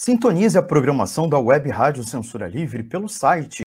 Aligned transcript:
Sintonize 0.00 0.56
a 0.56 0.62
programação 0.62 1.28
da 1.28 1.40
Web 1.40 1.68
Rádio 1.70 2.04
Censura 2.04 2.46
Livre 2.46 2.84
pelo 2.84 3.08
site 3.08 3.67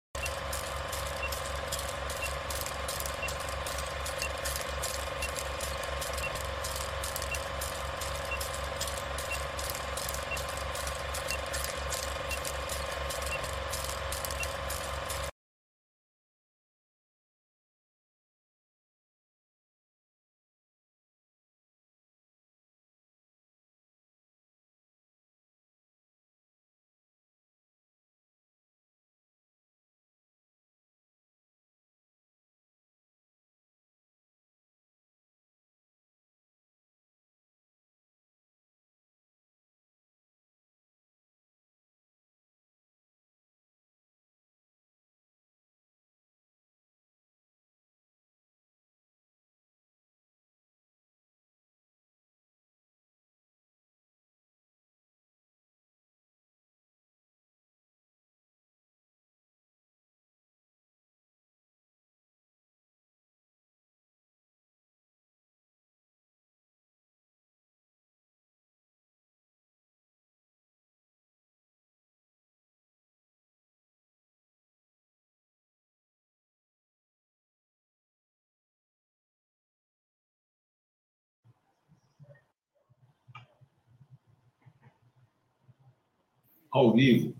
ao 86.73 86.91
vivo. 86.91 87.35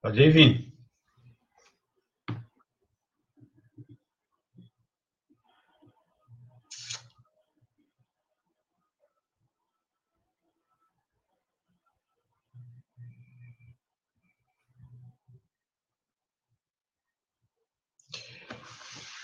Pode 0.00 0.30
vir. 0.30 0.65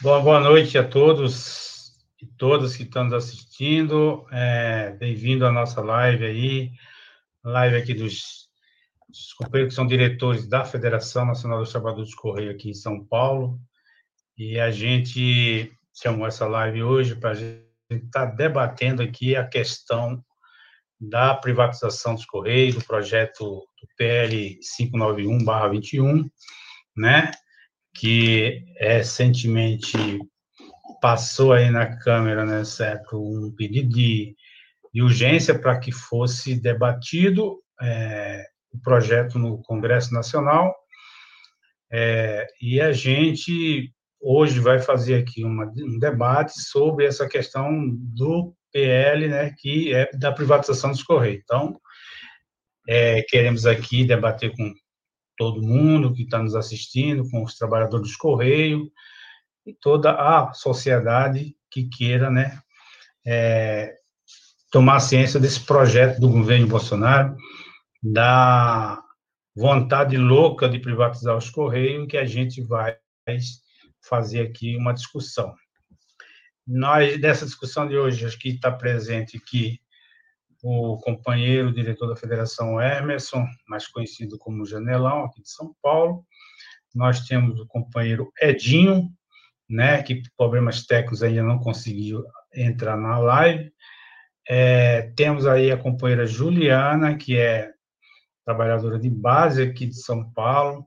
Bom, 0.03 0.21
boa 0.21 0.41
noite 0.41 0.77
a 0.77 0.83
todos 0.83 1.93
e 2.21 2.27
todas 2.27 2.75
que 2.75 2.83
estão 2.83 3.05
nos 3.05 3.13
assistindo. 3.13 4.27
É, 4.33 4.91
Bem-vindo 4.99 5.47
à 5.47 5.53
nossa 5.53 5.81
live 5.81 6.25
aí, 6.25 6.73
live 7.45 7.77
aqui 7.77 7.95
dos, 7.95 8.49
dos, 9.09 9.33
companheiros 9.35 9.73
que 9.73 9.77
são 9.77 9.87
diretores 9.87 10.45
da 10.49 10.65
Federação 10.65 11.25
Nacional 11.25 11.61
dos 11.61 11.71
Trabalhadores 11.71 12.11
de 12.11 12.17
Correio 12.17 12.51
aqui 12.51 12.71
em 12.71 12.75
São 12.75 13.05
Paulo. 13.05 13.61
E 14.37 14.59
a 14.59 14.73
gente 14.73 15.73
chamou 15.95 16.27
essa 16.27 16.49
live 16.49 16.83
hoje 16.83 17.15
para 17.15 17.31
a 17.31 17.34
gente 17.34 17.63
estar 17.89 18.27
tá 18.27 18.34
debatendo 18.34 19.03
aqui 19.03 19.37
a 19.37 19.47
questão 19.47 20.21
da 21.01 21.33
privatização 21.33 22.17
dos 22.17 22.27
Correios, 22.27 22.75
do 22.75 22.84
projeto 22.84 23.45
do 23.45 23.89
PL 23.97 24.59
591-21, 24.81 26.29
né? 26.97 27.31
Que 27.94 28.64
recentemente 28.78 29.97
passou 31.00 31.53
aí 31.53 31.70
na 31.70 31.97
Câmara, 31.97 32.44
né, 32.44 32.64
certo, 32.64 33.20
um 33.20 33.53
pedido 33.53 33.88
de, 33.88 34.36
de 34.92 35.03
urgência 35.03 35.58
para 35.58 35.78
que 35.78 35.92
fosse 35.92 36.54
debatido 36.54 37.60
é, 37.80 38.47
o 38.72 38.78
projeto 38.80 39.38
no 39.38 39.60
Congresso 39.62 40.14
Nacional, 40.14 40.75
é, 41.92 42.47
e 42.60 42.80
a 42.80 42.92
gente 42.92 43.92
hoje 44.20 44.60
vai 44.60 44.78
fazer 44.78 45.16
aqui 45.16 45.44
uma, 45.44 45.66
um 45.66 45.98
debate 45.98 46.60
sobre 46.60 47.04
essa 47.04 47.28
questão 47.28 47.69
do 47.91 48.54
PL, 48.72 49.28
né, 49.28 49.54
que 49.59 49.92
é 49.92 50.09
da 50.16 50.32
privatização 50.32 50.91
dos 50.91 51.03
Correios. 51.03 51.42
Então, 51.44 51.78
é, 52.88 53.22
queremos 53.22 53.66
aqui 53.66 54.04
debater 54.04 54.53
com 54.56 54.72
todo 55.42 55.60
mundo 55.60 56.14
que 56.14 56.22
está 56.22 56.38
nos 56.38 56.54
assistindo, 56.54 57.28
com 57.28 57.42
os 57.42 57.56
trabalhadores 57.56 58.12
do 58.12 58.19
Correio 58.19 58.88
e 59.66 59.75
toda 59.75 60.12
a 60.12 60.53
sociedade 60.53 61.56
que 61.69 61.88
queira, 61.88 62.30
né, 62.30 62.60
é, 63.26 63.92
tomar 64.70 65.00
ciência 65.00 65.41
desse 65.41 65.58
projeto 65.58 66.20
do 66.20 66.28
governo 66.28 66.69
Bolsonaro, 66.69 67.36
da 68.00 69.03
vontade 69.56 70.16
louca 70.16 70.69
de 70.69 70.78
privatizar 70.78 71.36
os 71.36 71.50
Correios, 71.50 72.06
que 72.06 72.16
a 72.16 72.24
gente 72.24 72.62
vai 72.62 72.97
fazer 74.00 74.42
aqui 74.42 74.76
uma 74.76 74.94
discussão. 74.94 75.53
Nós, 76.64 77.20
dessa 77.20 77.44
discussão 77.44 77.88
de 77.88 77.97
hoje, 77.97 78.24
acho 78.24 78.38
que 78.38 78.50
está 78.50 78.70
presente 78.70 79.36
aqui 79.36 79.80
o 80.62 80.97
companheiro 80.99 81.75
diretor 81.75 82.06
da 82.06 82.15
Federação 82.15 82.81
Emerson, 82.81 83.45
mais 83.69 83.89
conhecido 83.89 84.39
como 84.39 84.65
Janelão, 84.65 85.25
aqui 85.25 85.43
de 85.43 85.50
São 85.50 85.75
Paulo. 85.83 86.25
Nós 86.95 87.27
temos 87.27 87.59
o 87.59 87.67
companheiro 87.67 88.33
Edinho, 88.41 89.11
né, 89.69 90.03
que 90.03 90.17
por 90.17 90.31
problemas 90.37 90.87
técnicos 90.87 91.22
ainda 91.22 91.43
não 91.43 91.59
conseguiu 91.59 92.25
entrar 92.55 92.97
na 92.97 93.19
live. 93.19 93.72
É, 94.49 95.12
temos 95.17 95.47
aí 95.47 95.71
a 95.72 95.77
companheira 95.77 96.27
Juliana, 96.27 97.17
que 97.17 97.37
é 97.37 97.72
trabalhadora 98.45 98.99
de 98.99 99.11
base 99.11 99.62
aqui 99.62 99.87
de 99.87 100.01
São 100.01 100.31
Paulo 100.33 100.87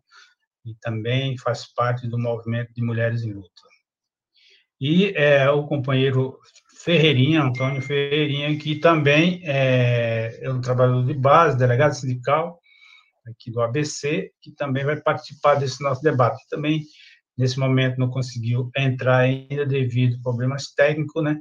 e 0.66 0.74
também 0.75 1.38
faz 1.38 1.66
parte 1.74 2.08
do 2.08 2.18
movimento 2.18 2.73
de 2.73 2.82
Mulheres 2.82 3.23
em 3.23 3.34
Luta. 3.34 3.61
E 4.79 5.14
é, 5.16 5.49
o 5.49 5.66
companheiro 5.66 6.38
Ferreirinha, 6.85 7.41
Antônio 7.41 7.82
Ferreirinha, 7.82 8.55
que 8.59 8.76
também 8.76 9.41
é, 9.43 10.37
é 10.40 10.52
um 10.52 10.61
trabalhador 10.61 11.03
de 11.03 11.16
base, 11.16 11.58
delegado 11.58 11.93
sindical 11.93 12.59
aqui 13.28 13.49
do 13.49 13.59
ABC, 13.59 14.32
que 14.40 14.52
também 14.52 14.85
vai 14.85 15.02
participar 15.02 15.55
desse 15.55 15.82
nosso 15.82 16.03
debate. 16.03 16.47
Também, 16.47 16.84
nesse 17.35 17.58
momento, 17.58 17.97
não 17.97 18.08
conseguiu 18.08 18.70
entrar 18.78 19.17
ainda 19.17 19.66
devido 19.66 20.17
a 20.17 20.22
problemas 20.22 20.76
técnicos, 20.76 21.23
né, 21.23 21.40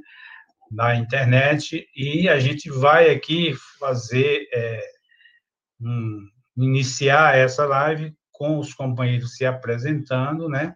da 0.71 0.95
internet, 0.95 1.87
e 1.95 2.27
a 2.27 2.39
gente 2.39 2.67
vai 2.71 3.11
aqui 3.11 3.53
fazer, 3.79 4.47
é, 4.51 4.81
um, 5.79 6.27
iniciar 6.57 7.37
essa 7.37 7.67
live 7.67 8.15
com 8.31 8.57
os 8.57 8.73
companheiros 8.73 9.35
se 9.35 9.45
apresentando, 9.45 10.49
né, 10.49 10.73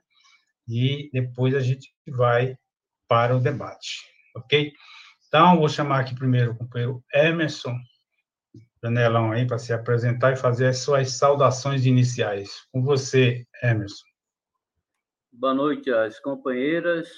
e 0.67 1.09
depois 1.11 1.55
a 1.55 1.59
gente 1.59 1.91
vai 2.07 2.55
para 3.07 3.35
o 3.35 3.39
debate 3.39 4.18
ok? 4.35 4.73
Então, 5.27 5.57
vou 5.57 5.69
chamar 5.69 5.99
aqui 5.99 6.15
primeiro 6.15 6.51
o 6.51 6.57
companheiro 6.57 7.03
Emerson 7.13 7.75
Janelão 8.83 9.31
aí 9.31 9.45
para 9.45 9.59
se 9.59 9.73
apresentar 9.73 10.31
e 10.31 10.37
fazer 10.37 10.67
as 10.67 10.79
suas 10.79 11.11
saudações 11.11 11.85
iniciais. 11.85 12.65
Com 12.71 12.81
você, 12.81 13.45
Emerson. 13.61 14.05
Boa 15.31 15.53
noite 15.53 15.91
às 15.91 16.19
companheiras, 16.19 17.09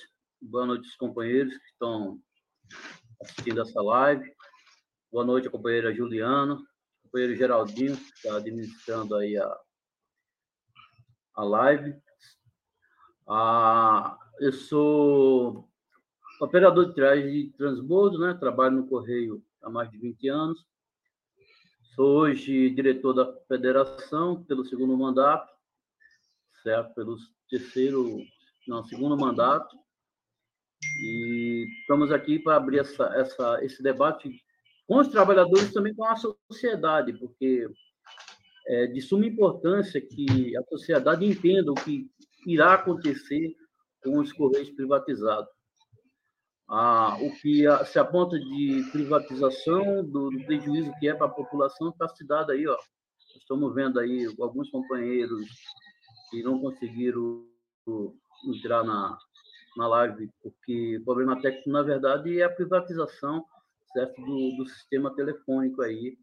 boa 0.41 0.65
noite 0.65 0.85
aos 0.85 0.95
companheiros 0.95 1.55
que 1.55 1.65
estão 1.65 2.19
assistindo 3.21 3.61
essa 3.61 3.81
live. 3.81 4.33
Boa 5.11 5.23
noite 5.23 5.47
à 5.47 5.51
companheira 5.51 5.93
Juliana, 5.93 6.57
companheiro 7.03 7.35
Geraldinho, 7.35 7.95
que 7.95 8.11
está 8.15 8.37
administrando 8.37 9.15
aí 9.15 9.37
a, 9.37 9.57
a 11.35 11.43
live. 11.43 11.95
Ah, 13.27 14.17
eu 14.39 14.51
sou 14.51 15.70
operador 16.41 16.87
de 16.87 16.95
triagem 16.95 17.31
de 17.31 17.49
transbordo, 17.51 18.17
né? 18.17 18.33
Trabalho 18.33 18.77
no 18.77 18.87
Correio 18.87 19.43
há 19.61 19.69
mais 19.69 19.89
de 19.91 19.97
20 19.97 20.27
anos. 20.27 20.65
Sou 21.95 22.21
hoje 22.21 22.69
diretor 22.71 23.13
da 23.13 23.31
federação 23.47 24.43
pelo 24.43 24.65
segundo 24.65 24.97
mandato, 24.97 25.51
certo? 26.63 26.95
Pelo 26.95 27.15
terceiro, 27.47 28.17
não, 28.67 28.83
segundo 28.83 29.15
mandato. 29.15 29.77
E 31.03 31.67
estamos 31.81 32.11
aqui 32.11 32.39
para 32.39 32.55
abrir 32.55 32.79
essa, 32.79 33.05
essa, 33.15 33.63
esse 33.63 33.83
debate 33.83 34.31
com 34.87 34.97
os 34.97 35.09
trabalhadores 35.09 35.71
também 35.71 35.93
com 35.93 36.05
a 36.05 36.15
sociedade, 36.15 37.13
porque 37.13 37.69
é 38.67 38.87
de 38.87 38.99
suma 38.99 39.27
importância 39.27 40.01
que 40.01 40.57
a 40.57 40.63
sociedade 40.63 41.23
entenda 41.23 41.71
o 41.71 41.75
que 41.75 42.09
irá 42.47 42.73
acontecer 42.73 43.55
com 44.03 44.17
os 44.17 44.33
Correios 44.33 44.71
privatizados. 44.71 45.60
Ah, 46.73 47.17
o 47.19 47.29
que 47.33 47.65
se 47.85 47.99
aponta 47.99 48.39
de 48.39 48.81
privatização, 48.93 50.05
do, 50.05 50.29
do 50.29 50.45
prejuízo 50.45 50.93
que 51.01 51.09
é 51.09 51.13
para 51.13 51.25
a 51.25 51.29
população, 51.29 51.89
está 51.89 52.07
se 52.07 52.25
dado 52.25 52.53
aí. 52.53 52.65
Ó. 52.65 52.77
Estamos 53.35 53.75
vendo 53.75 53.99
aí 53.99 54.25
alguns 54.39 54.69
companheiros 54.69 55.45
que 56.29 56.41
não 56.41 56.61
conseguiram 56.61 57.45
entrar 58.47 58.85
na, 58.85 59.17
na 59.75 59.85
live, 59.85 60.29
porque 60.41 60.97
o 60.97 61.03
problema 61.03 61.41
técnico, 61.41 61.69
na 61.69 61.83
verdade, 61.83 62.39
é 62.39 62.45
a 62.45 62.49
privatização 62.49 63.45
certo, 63.91 64.21
do, 64.21 64.55
do 64.55 64.65
sistema 64.65 65.13
telefônico 65.13 65.81
aí, 65.81 66.17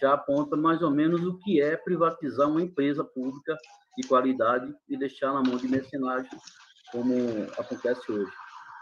já 0.00 0.12
aponta 0.12 0.56
mais 0.56 0.82
ou 0.82 0.90
menos 0.92 1.24
o 1.24 1.36
que 1.38 1.60
é 1.60 1.76
privatizar 1.76 2.48
uma 2.48 2.62
empresa 2.62 3.02
pública 3.02 3.56
de 3.96 4.06
qualidade 4.06 4.72
e 4.88 4.96
deixar 4.96 5.32
na 5.32 5.42
mão 5.42 5.56
de 5.56 5.66
mercenários, 5.66 6.28
como 6.92 7.12
acontece 7.58 8.12
hoje. 8.12 8.30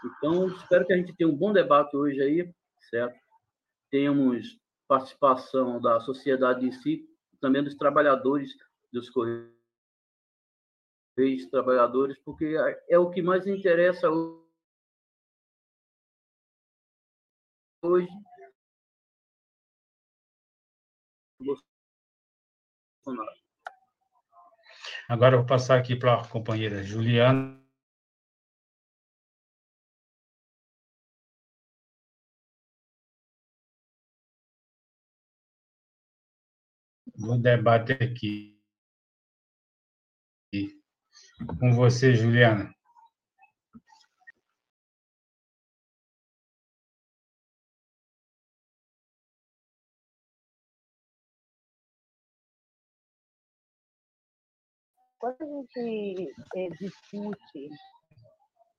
Então, 0.05 0.47
espero 0.47 0.85
que 0.85 0.93
a 0.93 0.97
gente 0.97 1.15
tenha 1.15 1.29
um 1.29 1.35
bom 1.35 1.51
debate 1.51 1.95
hoje 1.95 2.21
aí, 2.21 2.53
certo? 2.89 3.17
Temos 3.89 4.59
participação 4.87 5.81
da 5.81 5.99
sociedade 5.99 6.65
em 6.65 6.71
si, 6.71 7.05
também 7.41 7.63
dos 7.63 7.75
trabalhadores 7.75 8.55
dos 8.91 9.09
Correios, 9.09 9.51
trabalhadores, 11.51 12.17
porque 12.23 12.55
é, 12.89 12.97
o 12.97 13.09
que 13.09 13.21
mais 13.21 13.45
interessa 13.47 14.09
hoje. 14.09 14.47
Agora 25.07 25.35
eu 25.35 25.39
vou 25.39 25.47
passar 25.47 25.79
aqui 25.79 25.95
para 25.95 26.21
a 26.21 26.27
companheira 26.27 26.83
Juliana. 26.83 27.66
Vou 37.17 37.37
debater 37.37 38.01
aqui 38.01 38.55
com 41.59 41.73
você, 41.73 42.13
Juliana. 42.13 42.71
quando 55.19 55.41
a 55.41 55.45
gente 55.45 56.31
é, 56.55 56.69
discute 56.69 57.69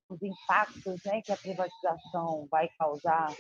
os 0.09 0.23
impactos 0.23 1.03
né, 1.05 1.21
que 1.23 1.33
a 1.33 1.37
privatização 1.37 2.47
vai 2.51 2.69
causar 2.79 3.35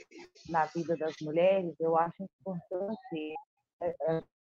na 0.48 0.66
vida 0.66 0.96
das 0.96 1.14
mulheres, 1.22 1.74
eu 1.80 1.96
acho 1.96 2.22
importante 2.22 3.34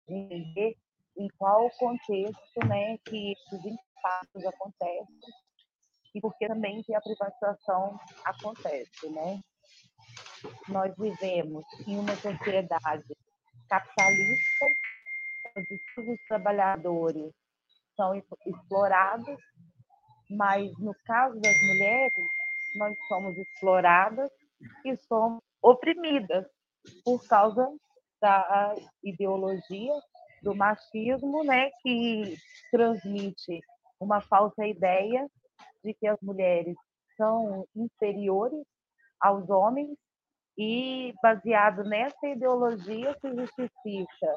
é, 0.09 0.13
entender 0.13 0.77
em 1.17 1.29
qual 1.39 1.71
contexto 1.79 2.67
né, 2.67 2.99
que 3.05 3.33
esses 3.33 3.65
impactos 3.65 4.45
acontecem 4.47 5.33
e 6.15 6.21
porque 6.21 6.47
também 6.47 6.83
que 6.83 6.95
a 6.95 7.01
privatização 7.01 7.99
acontece. 8.25 9.09
Né? 9.11 9.41
Nós 10.69 10.95
vivemos 10.97 11.65
em 11.87 11.99
uma 11.99 12.15
sociedade 12.17 13.17
capitalista, 13.69 14.67
onde 15.57 15.81
todos 15.95 16.15
os 16.15 16.27
trabalhadores 16.27 17.33
são 17.97 18.15
exploradas, 18.47 19.39
mas 20.31 20.73
no 20.79 20.95
caso 21.05 21.39
das 21.41 21.57
mulheres, 21.63 22.13
nós 22.77 22.97
somos 23.09 23.37
exploradas 23.37 24.31
e 24.85 24.97
somos 24.97 25.43
oprimidas 25.63 26.47
por 27.05 27.27
causa 27.27 27.69
da 28.25 28.75
ideologia 29.03 29.93
do 30.43 30.55
machismo, 30.55 31.45
né, 31.45 31.71
que 31.83 32.39
transmite 32.71 33.61
uma 34.01 34.23
falsa 34.23 34.67
ideia 34.67 35.29
de 35.85 35.93
que 35.93 36.07
as 36.07 36.19
mulheres 36.23 36.75
são 37.19 37.67
inferiores 37.77 38.65
aos 39.21 39.51
homens 39.51 39.91
e 40.57 41.13
baseado 41.23 41.85
nessa 41.85 42.27
ideologia 42.27 43.15
se 43.21 43.29
justifica 43.35 44.35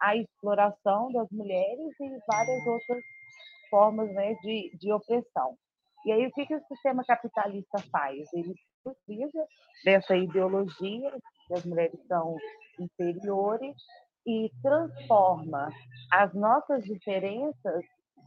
a 0.00 0.14
exploração 0.16 1.10
das 1.10 1.30
mulheres 1.30 1.94
e 1.98 2.18
várias 2.26 2.66
outras 2.66 3.02
formas 3.70 4.12
né, 4.12 4.34
de, 4.42 4.70
de 4.78 4.92
opressão. 4.92 5.56
E 6.04 6.12
aí, 6.12 6.26
o 6.26 6.32
que, 6.32 6.44
que 6.44 6.54
o 6.54 6.64
sistema 6.66 7.02
capitalista 7.04 7.78
faz? 7.90 8.30
Ele 8.34 8.54
precisa 8.84 9.46
dessa 9.84 10.16
ideologia 10.16 11.10
que 11.46 11.54
as 11.54 11.64
mulheres 11.64 11.98
são 12.06 12.36
inferiores 12.78 13.76
e 14.26 14.50
transforma 14.62 15.70
as 16.12 16.32
nossas 16.34 16.84
diferenças 16.84 17.84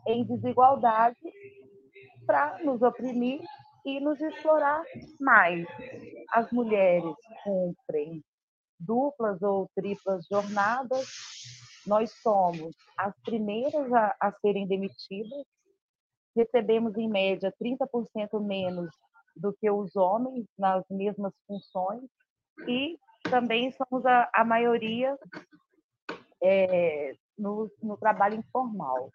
em 0.07 0.25
desigualdade 0.25 1.17
para 2.25 2.63
nos 2.63 2.81
oprimir 2.81 3.41
e 3.85 3.99
nos 3.99 4.19
explorar 4.19 4.83
mais. 5.19 5.65
As 6.31 6.51
mulheres 6.51 7.15
cumprem 7.43 8.21
duplas 8.79 9.41
ou 9.41 9.69
triplas 9.75 10.25
jornadas 10.31 11.07
nós 11.87 12.11
somos 12.21 12.75
as 12.97 13.13
primeiras 13.21 13.91
a, 13.93 14.13
a 14.19 14.31
serem 14.41 14.67
demitidas, 14.67 15.45
recebemos 16.35 16.97
em 16.97 17.07
média 17.07 17.53
30% 17.63 18.45
menos 18.45 18.89
do 19.37 19.53
que 19.53 19.69
os 19.69 19.95
homens 19.95 20.45
nas 20.57 20.83
mesmas 20.89 21.33
funções 21.47 22.03
e 22.67 22.97
também 23.29 23.71
somos 23.71 24.05
a, 24.05 24.29
a 24.33 24.43
maioria 24.43 25.17
é, 26.41 27.15
no, 27.37 27.69
no 27.81 27.97
trabalho 27.97 28.35
informal. 28.35 29.11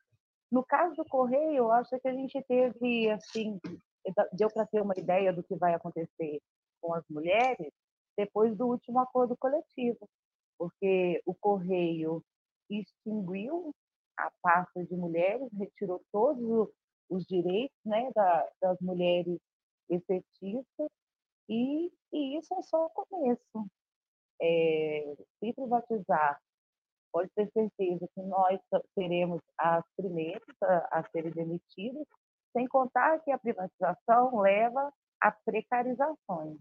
No 0.50 0.64
caso 0.64 0.94
do 0.96 1.04
Correio, 1.04 1.56
eu 1.56 1.72
acho 1.72 1.98
que 1.98 2.08
a 2.08 2.12
gente 2.12 2.42
teve, 2.42 3.10
assim, 3.10 3.58
deu 4.32 4.50
para 4.50 4.66
ter 4.66 4.82
uma 4.82 4.94
ideia 4.96 5.32
do 5.32 5.42
que 5.42 5.56
vai 5.56 5.74
acontecer 5.74 6.40
com 6.80 6.94
as 6.94 7.04
mulheres 7.08 7.72
depois 8.16 8.56
do 8.56 8.66
último 8.66 8.98
acordo 8.98 9.36
coletivo, 9.36 10.08
porque 10.58 11.22
o 11.24 11.34
Correio 11.34 12.22
extinguiu 12.68 13.74
a 14.16 14.30
pasta 14.42 14.84
de 14.84 14.94
mulheres, 14.94 15.48
retirou 15.58 16.02
todos 16.12 16.68
os 17.08 17.24
direitos 17.24 17.76
né, 17.84 18.10
da, 18.14 18.48
das 18.60 18.78
mulheres 18.80 19.38
efetistas, 19.94 20.88
e, 21.48 21.92
e, 22.12 22.38
isso 22.38 22.54
é 22.54 22.62
só 22.62 22.86
o 22.86 22.90
começo. 22.90 23.66
É, 24.40 25.14
se 25.38 25.52
privatizar, 25.52 26.40
pode 27.12 27.30
ter 27.34 27.50
certeza 27.52 28.08
que 28.14 28.22
nós 28.22 28.60
seremos 28.94 29.40
as 29.58 29.84
primeiras 29.96 30.42
a, 30.62 31.00
a 31.00 31.10
serem 31.10 31.30
demitidas, 31.32 32.06
sem 32.52 32.66
contar 32.66 33.20
que 33.20 33.30
a 33.30 33.38
privatização 33.38 34.40
leva 34.40 34.92
a 35.20 35.30
precarizações. 35.30 36.58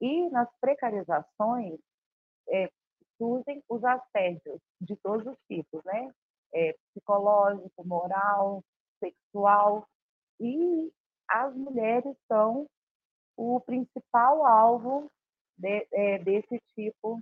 E 0.00 0.28
nas 0.30 0.48
precarizações, 0.60 1.78
é, 2.48 2.70
surgem 3.18 3.62
os 3.68 3.84
assédios 3.84 4.60
de 4.80 4.96
todos 4.96 5.26
os 5.26 5.38
tipos, 5.48 5.82
né? 5.84 6.10
É, 6.54 6.74
psicológico, 6.90 7.86
moral, 7.86 8.62
sexual, 8.98 9.86
e 10.40 10.92
as 11.32 11.54
mulheres 11.56 12.14
são 12.28 12.66
o 13.36 13.60
principal 13.60 14.46
alvo 14.46 15.10
de, 15.56 15.86
é, 15.92 16.18
desse 16.18 16.60
tipo 16.74 17.20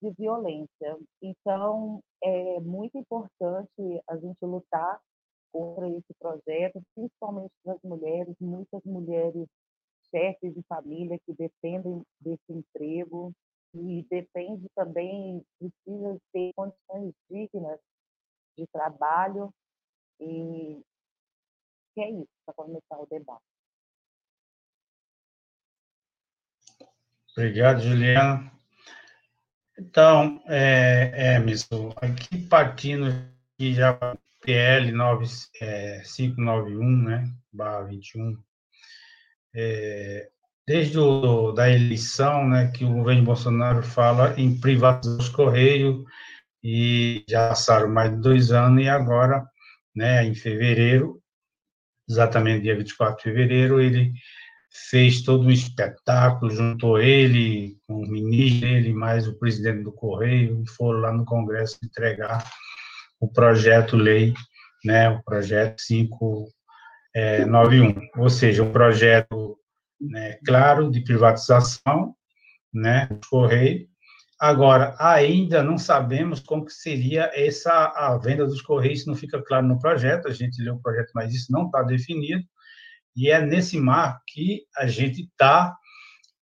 de 0.00 0.10
violência. 0.12 0.98
Então, 1.20 2.00
é 2.22 2.60
muito 2.60 2.96
importante 2.96 4.02
a 4.08 4.16
gente 4.16 4.38
lutar 4.42 5.00
contra 5.52 5.88
esse 5.90 6.14
projeto, 6.18 6.80
principalmente 6.94 7.52
das 7.64 7.78
mulheres, 7.82 8.34
muitas 8.40 8.82
mulheres 8.84 9.46
chefes 10.10 10.54
de 10.54 10.62
família 10.68 11.18
que 11.26 11.34
dependem 11.34 12.02
desse 12.20 12.52
emprego, 12.52 13.32
e 13.74 14.04
depende 14.10 14.66
também, 14.74 15.42
precisa 15.58 16.18
ter 16.32 16.52
condições 16.54 17.14
dignas 17.30 17.80
de 18.56 18.66
trabalho. 18.66 19.52
E 20.20 20.82
é 21.98 22.10
isso, 22.10 22.28
para 22.54 22.64
começar 22.64 22.98
o 22.98 23.06
debate. 23.06 23.42
Obrigado, 27.36 27.82
Juliana. 27.82 28.52
Então, 29.78 30.42
é, 30.46 31.36
Emerson, 31.36 31.92
aqui 31.96 32.46
partindo 32.46 33.06
aqui 33.06 33.74
já 33.74 33.98
PL 34.42 34.92
9591, 34.92 37.02
né, 37.04 37.24
barra 37.50 37.84
21, 37.84 38.38
é, 39.54 40.28
desde 40.66 40.98
o, 40.98 41.52
da 41.52 41.70
eleição, 41.70 42.46
né, 42.48 42.70
que 42.70 42.84
o 42.84 42.92
governo 42.92 43.24
Bolsonaro 43.24 43.82
fala 43.82 44.38
em 44.38 44.60
privatizar 44.60 45.18
os 45.18 45.30
Correios, 45.30 46.04
e 46.62 47.24
já 47.28 47.48
passaram 47.48 47.88
mais 47.88 48.10
de 48.10 48.20
dois 48.20 48.52
anos, 48.52 48.84
e 48.84 48.88
agora, 48.88 49.48
né, 49.94 50.24
em 50.24 50.34
fevereiro, 50.34 51.21
exatamente 52.08 52.62
dia 52.62 52.76
24 52.76 53.16
de 53.16 53.22
fevereiro, 53.22 53.80
ele 53.80 54.12
fez 54.90 55.22
todo 55.22 55.46
um 55.46 55.50
espetáculo, 55.50 56.50
juntou 56.50 56.98
ele, 56.98 57.76
com 57.86 58.02
o 58.02 58.08
ministro 58.08 58.68
dele, 58.68 58.92
mais 58.92 59.28
o 59.28 59.38
presidente 59.38 59.82
do 59.82 59.92
Correio, 59.92 60.62
e 60.62 60.70
foram 60.70 61.00
lá 61.00 61.12
no 61.12 61.24
Congresso 61.24 61.78
entregar 61.84 62.44
o 63.20 63.28
projeto-lei, 63.28 64.32
né, 64.84 65.10
o 65.10 65.22
projeto 65.22 65.82
591, 65.86 66.50
é, 67.14 68.10
ou 68.16 68.30
seja, 68.30 68.62
um 68.62 68.72
projeto 68.72 69.58
né, 70.00 70.38
claro 70.44 70.90
de 70.90 71.02
privatização 71.02 72.14
né, 72.72 73.06
do 73.06 73.20
Correio. 73.28 73.86
Agora, 74.42 74.96
ainda 74.98 75.62
não 75.62 75.78
sabemos 75.78 76.40
como 76.40 76.64
que 76.64 76.72
seria 76.72 77.30
essa 77.32 77.92
a 77.94 78.18
venda 78.18 78.44
dos 78.44 78.60
Correios, 78.60 79.06
não 79.06 79.14
fica 79.14 79.40
claro 79.40 79.68
no 79.68 79.78
projeto, 79.78 80.26
a 80.26 80.32
gente 80.32 80.60
leu 80.60 80.74
o 80.74 80.82
projeto, 80.82 81.12
mas 81.14 81.32
isso 81.32 81.52
não 81.52 81.66
está 81.66 81.80
definido, 81.84 82.42
e 83.14 83.30
é 83.30 83.40
nesse 83.40 83.78
marco 83.78 84.20
que 84.26 84.64
a 84.76 84.84
gente 84.88 85.22
está, 85.22 85.76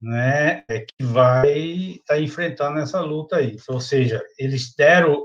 né, 0.01 0.65
é 0.71 0.81
que 0.81 1.05
vai 1.05 1.51
estar 1.51 2.15
tá 2.15 2.19
enfrentando 2.19 2.79
essa 2.79 3.03
luta 3.03 3.37
aí. 3.37 3.59
Ou 3.69 3.83
seja, 3.83 4.25
eles 4.39 4.75
deram, 4.75 5.23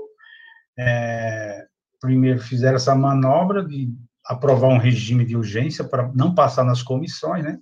é, 0.78 1.64
primeiro 1.98 2.40
fizeram 2.40 2.76
essa 2.76 2.94
manobra 2.94 3.64
de 3.64 3.88
aprovar 4.22 4.68
um 4.68 4.76
regime 4.76 5.24
de 5.24 5.34
urgência 5.34 5.82
para 5.82 6.12
não 6.12 6.34
passar 6.34 6.62
nas 6.62 6.82
comissões, 6.82 7.42
né, 7.42 7.58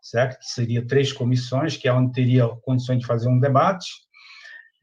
certo? 0.00 0.38
Que 0.38 0.46
seria 0.46 0.86
três 0.86 1.12
comissões, 1.12 1.76
que 1.76 1.86
é 1.86 1.92
onde 1.92 2.14
teria 2.14 2.48
condições 2.62 2.98
de 2.98 3.06
fazer 3.06 3.28
um 3.28 3.38
debate 3.38 3.90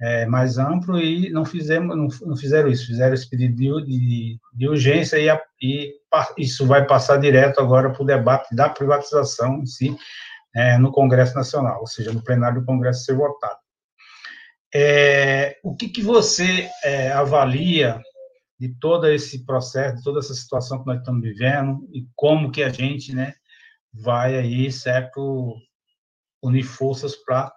é, 0.02 0.26
mais 0.26 0.58
amplo 0.58 1.00
e 1.00 1.30
não 1.30 1.44
fizemos, 1.44 1.96
não, 1.96 2.08
não, 2.28 2.36
fizeram 2.36 2.70
isso, 2.70 2.88
fizeram 2.88 3.14
esse 3.14 3.30
pedido 3.30 3.86
de, 3.86 4.40
de 4.54 4.68
urgência 4.68 5.18
e, 5.18 5.30
a, 5.30 5.42
e, 5.62 5.94
isso 6.38 6.66
vai 6.66 6.86
passar 6.86 7.18
direto 7.18 7.60
agora 7.60 7.92
para 7.92 8.02
o 8.02 8.06
debate 8.06 8.56
da 8.56 8.70
privatização 8.70 9.60
em 9.60 9.66
si 9.66 9.96
é, 10.56 10.78
no 10.78 10.92
Congresso 10.92 11.36
Nacional, 11.36 11.82
ou 11.82 11.88
seja, 11.88 12.14
no 12.14 12.24
plenário 12.24 12.62
do 12.62 12.66
Congresso 12.66 13.04
ser 13.04 13.16
votado. 13.16 13.58
É, 14.74 15.58
o 15.64 15.76
que, 15.76 15.90
que 15.90 16.02
você 16.02 16.70
é, 16.84 17.12
avalia 17.12 18.02
de 18.60 18.70
todo 18.80 19.08
esse 19.08 19.46
processo, 19.46 19.98
de 19.98 20.04
toda 20.04 20.20
essa 20.20 20.34
situação 20.34 20.80
que 20.80 20.86
nós 20.86 21.00
estamos 21.00 21.22
vivendo 21.22 21.88
e 21.94 22.06
como 22.16 22.52
que 22.52 22.62
a 22.62 22.70
gente, 22.70 23.14
né, 23.14 23.34
vai 23.92 24.38
aí, 24.38 24.72
certo, 24.72 25.56
unir 26.42 26.64
forças 26.64 27.16
para 27.16 27.52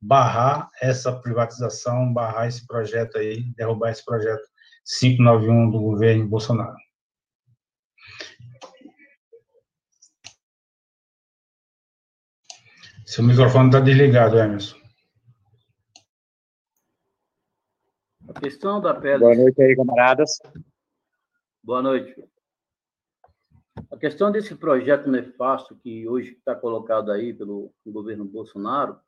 barrar 0.00 0.70
essa 0.80 1.12
privatização, 1.12 2.12
barrar 2.12 2.48
esse 2.48 2.66
projeto 2.66 3.18
aí, 3.18 3.44
derrubar 3.54 3.90
esse 3.90 4.04
projeto 4.04 4.46
591 4.98 5.70
do 5.70 5.80
governo 5.80 6.28
Bolsonaro. 6.28 6.76
Seu 13.04 13.22
microfone 13.24 13.68
está 13.68 13.80
desligado, 13.80 14.38
Emerson. 14.38 14.76
A 18.28 18.40
questão 18.40 18.80
da 18.80 18.92
pele. 18.92 19.20
Boa 19.20 19.34
noite 19.34 19.62
aí, 19.62 19.76
camaradas. 19.76 20.30
Boa 21.62 21.80
noite. 21.80 22.14
A 23.92 23.96
questão 23.96 24.30
desse 24.32 24.54
projeto 24.56 25.08
nefasto 25.08 25.76
que 25.76 26.06
hoje 26.08 26.32
está 26.32 26.54
colocado 26.54 27.12
aí 27.12 27.32
pelo 27.32 27.72
governo 27.86 28.24
Bolsonaro, 28.24 29.00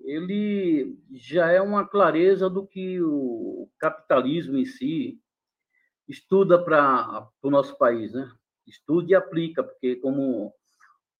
ele 0.00 0.98
já 1.12 1.50
é 1.50 1.60
uma 1.60 1.86
clareza 1.86 2.48
do 2.48 2.66
que 2.66 3.00
o 3.02 3.68
capitalismo 3.78 4.56
em 4.56 4.64
si 4.64 5.20
estuda 6.08 6.62
para 6.62 7.28
o 7.42 7.50
nosso 7.50 7.76
país, 7.76 8.12
né? 8.12 8.30
Estuda 8.66 9.12
e 9.12 9.14
aplica, 9.14 9.62
porque 9.62 9.96
como 9.96 10.52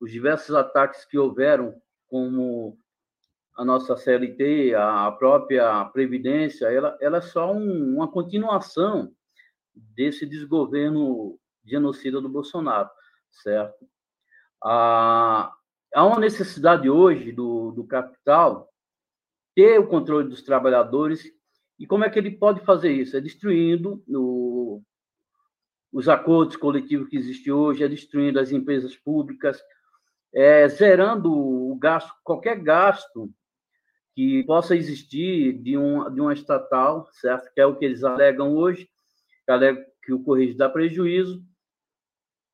os 0.01 0.11
diversos 0.11 0.55
ataques 0.55 1.05
que 1.05 1.19
houveram, 1.19 1.81
como 2.09 2.79
a 3.57 3.65
nossa 3.65 3.97
CLT, 3.97 4.75
a 4.75 5.11
própria 5.13 5.85
Previdência, 5.87 6.67
ela, 6.67 6.97
ela 7.01 7.19
é 7.19 7.23
só 7.23 7.53
um, 7.53 7.95
uma 7.97 8.09
continuação 8.09 9.13
desse 9.75 10.27
desgoverno 10.27 11.39
genocida 11.65 12.21
do 12.21 12.29
Bolsonaro, 12.29 12.91
certo? 13.31 13.89
A, 14.63 15.56
há 15.95 16.05
uma 16.05 16.21
necessidade 16.21 16.89
hoje 16.89 17.33
do, 17.33 17.73
do 17.73 17.85
capital 17.85 18.69
ter 19.55 19.79
o 19.79 19.87
controle 19.87 20.29
dos 20.29 20.43
trabalhadores. 20.43 21.25
E 21.79 21.87
como 21.87 22.05
é 22.05 22.11
que 22.11 22.19
ele 22.19 22.31
pode 22.31 22.61
fazer 22.61 22.93
isso? 22.93 23.17
É 23.17 23.21
destruindo 23.21 24.03
o, 24.09 24.83
os 25.93 26.09
acordos 26.09 26.57
coletivos 26.57 27.09
que 27.09 27.17
existem 27.17 27.53
hoje, 27.53 27.83
é 27.83 27.89
destruindo 27.89 28.39
as 28.39 28.53
empresas 28.53 28.95
públicas, 28.97 29.61
é 30.35 30.69
zerando 30.69 31.33
o 31.33 31.75
gasto, 31.77 32.13
qualquer 32.23 32.61
gasto 32.61 33.33
que 34.15 34.45
possa 34.45 34.77
existir 34.77 35.55
de, 35.55 35.77
um, 35.77 36.13
de 36.13 36.21
uma 36.21 36.33
estatal, 36.33 37.09
certo? 37.13 37.51
Que 37.55 37.61
é 37.61 37.67
o 37.67 37.77
que 37.77 37.85
eles 37.85 38.05
alegam 38.05 38.55
hoje, 38.55 38.89
que, 39.45 39.53
alegam 39.53 39.85
que 40.03 40.13
o 40.13 40.23
Correio 40.23 40.57
dá 40.57 40.69
prejuízo. 40.69 41.43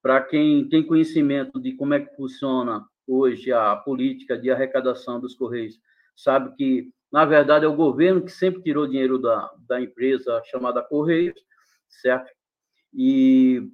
Para 0.00 0.20
quem 0.20 0.68
tem 0.68 0.84
conhecimento 0.84 1.60
de 1.60 1.74
como 1.74 1.94
é 1.94 2.00
que 2.00 2.14
funciona 2.16 2.84
hoje 3.06 3.52
a 3.52 3.76
política 3.76 4.38
de 4.38 4.50
arrecadação 4.50 5.20
dos 5.20 5.34
Correios, 5.34 5.80
sabe 6.16 6.54
que, 6.56 6.92
na 7.10 7.24
verdade, 7.24 7.64
é 7.64 7.68
o 7.68 7.76
governo 7.76 8.22
que 8.22 8.30
sempre 8.30 8.62
tirou 8.62 8.86
dinheiro 8.86 9.18
da, 9.18 9.52
da 9.68 9.80
empresa 9.80 10.42
chamada 10.44 10.82
Correios, 10.82 11.40
certo? 11.88 12.30
E 12.94 13.70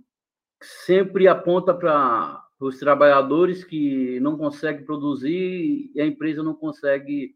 sempre 0.61 1.28
aponta 1.28 1.73
para 1.75 2.44
os 2.61 2.78
trabalhadores 2.78 3.64
que 3.64 4.18
não 4.20 4.37
conseguem 4.37 4.85
produzir 4.85 5.90
e 5.94 6.00
a 6.00 6.06
empresa 6.06 6.42
não 6.42 6.54
consegue 6.54 7.35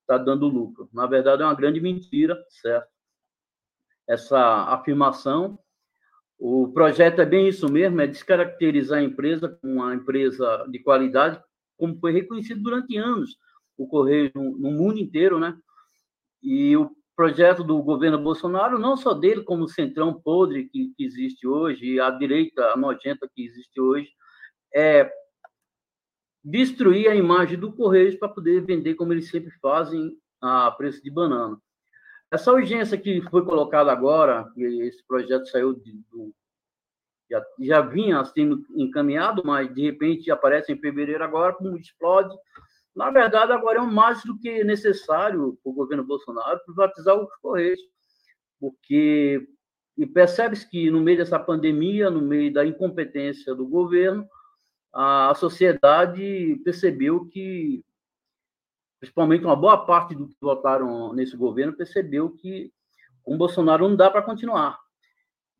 estar 0.00 0.18
tá 0.18 0.24
dando 0.24 0.46
lucro. 0.48 0.88
Na 0.92 1.06
verdade, 1.06 1.42
é 1.42 1.44
uma 1.44 1.54
grande 1.54 1.80
mentira, 1.80 2.36
certo? 2.48 2.88
Essa 4.06 4.38
afirmação. 4.72 5.58
O 6.38 6.68
projeto 6.72 7.20
é 7.20 7.26
bem 7.26 7.48
isso 7.48 7.68
mesmo, 7.68 8.00
é 8.00 8.06
descaracterizar 8.06 9.00
a 9.00 9.02
empresa 9.02 9.48
como 9.48 9.74
uma 9.74 9.94
empresa 9.94 10.64
de 10.70 10.78
qualidade, 10.78 11.42
como 11.76 11.98
foi 11.98 12.12
reconhecido 12.12 12.62
durante 12.62 12.96
anos 12.96 13.36
o 13.76 13.86
Correio 13.86 14.30
no, 14.34 14.58
no 14.58 14.70
mundo 14.72 14.98
inteiro, 14.98 15.38
né? 15.38 15.56
E 16.42 16.76
o 16.76 16.90
projeto 17.16 17.64
do 17.64 17.80
governo 17.82 18.18
Bolsonaro, 18.18 18.78
não 18.78 18.96
só 18.96 19.14
dele, 19.14 19.42
como 19.42 19.64
o 19.64 19.68
centrão 19.68 20.20
podre 20.20 20.68
que, 20.68 20.92
que 20.96 21.04
existe 21.04 21.46
hoje, 21.46 21.98
a 21.98 22.10
direita 22.10 22.76
nojenta 22.76 23.28
que 23.32 23.44
existe 23.44 23.80
hoje, 23.80 24.10
é 24.74 25.10
destruir 26.44 27.08
a 27.08 27.14
imagem 27.14 27.58
do 27.58 27.72
Correio 27.72 28.18
para 28.18 28.28
poder 28.28 28.64
vender 28.64 28.94
como 28.94 29.12
eles 29.12 29.30
sempre 29.30 29.50
fazem 29.60 30.16
a 30.40 30.70
preço 30.70 31.02
de 31.02 31.10
banana. 31.10 31.58
Essa 32.30 32.52
urgência 32.52 32.98
que 32.98 33.22
foi 33.22 33.44
colocada 33.44 33.90
agora, 33.90 34.50
que 34.54 34.62
esse 34.82 35.02
projeto 35.06 35.46
saiu 35.48 35.72
de, 35.74 35.92
do, 36.10 36.34
já, 37.30 37.44
já 37.60 37.80
vinha 37.80 38.24
sendo 38.24 38.64
encaminhado, 38.76 39.42
mas 39.44 39.72
de 39.74 39.82
repente 39.82 40.30
aparece 40.30 40.72
em 40.72 40.78
fevereiro 40.78 41.24
agora, 41.24 41.54
como 41.54 41.76
explode, 41.76 42.36
na 42.94 43.10
verdade, 43.10 43.52
agora 43.52 43.78
é 43.78 43.82
mais 43.82 44.24
do 44.24 44.36
que 44.38 44.64
necessário 44.64 45.56
para 45.62 45.70
o 45.70 45.74
governo 45.74 46.04
Bolsonaro 46.04 46.60
privatizar 46.66 47.16
os 47.16 47.32
Correios, 47.36 47.80
porque 48.58 49.46
e 49.96 50.06
percebe-se 50.06 50.68
que 50.68 50.90
no 50.90 51.00
meio 51.00 51.18
dessa 51.18 51.38
pandemia, 51.38 52.08
no 52.10 52.20
meio 52.20 52.52
da 52.52 52.64
incompetência 52.64 53.52
do 53.52 53.66
governo, 53.66 54.28
a 54.92 55.32
sociedade 55.34 56.60
percebeu 56.64 57.26
que, 57.26 57.84
principalmente 59.00 59.44
uma 59.44 59.56
boa 59.56 59.84
parte 59.84 60.14
do 60.14 60.28
que 60.28 60.36
votaram 60.40 61.12
nesse 61.12 61.36
governo, 61.36 61.72
percebeu 61.72 62.30
que 62.30 62.72
com 63.22 63.36
Bolsonaro 63.36 63.88
não 63.88 63.96
dá 63.96 64.10
para 64.10 64.22
continuar. 64.22 64.78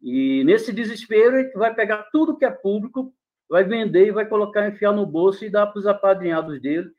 E 0.00 0.42
nesse 0.45 0.73
desespero, 0.73 1.38
ele 1.38 1.50
vai 1.52 1.75
pegar 1.75 2.09
tudo 2.12 2.37
que 2.37 2.45
é 2.45 2.50
público, 2.50 3.12
vai 3.49 3.64
vender 3.64 4.07
e 4.07 4.12
vai 4.12 4.26
colocar, 4.26 4.68
enfiar 4.68 4.92
no 4.92 5.07
bolso 5.07 5.45
e 5.45 5.50
dar 5.50 5.66
para 5.66 5.78
os 5.78 5.87
apadrinhados 5.87 6.61
dele, 6.61 6.90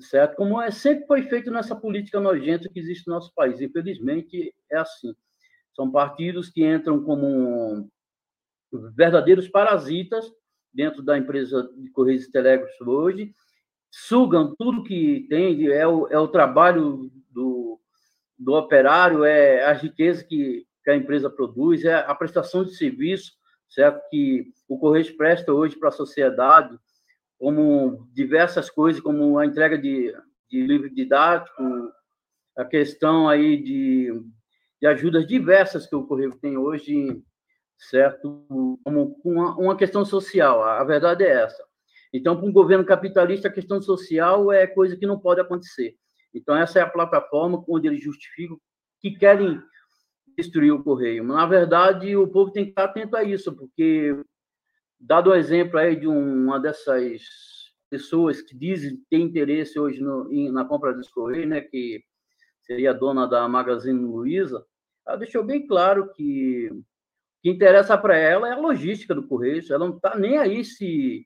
certo? 0.00 0.36
Como 0.36 0.60
é, 0.60 0.70
sempre 0.70 1.06
foi 1.06 1.22
feito 1.22 1.50
nessa 1.50 1.74
política 1.74 2.20
nojenta 2.20 2.68
que 2.68 2.78
existe 2.78 3.06
no 3.06 3.14
nosso 3.14 3.32
país. 3.34 3.60
Infelizmente, 3.60 4.54
é 4.70 4.78
assim. 4.78 5.14
São 5.74 5.90
partidos 5.90 6.50
que 6.50 6.64
entram 6.64 7.02
como 7.02 7.88
verdadeiros 8.94 9.48
parasitas 9.48 10.30
dentro 10.72 11.02
da 11.02 11.16
empresa 11.16 11.70
de 11.76 11.90
Correios 11.90 12.24
e 12.24 12.30
Telégrafos 12.30 12.86
hoje, 12.86 13.34
sugam 13.98 14.54
tudo 14.58 14.84
que 14.84 15.26
tem, 15.30 15.68
é 15.68 15.86
o, 15.86 16.06
é 16.08 16.18
o 16.18 16.28
trabalho 16.28 17.10
do, 17.30 17.80
do 18.38 18.52
operário 18.52 19.24
é 19.24 19.64
a 19.64 19.72
riqueza 19.72 20.22
que, 20.22 20.66
que 20.84 20.90
a 20.90 20.96
empresa 20.96 21.30
produz, 21.30 21.82
é 21.82 21.94
a 21.94 22.14
prestação 22.14 22.62
de 22.62 22.76
serviço, 22.76 23.32
certo? 23.70 24.02
Que 24.10 24.52
o 24.68 24.78
Correio 24.78 25.16
presta 25.16 25.50
hoje 25.50 25.78
para 25.78 25.88
a 25.88 25.92
sociedade, 25.92 26.78
como 27.38 28.06
diversas 28.12 28.68
coisas, 28.68 29.00
como 29.00 29.38
a 29.38 29.46
entrega 29.46 29.78
de, 29.78 30.14
de 30.50 30.66
livro 30.66 30.94
didático, 30.94 31.62
a 32.54 32.66
questão 32.66 33.30
aí 33.30 33.56
de, 33.62 34.12
de 34.78 34.86
ajudas 34.86 35.26
diversas 35.26 35.86
que 35.86 35.96
o 35.96 36.06
Correio 36.06 36.36
tem 36.36 36.58
hoje, 36.58 37.22
certo? 37.78 38.44
Como 38.84 39.18
uma, 39.24 39.56
uma 39.56 39.76
questão 39.76 40.04
social, 40.04 40.62
a 40.62 40.84
verdade 40.84 41.24
é 41.24 41.44
essa. 41.44 41.65
Então, 42.16 42.36
para 42.36 42.46
um 42.46 42.52
governo 42.52 42.84
capitalista, 42.84 43.48
a 43.48 43.52
questão 43.52 43.80
social 43.80 44.50
é 44.50 44.66
coisa 44.66 44.96
que 44.96 45.06
não 45.06 45.18
pode 45.18 45.40
acontecer. 45.40 45.94
Então, 46.34 46.56
essa 46.56 46.78
é 46.78 46.82
a 46.82 46.88
plataforma 46.88 47.62
onde 47.68 47.86
eles 47.86 48.02
justificam 48.02 48.58
que 49.00 49.10
querem 49.10 49.60
destruir 50.36 50.72
o 50.72 50.82
Correio. 50.82 51.24
Mas, 51.24 51.36
na 51.36 51.46
verdade, 51.46 52.16
o 52.16 52.26
povo 52.26 52.50
tem 52.50 52.64
que 52.64 52.70
estar 52.70 52.84
atento 52.84 53.16
a 53.16 53.22
isso, 53.22 53.54
porque, 53.54 54.18
dado 54.98 55.30
o 55.30 55.34
exemplo 55.34 55.78
aí 55.78 55.96
de 55.96 56.06
uma 56.06 56.58
dessas 56.58 57.22
pessoas 57.90 58.42
que 58.42 58.56
dizem 58.56 58.98
ter 59.08 59.18
interesse 59.18 59.78
hoje 59.78 60.00
no, 60.00 60.28
na 60.52 60.64
compra 60.64 60.92
dos 60.92 61.08
Correios, 61.08 61.48
né, 61.48 61.60
que 61.60 62.02
seria 62.62 62.90
a 62.90 62.94
dona 62.94 63.26
da 63.26 63.48
Magazine 63.48 63.98
Luiza, 63.98 64.64
ela 65.06 65.16
deixou 65.16 65.44
bem 65.44 65.66
claro 65.66 66.12
que 66.12 66.68
o 66.72 66.82
que 67.42 67.50
interessa 67.50 67.96
para 67.96 68.16
ela 68.16 68.48
é 68.48 68.52
a 68.52 68.58
logística 68.58 69.14
do 69.14 69.26
Correio. 69.26 69.62
Ela 69.70 69.86
não 69.86 69.96
está 69.96 70.18
nem 70.18 70.36
aí 70.36 70.64
se 70.64 71.24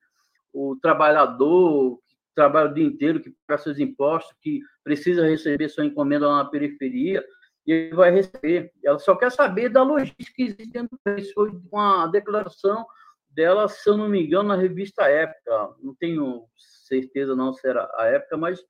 o 0.52 0.76
trabalhador 0.76 1.98
trabalha 2.34 2.70
o 2.70 2.74
dia 2.74 2.84
inteiro, 2.84 3.20
que 3.20 3.34
paga 3.46 3.62
seus 3.62 3.78
impostos, 3.78 4.34
que 4.40 4.60
precisa 4.82 5.26
receber 5.26 5.68
sua 5.68 5.84
encomenda 5.84 6.28
lá 6.28 6.42
na 6.42 6.50
periferia, 6.50 7.24
e 7.66 7.72
ele 7.72 7.94
vai 7.94 8.10
receber. 8.10 8.72
Ela 8.82 8.98
só 8.98 9.14
quer 9.14 9.30
saber 9.30 9.68
da 9.68 9.82
logística 9.82 10.32
que 10.34 10.42
existe 10.42 10.72
dentro 10.72 10.98
do 11.04 11.18
Isso 11.18 11.34
foi 11.34 11.50
uma 11.70 12.06
declaração 12.06 12.86
dela, 13.28 13.68
se 13.68 13.88
eu 13.88 13.96
não 13.96 14.08
me 14.08 14.24
engano, 14.24 14.48
na 14.48 14.56
revista 14.56 15.04
Época. 15.04 15.74
Não 15.82 15.94
tenho 15.94 16.44
certeza 16.56 17.36
não 17.36 17.52
se 17.52 17.66
era 17.68 17.88
a 17.96 18.06
época, 18.06 18.36
mas 18.36 18.60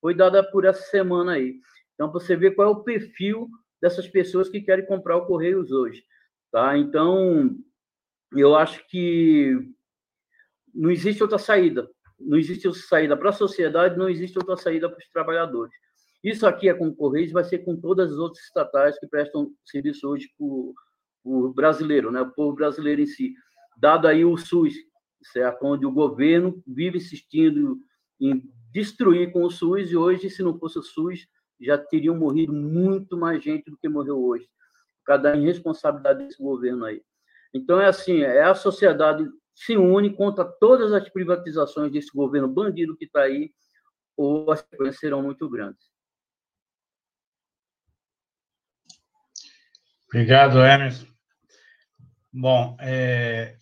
foi 0.00 0.14
dada 0.14 0.42
por 0.42 0.64
essa 0.64 0.82
semana 0.82 1.32
aí. 1.32 1.60
Então, 1.94 2.10
você 2.10 2.36
vê 2.36 2.50
qual 2.50 2.68
é 2.68 2.70
o 2.70 2.82
perfil 2.82 3.48
dessas 3.80 4.08
pessoas 4.08 4.48
que 4.48 4.60
querem 4.60 4.86
comprar 4.86 5.16
o 5.16 5.26
Correios 5.26 5.70
hoje. 5.70 6.02
Tá? 6.50 6.76
Então, 6.76 7.56
eu 8.32 8.54
acho 8.56 8.86
que 8.88 9.56
não 10.78 10.90
existe 10.90 11.22
outra 11.22 11.38
saída 11.38 11.88
não 12.18 12.36
existe 12.36 12.66
outra 12.66 12.82
saída 12.82 13.16
para 13.16 13.30
a 13.30 13.32
sociedade, 13.32 13.96
não 13.96 14.08
existe 14.08 14.38
outra 14.38 14.56
saída 14.56 14.88
para 14.88 14.98
os 14.98 15.08
trabalhadores. 15.08 15.74
Isso 16.22 16.46
aqui 16.46 16.68
é 16.68 16.74
com 16.74 16.88
o 16.88 16.94
Correios, 16.94 17.30
vai 17.30 17.44
ser 17.44 17.58
com 17.58 17.76
todas 17.76 18.12
as 18.12 18.18
outras 18.18 18.44
estatais 18.44 18.98
que 18.98 19.06
prestam 19.06 19.52
serviço 19.64 20.08
hoje 20.08 20.28
para 20.36 20.46
o 21.24 21.52
brasileiro, 21.54 22.10
né? 22.10 22.20
o 22.20 22.30
povo 22.32 22.56
brasileiro 22.56 23.00
em 23.00 23.06
si. 23.06 23.34
Dado 23.76 24.08
aí 24.08 24.24
o 24.24 24.36
SUS, 24.36 24.74
certo? 25.32 25.64
onde 25.64 25.86
o 25.86 25.92
governo 25.92 26.60
vive 26.66 26.98
insistindo 26.98 27.78
em 28.20 28.42
destruir 28.72 29.32
com 29.32 29.44
o 29.44 29.50
SUS, 29.50 29.90
e 29.90 29.96
hoje, 29.96 30.28
se 30.28 30.42
não 30.42 30.58
fosse 30.58 30.78
o 30.78 30.82
SUS, 30.82 31.26
já 31.60 31.78
teriam 31.78 32.16
morrido 32.16 32.52
muito 32.52 33.16
mais 33.16 33.42
gente 33.42 33.70
do 33.70 33.76
que 33.76 33.88
morreu 33.88 34.20
hoje, 34.20 34.44
por 34.98 35.06
causa 35.06 35.22
da 35.22 35.36
irresponsabilidade 35.36 36.24
desse 36.24 36.42
governo 36.42 36.84
aí. 36.84 37.00
Então, 37.54 37.80
é 37.80 37.86
assim, 37.86 38.22
é 38.22 38.42
a 38.42 38.54
sociedade 38.54 39.28
se 39.64 39.76
une 39.76 40.14
contra 40.14 40.44
todas 40.44 40.92
as 40.92 41.08
privatizações 41.08 41.90
desse 41.90 42.12
governo 42.14 42.46
bandido 42.46 42.96
que 42.96 43.06
está 43.06 43.22
aí, 43.22 43.52
ou 44.16 44.50
as 44.52 44.62
consequências 44.62 45.00
serão 45.00 45.22
muito 45.22 45.48
grandes. 45.48 45.84
Obrigado, 50.06 50.58
Emerson. 50.58 51.06
Bom, 52.32 52.76
é, 52.80 53.56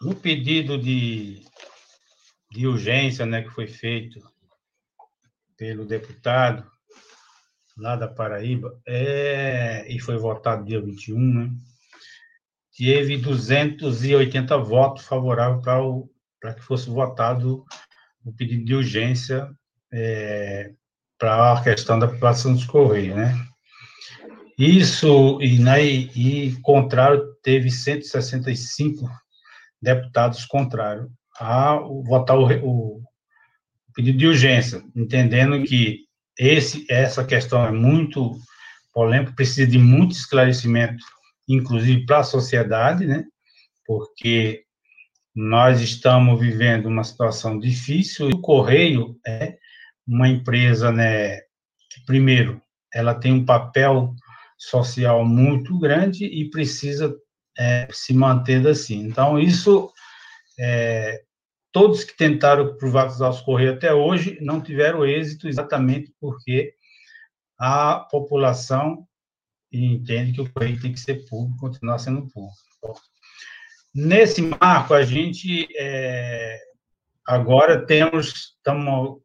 no 0.00 0.14
pedido 0.14 0.78
de, 0.78 1.44
de 2.50 2.66
urgência 2.66 3.26
né, 3.26 3.42
que 3.42 3.50
foi 3.50 3.66
feito 3.66 4.18
pelo 5.58 5.84
deputado 5.84 6.68
lá 7.76 7.96
da 7.96 8.08
Paraíba, 8.08 8.80
é, 8.86 9.86
e 9.92 10.00
foi 10.00 10.16
votado 10.16 10.64
dia 10.64 10.80
21, 10.80 11.18
né? 11.18 11.50
Teve 12.76 13.16
280 13.18 14.56
votos 14.58 15.04
favoráveis 15.04 15.62
para 16.40 16.54
que 16.54 16.62
fosse 16.62 16.88
votado 16.88 17.64
o 18.24 18.32
pedido 18.32 18.64
de 18.64 18.74
urgência 18.74 19.48
é, 19.92 20.70
para 21.18 21.52
a 21.52 21.62
questão 21.62 21.98
da 21.98 22.08
população 22.08 22.52
dos 22.54 22.64
Correios, 22.64 23.16
né? 23.16 23.34
Isso, 24.58 25.40
e, 25.40 25.58
né, 25.58 25.84
e 25.84 26.56
contrário, 26.62 27.34
teve 27.42 27.70
165 27.70 29.08
deputados 29.80 30.44
contrários 30.44 31.08
a 31.38 31.76
votar 32.06 32.38
o, 32.38 32.46
o 32.62 33.02
pedido 33.94 34.18
de 34.18 34.26
urgência, 34.26 34.82
entendendo 34.94 35.62
que 35.64 36.00
esse, 36.38 36.86
essa 36.88 37.24
questão 37.24 37.66
é 37.66 37.70
muito 37.70 38.38
polêmica, 38.92 39.32
precisa 39.34 39.66
de 39.66 39.78
muito 39.78 40.12
esclarecimento 40.12 41.04
inclusive 41.48 42.06
para 42.06 42.20
a 42.20 42.24
sociedade, 42.24 43.06
né? 43.06 43.24
Porque 43.86 44.64
nós 45.34 45.80
estamos 45.80 46.38
vivendo 46.40 46.86
uma 46.86 47.04
situação 47.04 47.58
difícil. 47.58 48.28
O 48.28 48.40
Correio 48.40 49.18
é 49.26 49.56
uma 50.06 50.28
empresa, 50.28 50.92
né? 50.92 51.40
Que, 51.90 52.04
primeiro, 52.06 52.60
ela 52.92 53.14
tem 53.14 53.32
um 53.32 53.44
papel 53.44 54.14
social 54.58 55.24
muito 55.24 55.78
grande 55.78 56.24
e 56.24 56.48
precisa 56.50 57.14
é, 57.58 57.88
se 57.90 58.14
manter 58.14 58.66
assim. 58.66 59.00
Então, 59.00 59.38
isso, 59.38 59.90
é, 60.58 61.22
todos 61.72 62.04
que 62.04 62.16
tentaram 62.16 62.76
privatizar 62.76 63.30
os 63.30 63.40
Correios 63.40 63.76
até 63.76 63.92
hoje 63.92 64.38
não 64.40 64.60
tiveram 64.60 65.04
êxito 65.04 65.48
exatamente 65.48 66.12
porque 66.20 66.74
a 67.58 68.06
população 68.10 69.06
e 69.72 69.86
entende 69.86 70.32
que 70.32 70.40
o 70.42 70.52
correio 70.52 70.80
tem 70.80 70.92
que 70.92 71.00
ser 71.00 71.24
público, 71.28 71.58
continuar 71.58 71.98
sendo 71.98 72.28
público. 72.28 72.60
Nesse 73.94 74.42
marco, 74.42 74.94
a 74.94 75.02
gente 75.02 75.66
é, 75.78 76.60
agora 77.26 77.84
temos, 77.86 78.54
estamos 78.56 79.20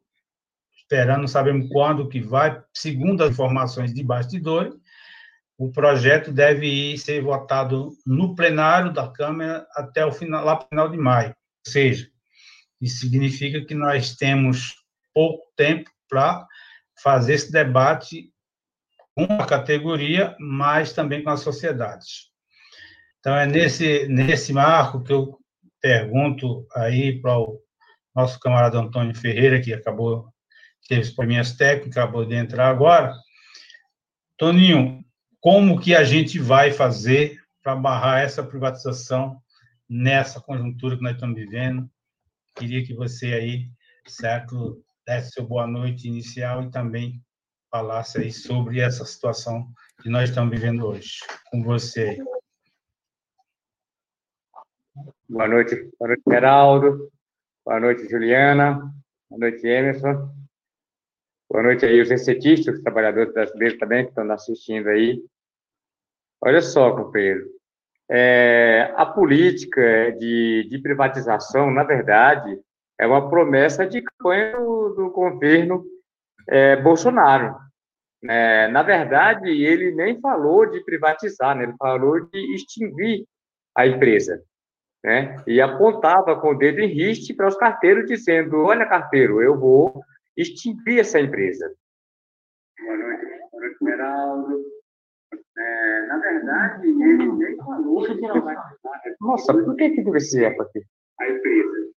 esperando, 0.76 1.20
não 1.20 1.28
sabemos 1.28 1.68
quando 1.70 2.08
que 2.08 2.20
vai, 2.20 2.62
segundo 2.72 3.22
as 3.22 3.30
informações 3.30 3.92
de 3.92 4.02
bastidores, 4.02 4.74
o 5.58 5.70
projeto 5.70 6.32
deve 6.32 6.66
ir 6.66 6.98
ser 6.98 7.20
votado 7.22 7.90
no 8.06 8.34
plenário 8.34 8.92
da 8.92 9.08
Câmara 9.08 9.66
até 9.74 10.06
o 10.06 10.12
final, 10.12 10.44
lá 10.44 10.60
final 10.60 10.88
de 10.88 10.96
maio. 10.96 11.30
Ou 11.30 11.72
seja, 11.72 12.08
isso 12.80 13.00
significa 13.00 13.64
que 13.64 13.74
nós 13.74 14.14
temos 14.14 14.76
pouco 15.12 15.44
tempo 15.56 15.90
para 16.08 16.46
fazer 17.02 17.34
esse 17.34 17.50
debate 17.50 18.32
com 19.26 19.42
a 19.42 19.46
categoria, 19.46 20.36
mas 20.38 20.92
também 20.92 21.24
com 21.24 21.30
a 21.30 21.36
sociedade. 21.36 22.28
Então, 23.18 23.34
é 23.34 23.46
nesse, 23.46 24.06
nesse 24.06 24.52
marco 24.52 25.02
que 25.02 25.12
eu 25.12 25.36
pergunto 25.80 26.64
aí 26.72 27.20
para 27.20 27.36
o 27.36 27.60
nosso 28.14 28.38
camarada 28.38 28.78
Antônio 28.78 29.16
Ferreira, 29.16 29.60
que 29.60 29.74
acabou, 29.74 30.32
teve 30.88 31.00
as 31.00 31.10
probleminhas 31.10 31.52
técnicas, 31.52 31.96
acabou 31.96 32.24
de 32.24 32.36
entrar 32.36 32.68
agora. 32.68 33.12
Toninho, 34.36 35.04
como 35.40 35.80
que 35.80 35.96
a 35.96 36.04
gente 36.04 36.38
vai 36.38 36.70
fazer 36.70 37.40
para 37.60 37.74
barrar 37.74 38.20
essa 38.20 38.44
privatização 38.44 39.42
nessa 39.88 40.40
conjuntura 40.40 40.96
que 40.96 41.02
nós 41.02 41.14
estamos 41.14 41.34
vivendo? 41.34 41.90
Queria 42.56 42.84
que 42.84 42.94
você 42.94 43.34
aí, 43.34 43.68
certo, 44.06 44.80
desse 45.04 45.32
seu 45.32 45.44
boa 45.44 45.66
noite 45.66 46.06
inicial 46.06 46.62
e 46.62 46.70
também 46.70 47.20
falasse 47.70 48.18
aí 48.18 48.32
sobre 48.32 48.80
essa 48.80 49.04
situação 49.04 49.68
que 50.02 50.08
nós 50.08 50.30
estamos 50.30 50.50
vivendo 50.50 50.86
hoje. 50.86 51.20
Com 51.50 51.62
você. 51.62 52.18
Boa 55.28 55.46
noite, 55.46 55.90
boa 55.98 56.08
noite, 56.08 56.22
Geraldo. 56.26 57.12
Boa 57.64 57.80
noite, 57.80 58.08
Juliana. 58.08 58.92
Boa 59.28 59.40
noite, 59.40 59.66
Emerson. 59.66 60.34
Boa 61.50 61.62
noite 61.62 61.84
aí, 61.84 62.00
os 62.00 62.10
recetistas, 62.10 62.76
os 62.76 62.82
trabalhadores 62.82 63.32
brasileiros 63.32 63.78
também 63.78 64.04
que 64.04 64.10
estão 64.10 64.30
assistindo 64.30 64.88
aí. 64.88 65.22
Olha 66.40 66.60
só, 66.60 66.94
companheiro. 66.94 67.46
É, 68.10 68.92
a 68.96 69.04
política 69.04 70.12
de, 70.12 70.66
de, 70.70 70.78
privatização, 70.78 71.70
na 71.70 71.84
verdade, 71.84 72.58
é 72.98 73.06
uma 73.06 73.28
promessa 73.28 73.86
de 73.86 74.00
campanha 74.00 74.56
do, 74.56 74.94
do 74.94 75.10
governo 75.10 75.84
é, 76.48 76.76
Bolsonaro. 76.76 77.56
É, 78.24 78.68
na 78.68 78.82
verdade, 78.82 79.48
ele 79.50 79.92
nem 79.94 80.20
falou 80.20 80.66
de 80.66 80.82
privatizar, 80.84 81.56
né? 81.56 81.64
ele 81.64 81.74
falou 81.78 82.20
de 82.26 82.54
extinguir 82.54 83.24
a 83.76 83.86
empresa. 83.86 84.42
Né? 85.04 85.36
E 85.46 85.60
apontava 85.60 86.40
com 86.40 86.50
o 86.50 86.58
dedo 86.58 86.80
em 86.80 86.88
riste 86.88 87.32
para 87.32 87.46
os 87.46 87.56
carteiros, 87.56 88.06
dizendo: 88.06 88.64
Olha, 88.64 88.86
carteiro, 88.86 89.40
eu 89.40 89.56
vou 89.56 90.02
extinguir 90.36 91.00
essa 91.00 91.20
empresa. 91.20 91.72
Geraldo. 93.80 94.64
É, 95.56 96.06
na 96.06 96.18
verdade, 96.18 96.88
ele 96.88 97.32
nem 97.32 97.56
falou. 97.56 98.04
Nossa, 99.20 99.52
por 99.52 99.76
que 99.76 99.90
que 99.90 100.02
deve 100.02 100.20
ser 100.20 100.46
aqui? 100.46 100.82
A 101.20 101.28
empresa. 101.28 101.90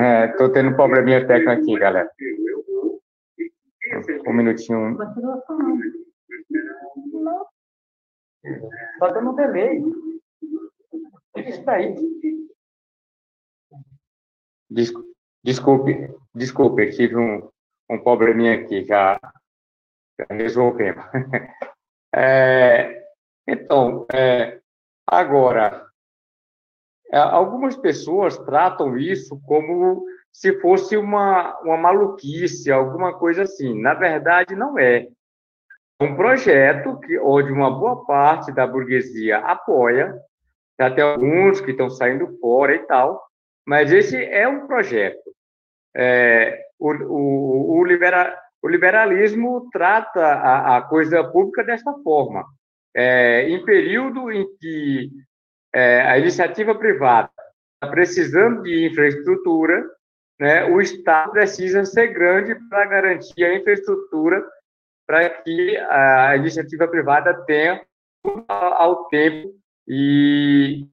É, 0.00 0.28
tô 0.36 0.50
tendo 0.52 0.70
um 0.70 0.76
probleminha 0.76 1.26
técnico 1.26 1.50
aqui, 1.50 1.78
galera. 1.78 2.10
Um 4.26 4.32
minutinho. 4.32 4.96
Tá 8.98 9.08
dando 9.10 9.30
um 9.30 9.34
delay. 9.34 9.82
Isso 11.36 11.64
daí. 11.64 11.96
Desculpe, 15.42 16.14
desculpe, 16.34 16.90
tive 16.90 17.16
um, 17.16 17.48
um 17.90 17.98
probleminha 17.98 18.54
aqui, 18.54 18.84
já, 18.84 19.18
já 20.18 20.26
resolvemos. 20.30 21.04
É, 22.14 23.06
então, 23.46 24.06
é, 24.10 24.62
agora, 25.06 25.87
algumas 27.12 27.76
pessoas 27.76 28.36
tratam 28.38 28.98
isso 28.98 29.40
como 29.46 30.04
se 30.32 30.60
fosse 30.60 30.96
uma, 30.96 31.58
uma 31.60 31.76
maluquice, 31.76 32.70
alguma 32.70 33.18
coisa 33.18 33.42
assim. 33.42 33.80
Na 33.80 33.94
verdade, 33.94 34.54
não 34.54 34.78
é. 34.78 35.08
É 36.00 36.04
um 36.04 36.14
projeto 36.14 36.98
que, 37.00 37.18
onde 37.18 37.50
uma 37.50 37.70
boa 37.70 38.04
parte 38.04 38.52
da 38.52 38.66
burguesia 38.66 39.38
apoia, 39.38 40.14
até 40.78 41.02
alguns 41.02 41.60
que 41.60 41.72
estão 41.72 41.90
saindo 41.90 42.38
fora 42.38 42.74
e 42.74 42.78
tal, 42.86 43.20
mas 43.66 43.90
esse 43.90 44.16
é 44.16 44.46
um 44.46 44.66
projeto. 44.66 45.34
É, 45.96 46.62
o, 46.78 46.92
o, 46.92 47.78
o, 47.78 47.84
libera, 47.84 48.38
o, 48.62 48.68
liberalismo 48.68 49.68
trata 49.72 50.24
a, 50.24 50.76
a, 50.76 50.82
coisa 50.82 51.24
pública 51.24 51.64
desta 51.64 51.92
forma. 52.04 52.44
É, 52.94 53.48
em 53.48 53.64
período 53.64 54.30
em 54.30 54.46
que 54.58 55.10
é, 55.78 56.00
a 56.02 56.18
iniciativa 56.18 56.74
privada 56.74 57.30
está 57.74 57.88
precisando 57.92 58.62
de 58.62 58.86
infraestrutura, 58.86 59.88
né, 60.40 60.64
o 60.64 60.80
Estado 60.80 61.30
precisa 61.30 61.84
ser 61.84 62.08
grande 62.08 62.56
para 62.68 62.84
garantir 62.86 63.44
a 63.44 63.54
infraestrutura 63.54 64.44
para 65.06 65.30
que 65.30 65.76
a 65.76 66.36
iniciativa 66.36 66.88
privada 66.88 67.32
tenha 67.46 67.80
ao 68.48 69.04
tempo 69.08 69.54
e 69.86 70.86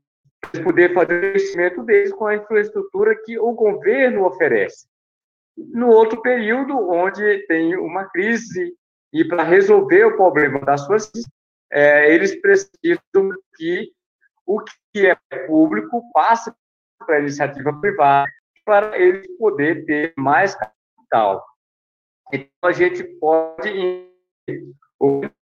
poder 0.63 0.93
fazer 0.93 1.13
o 1.13 1.27
investimento 1.29 1.83
deles 1.83 2.13
com 2.13 2.27
a 2.27 2.35
infraestrutura 2.35 3.15
que 3.25 3.37
o 3.39 3.51
governo 3.53 4.25
oferece. 4.25 4.87
No 5.57 5.89
outro 5.89 6.21
período, 6.21 6.77
onde 6.89 7.39
tem 7.47 7.75
uma 7.75 8.05
crise, 8.05 8.73
e 9.11 9.25
para 9.25 9.43
resolver 9.43 10.05
o 10.05 10.15
problema 10.15 10.59
das 10.59 10.81
suas 10.81 11.11
é, 11.71 12.13
eles 12.13 12.39
precisam 12.39 13.31
que 13.57 13.91
o 14.45 14.61
que 14.93 15.07
é 15.07 15.15
público 15.47 16.01
passe 16.13 16.53
para 16.99 17.17
a 17.17 17.19
iniciativa 17.19 17.73
privada, 17.79 18.29
para 18.63 18.97
eles 18.97 19.27
poder 19.37 19.85
ter 19.85 20.13
mais 20.17 20.55
capital. 20.55 21.45
Então, 22.33 22.49
a 22.63 22.71
gente 22.71 23.03
pode 23.19 24.09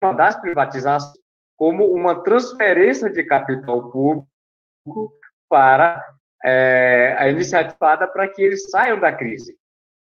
uma 0.01 0.13
das 0.13 0.39
privatizações 0.39 1.19
como 1.57 1.85
uma 1.93 2.23
transferência 2.23 3.09
de 3.09 3.23
capital 3.23 3.91
público 3.91 5.13
para 5.47 6.03
é, 6.43 7.15
a 7.19 7.29
iniciativa 7.29 8.07
para 8.07 8.27
que 8.27 8.41
eles 8.41 8.69
saiam 8.69 8.99
da 8.99 9.13
crise. 9.13 9.55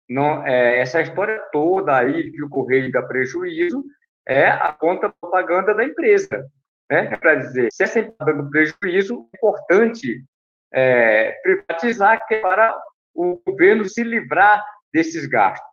Não, 0.09 0.47
é, 0.47 0.79
essa 0.81 1.01
história 1.01 1.41
toda 1.51 1.97
aí 1.97 2.31
que 2.31 2.43
o 2.43 2.49
Correio 2.49 2.93
dá 2.93 3.03
prejuízo 3.03 3.85
é 4.27 4.47
a 4.49 4.73
conta 4.73 5.13
propaganda 5.21 5.75
da 5.75 5.85
empresa. 5.85 6.47
Né? 6.91 7.09
É 7.13 7.17
para 7.17 7.35
dizer, 7.37 7.69
se 7.73 7.85
empresa 7.85 8.01
está 8.01 8.25
dando 8.25 8.51
prejuízo, 8.51 9.29
é 9.33 9.37
importante 9.37 10.25
é, 10.73 11.33
privatizar 11.43 12.27
que 12.27 12.35
é 12.35 12.41
para 12.41 12.77
o 13.15 13.41
governo 13.47 13.85
se 13.85 14.03
livrar 14.03 14.65
desses 14.93 15.27
gastos. 15.27 15.69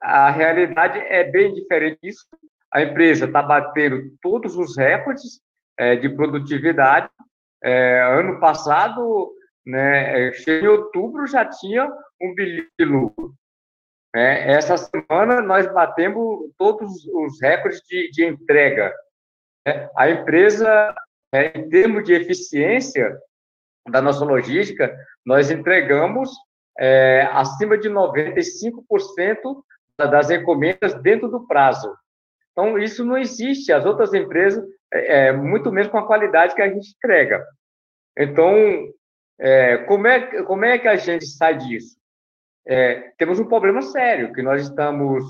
A 0.00 0.30
realidade 0.30 0.98
é 0.98 1.22
bem 1.24 1.54
diferente 1.54 1.98
disso. 2.02 2.26
A 2.72 2.82
empresa 2.82 3.26
está 3.26 3.42
batendo 3.42 4.10
todos 4.20 4.56
os 4.56 4.76
recordes 4.76 5.40
é, 5.78 5.94
de 5.96 6.08
produtividade. 6.08 7.08
É, 7.62 8.02
ano 8.02 8.40
passado, 8.40 9.32
né, 9.64 10.28
é, 10.28 10.32
em 10.48 10.66
outubro, 10.66 11.26
já 11.26 11.44
tinha 11.44 11.88
um 12.20 12.34
bilhão 12.34 12.66
de 12.78 12.84
lucro. 12.84 13.34
É, 14.14 14.52
essa 14.52 14.76
semana, 14.76 15.40
nós 15.40 15.72
batemos 15.72 16.50
todos 16.58 17.06
os 17.06 17.40
recordes 17.40 17.80
de, 17.82 18.10
de 18.10 18.26
entrega. 18.26 18.92
É, 19.66 19.88
a 19.96 20.10
empresa, 20.10 20.94
é, 21.32 21.58
em 21.58 21.68
termos 21.68 22.04
de 22.04 22.12
eficiência 22.12 23.18
da 23.88 24.00
nossa 24.00 24.24
logística, 24.24 24.94
nós 25.24 25.50
entregamos 25.50 26.30
é, 26.78 27.28
acima 27.32 27.76
de 27.78 27.88
95% 27.88 29.62
das 29.98 30.30
encomendas 30.30 30.94
dentro 31.02 31.28
do 31.28 31.46
prazo. 31.46 31.94
Então, 32.52 32.78
isso 32.78 33.04
não 33.04 33.16
existe. 33.16 33.72
As 33.72 33.84
outras 33.84 34.12
empresas, 34.12 34.64
é, 34.92 35.28
é, 35.28 35.32
muito 35.32 35.70
menos 35.70 35.90
com 35.90 35.98
a 35.98 36.06
qualidade 36.06 36.54
que 36.54 36.62
a 36.62 36.68
gente 36.68 36.94
entrega. 36.96 37.44
Então, 38.16 38.54
é, 39.38 39.78
como, 39.78 40.06
é, 40.06 40.42
como 40.42 40.64
é 40.64 40.78
que 40.78 40.88
a 40.88 40.96
gente 40.96 41.26
sai 41.26 41.56
disso? 41.56 41.96
É, 42.66 43.12
temos 43.18 43.40
um 43.40 43.48
problema 43.48 43.82
sério, 43.82 44.32
que 44.32 44.42
nós 44.42 44.62
estamos 44.62 45.24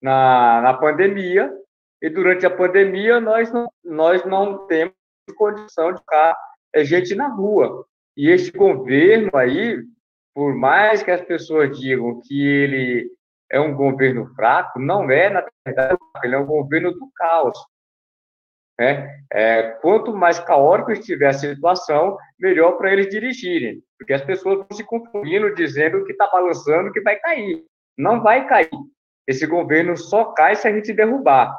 na, 0.00 0.60
na 0.62 0.74
pandemia, 0.74 1.52
e 2.00 2.08
durante 2.08 2.46
a 2.46 2.50
pandemia 2.50 3.20
nós 3.20 3.52
não, 3.52 3.68
nós 3.84 4.24
não 4.24 4.66
temos 4.66 4.94
condição 5.36 5.92
de 5.92 6.00
ficar 6.00 6.36
é, 6.74 6.84
gente 6.84 7.14
na 7.14 7.28
rua. 7.28 7.86
E 8.16 8.30
este 8.30 8.50
governo 8.50 9.30
aí, 9.34 9.82
por 10.34 10.54
mais 10.54 11.02
que 11.02 11.10
as 11.10 11.20
pessoas 11.22 11.78
digam 11.78 12.20
que 12.24 12.46
ele 12.46 13.10
é 13.50 13.60
um 13.60 13.74
governo 13.74 14.26
fraco, 14.34 14.78
não 14.78 15.10
é, 15.10 15.30
na 15.30 15.46
verdade, 15.64 15.98
ele 16.22 16.34
é 16.34 16.38
um 16.38 16.46
governo 16.46 16.92
do 16.92 17.10
caos. 17.16 17.58
Né? 18.78 19.22
É, 19.32 19.62
quanto 19.80 20.14
mais 20.14 20.38
caótico 20.38 20.92
estiver 20.92 21.28
a 21.28 21.32
situação, 21.32 22.16
melhor 22.38 22.72
para 22.72 22.92
eles 22.92 23.08
dirigirem, 23.08 23.82
porque 23.98 24.12
as 24.12 24.22
pessoas 24.22 24.58
vão 24.58 24.68
se 24.72 24.84
confundindo, 24.84 25.54
dizendo 25.54 26.04
que 26.04 26.12
está 26.12 26.28
balançando, 26.28 26.92
que 26.92 27.00
vai 27.00 27.16
cair. 27.16 27.64
Não 27.96 28.22
vai 28.22 28.46
cair. 28.46 28.70
Esse 29.26 29.46
governo 29.46 29.96
só 29.96 30.26
cai 30.32 30.54
se 30.54 30.68
a 30.68 30.72
gente 30.72 30.92
derrubar. 30.92 31.52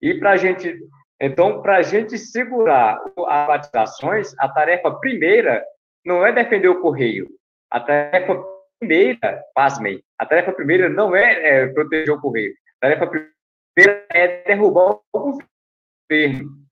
E 0.00 0.14
para 0.14 0.32
a 0.32 0.36
gente, 0.36 0.78
então, 1.20 1.60
para 1.62 1.78
a 1.78 1.82
gente 1.82 2.16
segurar 2.18 3.00
as 3.26 3.46
privatizações, 3.46 4.34
a 4.38 4.48
tarefa 4.48 4.90
primeira 4.92 5.64
não 6.04 6.24
é 6.24 6.32
defender 6.32 6.68
o 6.68 6.80
correio. 6.80 7.28
A 7.70 7.80
tarefa 7.80 8.42
primeira, 8.78 9.42
pasmem, 9.54 10.02
a 10.18 10.24
tarefa 10.24 10.52
primeira 10.52 10.88
não 10.88 11.14
é, 11.14 11.62
é 11.62 11.66
proteger 11.66 12.14
o 12.14 12.20
correio. 12.20 12.54
A 12.80 12.86
tarefa 12.86 13.06
primeira 13.06 14.06
é 14.10 14.42
derrubar 14.44 15.00
o 15.12 15.38
governo. 16.08 16.68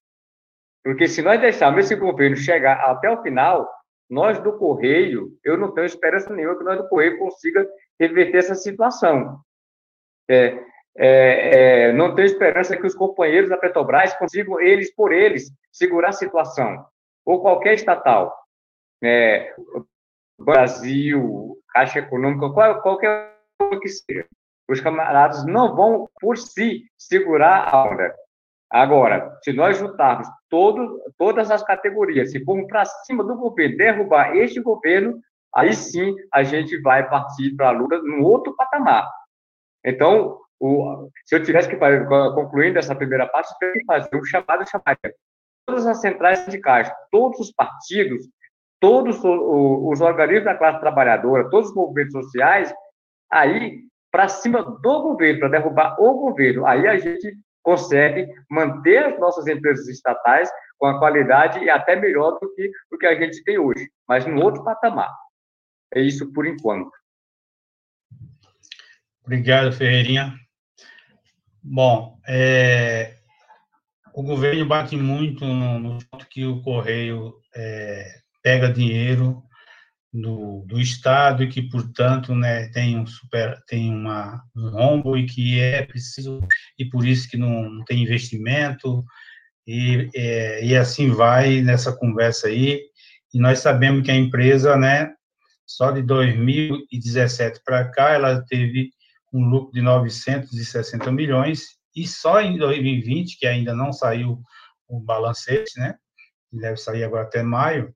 Porque 0.85 1.09
se 1.09 1.21
nós 1.21 1.41
deixarmos 1.41 1.85
esse 1.85 1.97
governo 1.97 2.37
chegar 2.37 2.81
até 2.89 3.11
o 3.11 3.21
final, 3.21 3.69
nós 4.09 4.39
do 4.39 4.57
Correio, 4.57 5.37
eu 5.43 5.57
não 5.57 5.73
tenho 5.75 5.85
esperança 5.85 6.33
nenhuma 6.33 6.57
que 6.57 6.63
nós 6.63 6.79
do 6.79 6.89
Correio 6.89 7.19
consiga 7.19 7.69
reverter 7.99 8.39
essa 8.39 8.55
situação. 8.55 9.41
É, 10.31 10.57
é, 10.99 11.89
é, 11.89 11.93
não 11.93 12.15
tenho 12.15 12.27
esperança 12.27 12.77
que 12.77 12.87
os 12.87 12.95
companheiros 12.95 13.51
da 13.51 13.57
Petrobras 13.57 14.15
consigam, 14.15 14.61
eles 14.61 14.95
por 14.95 15.13
eles, 15.13 15.51
segurar 15.71 16.09
a 16.09 16.13
situação. 16.13 16.87
Ou 17.25 17.41
qualquer 17.41 17.75
estatal. 17.75 18.37
É, 19.03 19.55
Brasil, 20.39 21.59
Caixa 21.69 21.99
Econômica, 21.99 22.51
qual, 22.51 22.81
qualquer 22.81 23.37
que 23.81 23.89
seja. 23.89 24.27
Os 24.69 24.81
camaradas 24.81 25.45
não 25.47 25.75
vão, 25.77 26.09
por 26.21 26.37
si, 26.37 26.85
segurar 26.97 27.73
a 27.73 27.85
onda. 27.85 28.15
Agora, 28.71 29.39
se 29.45 29.53
nós 29.53 29.79
juntarmos 29.79 30.27
todo, 30.49 31.01
todas 31.17 31.51
as 31.51 31.63
categorias, 31.63 32.33
se 32.33 32.45
formos 32.45 32.67
para 32.67 32.85
cima 32.85 33.23
do 33.23 33.37
governo, 33.37 33.77
derrubar 33.77 34.35
este 34.37 34.61
governo, 34.61 35.21
aí 35.55 35.73
sim 35.73 36.15
a 36.33 36.43
gente 36.43 36.77
vai 36.81 37.09
partir 37.09 37.55
para 37.55 37.69
a 37.69 37.73
luta 37.73 37.99
num 38.03 38.23
outro 38.23 38.57
patamar. 38.57 39.09
Então, 39.85 40.41
o, 40.61 41.11
se 41.25 41.35
eu 41.35 41.43
tivesse 41.43 41.69
que 41.69 41.77
fazer, 41.77 42.07
concluindo 42.07 42.79
essa 42.79 42.95
primeira 42.95 43.27
parte, 43.27 43.51
eu 43.53 43.59
teria 43.59 43.81
que 43.81 43.87
fazer 43.87 44.17
um 44.17 44.25
chamado 44.25 44.69
chamado 44.69 44.99
todas 45.67 45.87
as 45.87 46.01
centrais 46.01 46.41
sindicais, 46.41 46.91
todos 47.11 47.41
os 47.41 47.53
partidos, 47.53 48.23
todos 48.81 49.19
os 49.25 50.01
organismos 50.01 50.45
da 50.45 50.55
classe 50.55 50.81
trabalhadora, 50.81 51.51
todos 51.51 51.71
os 51.71 51.75
movimentos 51.75 52.13
sociais, 52.13 52.73
aí 53.31 53.81
para 54.13 54.29
cima 54.29 54.63
do 54.63 55.03
governo, 55.03 55.41
para 55.41 55.49
derrubar 55.49 56.01
o 56.01 56.15
governo. 56.15 56.65
Aí 56.67 56.87
a 56.87 56.97
gente 56.97 57.37
consegue 57.63 58.29
manter 58.49 59.05
as 59.05 59.19
nossas 59.19 59.47
empresas 59.47 59.89
estatais 59.89 60.49
com 60.79 60.87
a 60.87 60.99
qualidade 60.99 61.59
e 61.59 61.69
até 61.69 61.97
melhor 61.97 62.39
do 62.39 62.55
que 62.55 62.71
o 62.93 62.97
que 62.97 63.07
a 63.07 63.19
gente 63.19 63.43
tem 63.43 63.59
hoje, 63.59 63.91
mas 64.09 64.25
no 64.25 64.41
outro 64.41 64.63
patamar. 64.63 65.13
É 65.93 66.01
isso 66.01 66.33
por 66.33 66.47
enquanto. 66.47 66.91
Obrigado, 69.25 69.73
Ferreirinha. 69.73 70.33
Bom, 71.69 72.21
é, 72.29 73.17
o 74.15 74.23
governo 74.23 74.65
bate 74.65 74.97
muito 74.97 75.45
no, 75.45 75.99
ponto 76.09 76.29
que 76.29 76.47
o 76.47 76.63
Correio 76.63 77.35
é, 77.57 78.21
pega 78.41 78.73
dinheiro 78.73 79.43
do, 80.13 80.65
do 80.65 80.81
Estado 80.81 81.43
e 81.43 81.49
que, 81.49 81.63
portanto, 81.63 82.37
né, 82.37 82.69
tem, 82.69 82.97
um, 82.97 83.05
super, 83.05 83.61
tem 83.67 83.91
uma, 83.91 84.45
um 84.57 84.69
rombo 84.69 85.19
e 85.19 85.27
que 85.27 85.59
é 85.59 85.85
preciso, 85.85 86.39
e 86.79 86.85
por 86.85 87.05
isso 87.05 87.29
que 87.29 87.37
não, 87.37 87.69
não 87.69 87.85
tem 87.85 88.01
investimento, 88.01 89.05
e, 89.67 90.09
é, 90.15 90.65
e 90.65 90.77
assim 90.77 91.11
vai 91.11 91.63
nessa 91.63 91.93
conversa 91.93 92.47
aí, 92.47 92.81
e 93.35 93.41
nós 93.41 93.59
sabemos 93.59 94.05
que 94.05 94.11
a 94.13 94.17
empresa, 94.17 94.77
né, 94.77 95.13
só 95.67 95.91
de 95.91 96.01
2017 96.03 97.61
para 97.65 97.91
cá, 97.91 98.13
ela 98.13 98.41
teve 98.47 98.91
um 99.33 99.45
lucro 99.45 99.73
de 99.73 99.83
960 99.83 101.11
milhões, 101.13 101.77
e 101.95 102.07
só 102.07 102.41
em 102.41 102.59
2020, 102.59 103.39
que 103.39 103.47
ainda 103.47 103.75
não 103.75 103.93
saiu 103.93 104.41
o 104.89 105.01
balancete, 105.01 105.79
né, 105.79 105.97
deve 106.53 106.77
sair 106.77 107.05
agora 107.05 107.25
até 107.25 107.43
maio, 107.43 107.95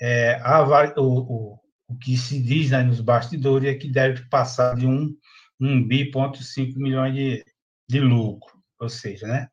é, 0.00 0.40
a, 0.42 0.62
o, 0.96 1.02
o, 1.02 1.60
o 1.88 1.98
que 1.98 2.16
se 2.16 2.40
diz 2.40 2.70
né, 2.70 2.82
nos 2.82 3.00
bastidores 3.00 3.68
é 3.68 3.74
que 3.74 3.88
deve 3.88 4.28
passar 4.28 4.76
de 4.76 4.86
um, 4.86 5.14
um 5.60 5.86
bi 5.86 6.10
ponto 6.10 6.38
milhões 6.76 7.14
de, 7.14 7.44
de 7.88 8.00
lucro, 8.00 8.58
ou 8.78 8.88
seja, 8.88 9.26
né? 9.26 9.48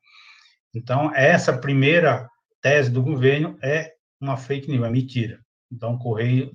Então, 0.74 1.12
essa 1.14 1.56
primeira 1.56 2.28
tese 2.60 2.90
do 2.90 3.02
governo 3.02 3.58
é 3.62 3.94
uma 4.20 4.36
fake 4.36 4.70
news, 4.70 4.86
é 4.86 4.90
mentira. 4.90 5.40
Então, 5.72 5.94
o 5.94 5.98
Correio, 5.98 6.52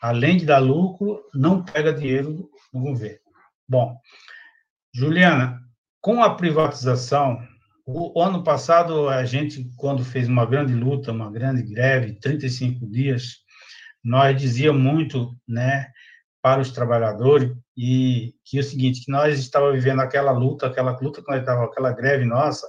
além 0.00 0.36
de 0.36 0.46
dar 0.46 0.58
lucro, 0.58 1.22
não 1.34 1.64
pega 1.64 1.92
dinheiro 1.92 2.48
do 2.72 2.80
governo. 2.80 3.18
Bom, 3.68 4.00
Juliana, 4.94 5.60
com 6.00 6.22
a 6.22 6.34
privatização, 6.34 7.46
o, 7.86 8.20
ano 8.22 8.42
passado, 8.42 9.08
a 9.08 9.24
gente, 9.24 9.70
quando 9.76 10.04
fez 10.04 10.28
uma 10.28 10.46
grande 10.46 10.74
luta, 10.74 11.12
uma 11.12 11.30
grande 11.30 11.62
greve, 11.62 12.18
35 12.18 12.86
dias, 12.86 13.36
nós 14.02 14.40
dizia 14.40 14.72
muito, 14.72 15.36
né, 15.46 15.90
para 16.40 16.60
os 16.62 16.70
trabalhadores 16.70 17.50
e 17.76 18.34
que 18.44 18.56
é 18.58 18.60
o 18.60 18.64
seguinte, 18.64 19.04
que 19.04 19.12
nós 19.12 19.38
estávamos 19.38 19.76
vivendo 19.82 20.00
aquela 20.00 20.32
luta, 20.32 20.66
aquela 20.66 20.98
luta 20.98 21.22
que 21.22 21.28
nós 21.28 21.40
estava, 21.40 21.64
aquela 21.64 21.92
greve 21.92 22.24
nossa, 22.24 22.66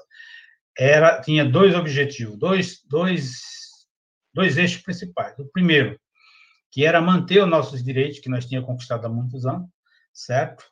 era 0.78 1.22
tinha 1.22 1.46
dois 1.46 1.76
objetivos, 1.76 2.38
dois, 2.38 2.82
dois, 2.90 3.40
dois 4.34 4.58
eixos 4.58 4.82
principais. 4.82 5.38
O 5.40 5.50
primeiro, 5.52 5.98
que 6.72 6.86
era 6.86 7.02
manter 7.02 7.42
os 7.42 7.50
nossos 7.50 7.84
direitos 7.84 8.20
que 8.20 8.30
nós 8.30 8.46
tínhamos 8.46 8.68
conquistado 8.68 9.06
há 9.06 9.10
muitos 9.10 9.46
anos, 9.46 9.70
certo? 10.14 10.66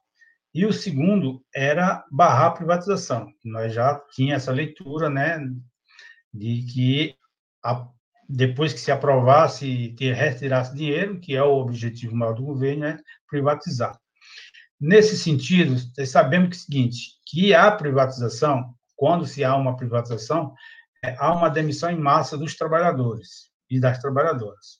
E 0.53 0.65
o 0.65 0.73
segundo 0.73 1.43
era 1.53 2.05
barrar 2.11 2.47
a 2.47 2.51
privatização. 2.51 3.31
Nós 3.43 3.73
já 3.73 3.99
tinha 4.13 4.35
essa 4.35 4.51
leitura, 4.51 5.09
né, 5.09 5.39
de 6.33 6.63
que 6.63 7.15
a, 7.63 7.87
depois 8.27 8.73
que 8.73 8.79
se 8.79 8.91
aprovasse 8.91 9.95
e 9.99 10.11
retirasse 10.11 10.75
dinheiro, 10.75 11.19
que 11.19 11.35
é 11.35 11.43
o 11.43 11.57
objetivo 11.57 12.15
maior 12.15 12.33
do 12.33 12.43
governo, 12.43 12.85
é 12.85 12.97
privatizar. 13.29 13.97
Nesse 14.79 15.17
sentido, 15.17 15.75
sabemos 16.05 16.49
que 16.49 16.55
é 16.55 16.57
o 16.57 16.61
seguinte, 16.61 16.99
que 17.25 17.53
a 17.53 17.71
privatização, 17.71 18.75
quando 18.95 19.25
se 19.25 19.43
há 19.43 19.55
uma 19.55 19.75
privatização, 19.75 20.53
é, 21.03 21.15
há 21.17 21.33
uma 21.33 21.49
demissão 21.49 21.89
em 21.89 21.99
massa 21.99 22.37
dos 22.37 22.55
trabalhadores 22.55 23.49
e 23.69 23.79
das 23.79 23.99
trabalhadoras. 23.99 24.79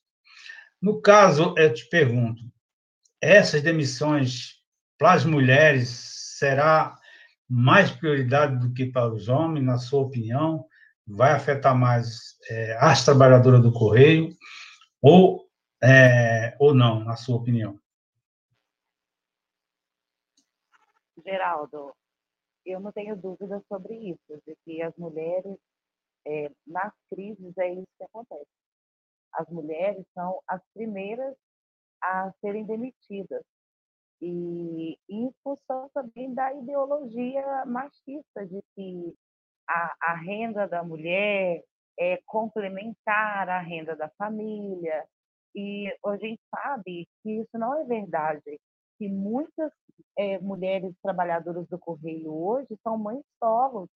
No 0.82 1.02
caso, 1.02 1.56
eu 1.58 1.74
te 1.74 1.88
pergunto, 1.90 2.42
essas 3.20 3.62
demissões 3.62 4.57
para 4.98 5.14
as 5.14 5.26
mulheres 5.26 5.90
será 6.38 6.98
mais 7.50 7.92
prioridade 7.92 8.58
do 8.60 8.74
que 8.74 8.86
para 8.86 9.14
os 9.14 9.30
homens, 9.30 9.64
na 9.64 9.78
sua 9.78 10.02
opinião? 10.02 10.68
Vai 11.06 11.32
afetar 11.32 11.78
mais 11.78 12.38
é, 12.50 12.78
as 12.80 13.06
trabalhadoras 13.06 13.62
do 13.62 13.72
Correio 13.72 14.36
ou, 15.02 15.48
é, 15.82 16.56
ou 16.60 16.74
não, 16.74 17.04
na 17.04 17.16
sua 17.16 17.38
opinião? 17.38 17.80
Geraldo, 21.24 21.94
eu 22.66 22.80
não 22.80 22.92
tenho 22.92 23.16
dúvida 23.16 23.62
sobre 23.68 23.96
isso, 23.96 24.42
de 24.46 24.56
que 24.64 24.82
as 24.82 24.96
mulheres, 24.98 25.58
é, 26.26 26.52
nas 26.66 26.94
crises, 27.10 27.58
é 27.58 27.74
isso 27.74 27.88
que 27.98 28.04
acontece. 28.04 28.48
As 29.34 29.48
mulheres 29.50 30.06
são 30.14 30.42
as 30.48 30.62
primeiras 30.74 31.36
a 32.02 32.32
serem 32.42 32.66
demitidas 32.66 33.44
e 34.22 34.98
em 35.10 35.32
função 35.44 35.90
também 35.94 36.34
da 36.34 36.54
ideologia 36.54 37.66
machista, 37.66 38.46
de 38.46 38.62
que 38.76 39.16
a, 39.68 39.96
a 40.02 40.16
renda 40.16 40.68
da 40.68 40.84
mulher 40.84 41.64
é 42.00 42.20
complementar 42.26 43.50
à 43.50 43.60
renda 43.60 43.96
da 43.96 44.10
família. 44.18 45.06
E 45.56 45.92
a 46.06 46.18
gente 46.18 46.42
sabe 46.54 47.08
que 47.22 47.32
isso 47.32 47.58
não 47.58 47.74
é 47.82 47.84
verdade, 47.84 48.60
que 48.98 49.10
muitas 49.10 49.72
é, 50.18 50.40
mulheres 50.40 50.94
trabalhadoras 51.02 51.68
do 51.68 51.80
Correio 51.80 52.32
hoje 52.34 52.78
são 52.84 52.98
mães 52.98 53.24
solos, 53.40 53.90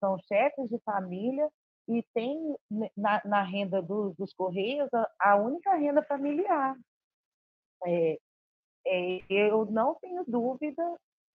são 0.00 0.18
chefes 0.28 0.68
de 0.68 0.78
família 0.80 1.48
e 1.88 2.02
têm 2.14 2.56
na, 2.96 3.22
na 3.24 3.42
renda 3.42 3.80
do, 3.82 4.14
dos 4.18 4.32
Correios 4.34 4.88
a, 4.92 5.10
a, 5.20 5.36
única 5.36 5.74
renda 5.74 6.02
familiar. 6.02 6.76
É, 7.86 8.18
eu 9.28 9.66
não 9.66 9.94
tenho 9.96 10.24
dúvida 10.26 10.82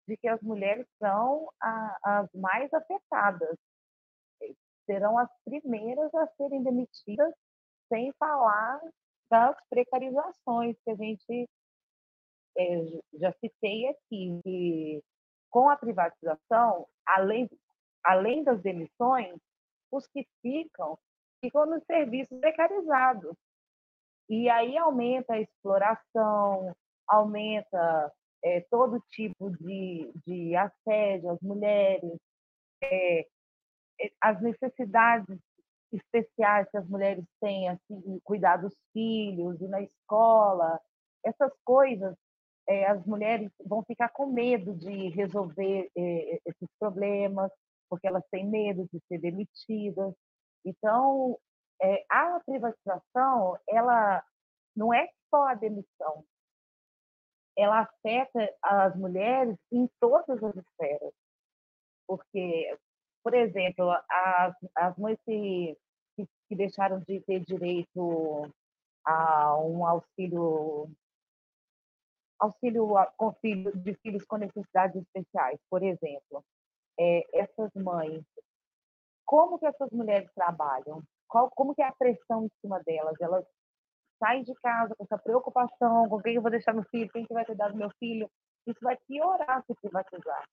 de 0.07 0.17
que 0.17 0.27
as 0.27 0.41
mulheres 0.41 0.87
são 0.97 1.49
a, 1.61 1.97
as 2.03 2.33
mais 2.33 2.73
afetadas. 2.73 3.55
É, 4.41 4.53
serão 4.85 5.17
as 5.17 5.29
primeiras 5.45 6.13
a 6.15 6.27
serem 6.35 6.63
demitidas, 6.63 7.33
sem 7.87 8.11
falar 8.13 8.79
das 9.29 9.55
precarizações 9.69 10.75
que 10.83 10.91
a 10.91 10.95
gente 10.95 11.47
é, 12.57 12.99
já 13.13 13.31
citei 13.33 13.87
aqui, 13.87 15.03
com 15.49 15.69
a 15.69 15.77
privatização, 15.77 16.87
além, 17.05 17.49
além 18.03 18.43
das 18.43 18.61
demissões, 18.61 19.39
os 19.91 20.07
que 20.07 20.27
ficam, 20.41 20.97
ficam 21.41 21.65
nos 21.65 21.83
serviços 21.85 22.39
precarizados. 22.39 23.35
E 24.29 24.49
aí 24.49 24.77
aumenta 24.77 25.33
a 25.33 25.39
exploração, 25.39 26.75
aumenta 27.09 28.11
é, 28.43 28.61
todo 28.69 29.03
tipo 29.09 29.49
de, 29.57 30.11
de 30.25 30.55
assédio 30.55 31.31
às 31.31 31.41
mulheres, 31.41 32.17
é, 32.83 33.27
as 34.21 34.41
necessidades 34.41 35.37
especiais 35.91 36.69
que 36.69 36.77
as 36.77 36.87
mulheres 36.87 37.25
têm, 37.41 37.67
assim, 37.67 38.19
cuidar 38.23 38.57
dos 38.57 38.73
filhos, 38.93 39.59
ir 39.59 39.67
na 39.67 39.81
escola, 39.81 40.79
essas 41.25 41.51
coisas, 41.65 42.15
é, 42.67 42.85
as 42.85 43.03
mulheres 43.05 43.51
vão 43.65 43.83
ficar 43.83 44.09
com 44.09 44.27
medo 44.27 44.75
de 44.75 45.09
resolver 45.09 45.89
esses 45.95 46.69
problemas, 46.79 47.51
porque 47.89 48.07
elas 48.07 48.23
têm 48.29 48.45
medo 48.45 48.87
de 48.93 49.01
ser 49.07 49.17
demitidas. 49.17 50.13
Então, 50.63 51.37
a 52.11 52.39
privatização, 52.45 53.57
ela 53.67 54.23
não 54.75 54.93
é 54.93 55.09
só 55.29 55.47
a 55.47 55.55
demissão, 55.55 56.23
ela 57.59 57.81
afeta 57.81 58.55
as 58.61 58.95
mulheres 58.95 59.57
em 59.71 59.89
todas 59.99 60.41
as 60.43 60.55
esferas. 60.55 61.13
Porque, 62.07 62.77
por 63.23 63.33
exemplo, 63.33 63.91
as, 64.09 64.55
as 64.75 64.97
mães 64.97 65.17
que, 65.25 65.77
que, 66.15 66.27
que 66.47 66.55
deixaram 66.55 66.99
de 66.99 67.19
ter 67.21 67.41
direito 67.41 68.51
a 69.05 69.57
um 69.57 69.85
auxílio 69.85 70.89
auxílio 72.39 72.87
com 73.17 73.33
filho, 73.33 73.75
de 73.77 73.93
filhos 73.95 74.23
com 74.23 74.37
necessidades 74.37 74.95
especiais, 74.95 75.59
por 75.69 75.83
exemplo, 75.83 76.43
é, 76.97 77.25
essas 77.37 77.69
mães, 77.75 78.23
como 79.25 79.59
que 79.59 79.65
essas 79.65 79.89
mulheres 79.91 80.31
trabalham? 80.33 81.03
Qual, 81.27 81.49
como 81.51 81.75
que 81.75 81.81
é 81.81 81.85
a 81.85 81.95
pressão 81.95 82.45
em 82.45 82.51
cima 82.61 82.81
delas? 82.83 83.15
Elas 83.19 83.45
saem 84.19 84.43
de 84.43 84.53
casa 84.55 84.93
com 84.95 85.03
essa 85.03 85.17
preocupação, 85.17 86.07
com 86.07 86.21
quem 86.21 86.35
eu 86.35 86.41
vou 86.41 86.51
deixar 86.51 86.73
meu 86.73 86.83
filho, 86.91 87.09
quem 87.11 87.25
que 87.25 87.33
vai 87.33 87.45
cuidar 87.45 87.69
do 87.69 87.77
meu 87.77 87.89
filho, 87.99 88.29
isso 88.67 88.79
vai 88.81 88.97
piorar 89.07 89.63
se 89.65 89.73
privatizar, 89.81 90.43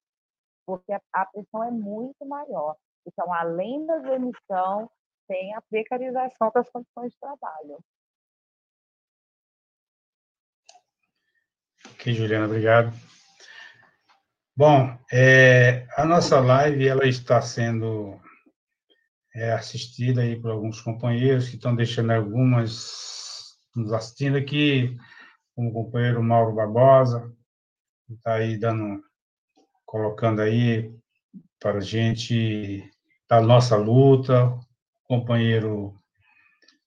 porque 0.64 0.92
a, 0.92 1.00
a 1.12 1.26
pressão 1.26 1.64
é 1.64 1.70
muito 1.70 2.24
maior. 2.24 2.76
Então, 3.06 3.32
além 3.32 3.84
da 3.86 3.98
demissão, 3.98 4.90
tem 5.28 5.54
a 5.54 5.60
precarização 5.62 6.50
das 6.54 6.68
condições 6.70 7.12
de 7.12 7.18
trabalho. 7.18 7.78
Ok, 11.92 12.12
Juliana, 12.14 12.46
obrigado. 12.46 12.92
Bom, 14.56 14.98
é, 15.12 15.86
a 15.96 16.04
nossa 16.04 16.40
live 16.40 16.88
ela 16.88 17.06
está 17.06 17.42
sendo 17.42 18.18
é, 19.34 19.52
assistida 19.52 20.22
aí 20.22 20.40
por 20.40 20.50
alguns 20.50 20.80
companheiros 20.80 21.48
que 21.48 21.56
estão 21.56 21.76
deixando 21.76 22.12
algumas 22.12 23.25
nos 23.76 23.92
assistindo 23.92 24.36
aqui, 24.36 24.96
como 25.54 25.70
o 25.70 25.72
companheiro 25.72 26.22
Mauro 26.22 26.54
Barbosa, 26.54 27.32
está 28.10 28.34
aí 28.34 28.56
dando, 28.56 29.02
colocando 29.84 30.40
aí 30.40 30.92
para 31.60 31.78
a 31.78 31.80
gente, 31.80 32.90
da 33.28 33.40
nossa 33.40 33.76
luta, 33.76 34.58
companheiro 35.04 35.94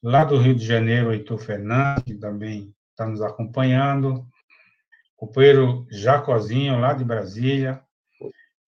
lá 0.01 0.23
do 0.23 0.37
Rio 0.37 0.55
de 0.55 0.65
Janeiro, 0.65 1.11
Heitor 1.11 1.37
Fernandes, 1.37 2.03
que 2.03 2.15
também 2.15 2.73
está 2.91 3.05
nos 3.05 3.21
acompanhando, 3.21 4.27
companheiro 5.15 5.85
Jacozinho, 5.89 6.79
lá 6.79 6.93
de 6.93 7.03
Brasília, 7.03 7.81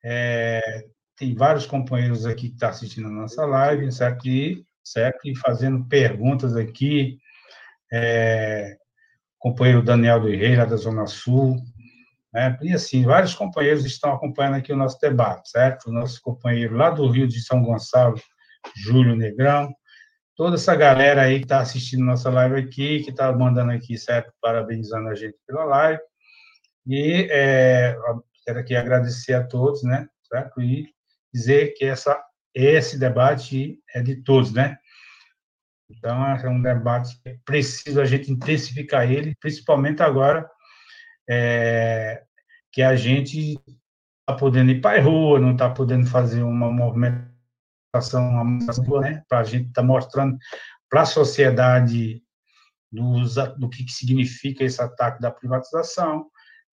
é, 0.04 0.86
tem 1.16 1.36
vários 1.36 1.66
companheiros 1.66 2.26
aqui 2.26 2.50
que 2.50 2.56
estão 2.56 2.70
tá 2.70 2.76
assistindo 2.76 3.08
a 3.08 3.12
nossa 3.12 3.46
live, 3.46 3.92
certo? 3.92 4.28
E, 4.28 4.66
certo? 4.84 5.20
e 5.26 5.36
fazendo 5.36 5.86
perguntas 5.86 6.56
aqui, 6.56 7.20
é, 7.92 8.78
companheiro 9.38 9.84
Daniel 9.84 10.20
do 10.20 10.28
Rei, 10.28 10.56
lá 10.56 10.66
da 10.66 10.76
Zona 10.76 11.08
Sul, 11.08 11.58
né? 12.34 12.58
E 12.62 12.74
assim, 12.74 13.04
vários 13.04 13.34
companheiros 13.34 13.86
estão 13.86 14.14
acompanhando 14.14 14.56
aqui 14.56 14.72
o 14.72 14.78
nosso 14.78 15.00
debate, 15.00 15.50
certo? 15.50 15.90
O 15.90 15.92
nosso 15.92 16.22
companheiro 16.22 16.76
lá 16.76 16.90
do 16.90 17.08
Rio 17.10 17.28
de 17.28 17.42
São 17.42 17.62
Gonçalo, 17.62 18.16
Júlio 18.76 19.16
Negrão, 19.16 19.74
toda 20.36 20.56
essa 20.56 20.76
galera 20.76 21.24
aí 21.24 21.40
que 21.40 21.46
está 21.46 21.60
assistindo 21.60 22.06
nossa 22.06 22.30
live 22.30 22.56
aqui, 22.56 23.04
que 23.04 23.10
está 23.10 23.32
mandando 23.32 23.72
aqui, 23.72 23.98
certo? 23.98 24.32
Parabenizando 24.42 25.10
a 25.10 25.16
gente 25.16 25.36
pela 25.46 25.66
live. 25.66 26.02
E 26.88 27.28
é, 27.30 27.96
quero 28.46 28.60
aqui 28.60 28.76
agradecer 28.76 29.34
a 29.34 29.46
todos, 29.46 29.84
né? 29.84 30.08
Certo? 30.24 30.62
E 30.62 30.88
dizer 31.34 31.74
que 31.74 31.86
essa, 31.86 32.22
esse 32.54 32.98
debate 32.98 33.78
é 33.94 34.02
de 34.02 34.24
todos, 34.24 34.54
né? 34.54 34.78
Então, 35.98 36.26
é 36.26 36.50
um 36.50 36.62
debate 36.62 37.22
que 37.22 37.30
é 37.30 37.38
preciso 37.46 38.02
a 38.02 38.06
gente 38.06 38.32
intensificar 38.32 39.10
ele, 39.10 39.36
principalmente 39.40 40.02
agora 40.02 40.50
é, 41.30 42.24
que 42.72 42.82
a 42.82 42.96
gente 42.96 43.60
está 44.20 44.34
podendo 44.38 44.72
ir 44.72 44.82
para 44.82 45.00
a 45.00 45.04
rua, 45.04 45.40
não 45.40 45.54
está 45.54 45.70
podendo 45.70 46.06
fazer 46.08 46.44
uma 46.44 46.72
movimentação, 46.72 48.30
uma 48.30 48.44
movimentação 48.44 49.02
né, 49.02 49.24
para 49.28 49.40
a 49.40 49.44
gente 49.44 49.68
estar 49.68 49.82
tá 49.82 49.88
mostrando 49.88 50.38
para 50.90 51.02
a 51.02 51.06
sociedade 51.06 52.22
do, 52.92 53.24
do 53.58 53.70
que, 53.70 53.84
que 53.84 53.92
significa 53.92 54.64
esse 54.64 54.82
ataque 54.82 55.22
da 55.22 55.32
privatização. 55.32 56.28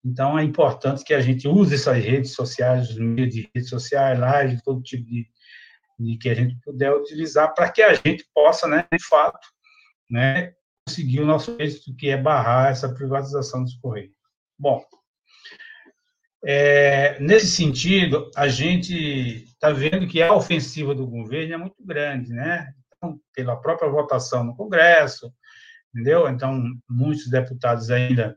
Então, 0.05 0.39
é 0.39 0.45
importante 0.45 1.05
que 1.05 1.15
a 1.15 1.21
gente 1.21 1.47
use 1.49 1.75
essas 1.75 2.03
redes 2.03 2.33
sociais, 2.33 2.91
os 2.91 2.99
meios 2.99 3.35
de 3.35 3.51
redes 3.55 3.69
sociais, 3.69 4.19
live, 4.19 4.63
todo 4.63 4.83
tipo 4.83 5.05
de, 5.05 5.29
de 5.99 6.17
que 6.17 6.29
a 6.29 6.35
gente 6.35 6.57
puder 6.63 6.95
utilizar 6.95 7.55
para 7.55 7.71
que 7.71 7.83
a 7.83 7.95
gente 7.95 8.27
possa, 8.33 8.67
né, 8.69 8.87
de 8.93 9.05
fato, 9.05 9.47
né, 10.11 10.55
conseguir 10.87 11.21
o 11.21 11.27
nosso 11.27 11.57
êxito, 11.61 11.95
que 11.97 12.09
é 12.09 12.17
barrar 12.17 12.71
essa 12.71 12.93
privatização 12.93 13.63
dos 13.65 13.75
Correios. 13.75 14.13
Bom, 14.59 14.85
é, 16.45 17.19
nesse 17.21 17.49
sentido, 17.49 18.31
a 18.37 18.49
gente 18.49 19.45
está 19.45 19.71
vendo 19.71 20.07
que 20.07 20.23
a 20.23 20.33
ofensiva 20.33 20.95
do 20.95 21.07
governo 21.07 21.55
é 21.55 21.57
muito 21.57 21.85
grande, 21.85 22.33
né? 22.33 22.73
Então, 22.97 23.21
pela 23.35 23.57
própria 23.57 23.91
votação 23.91 24.45
no 24.45 24.57
Congresso, 24.57 25.33
entendeu? 25.93 26.29
Então, 26.29 26.63
muitos 26.89 27.29
deputados 27.29 27.91
ainda 27.91 28.37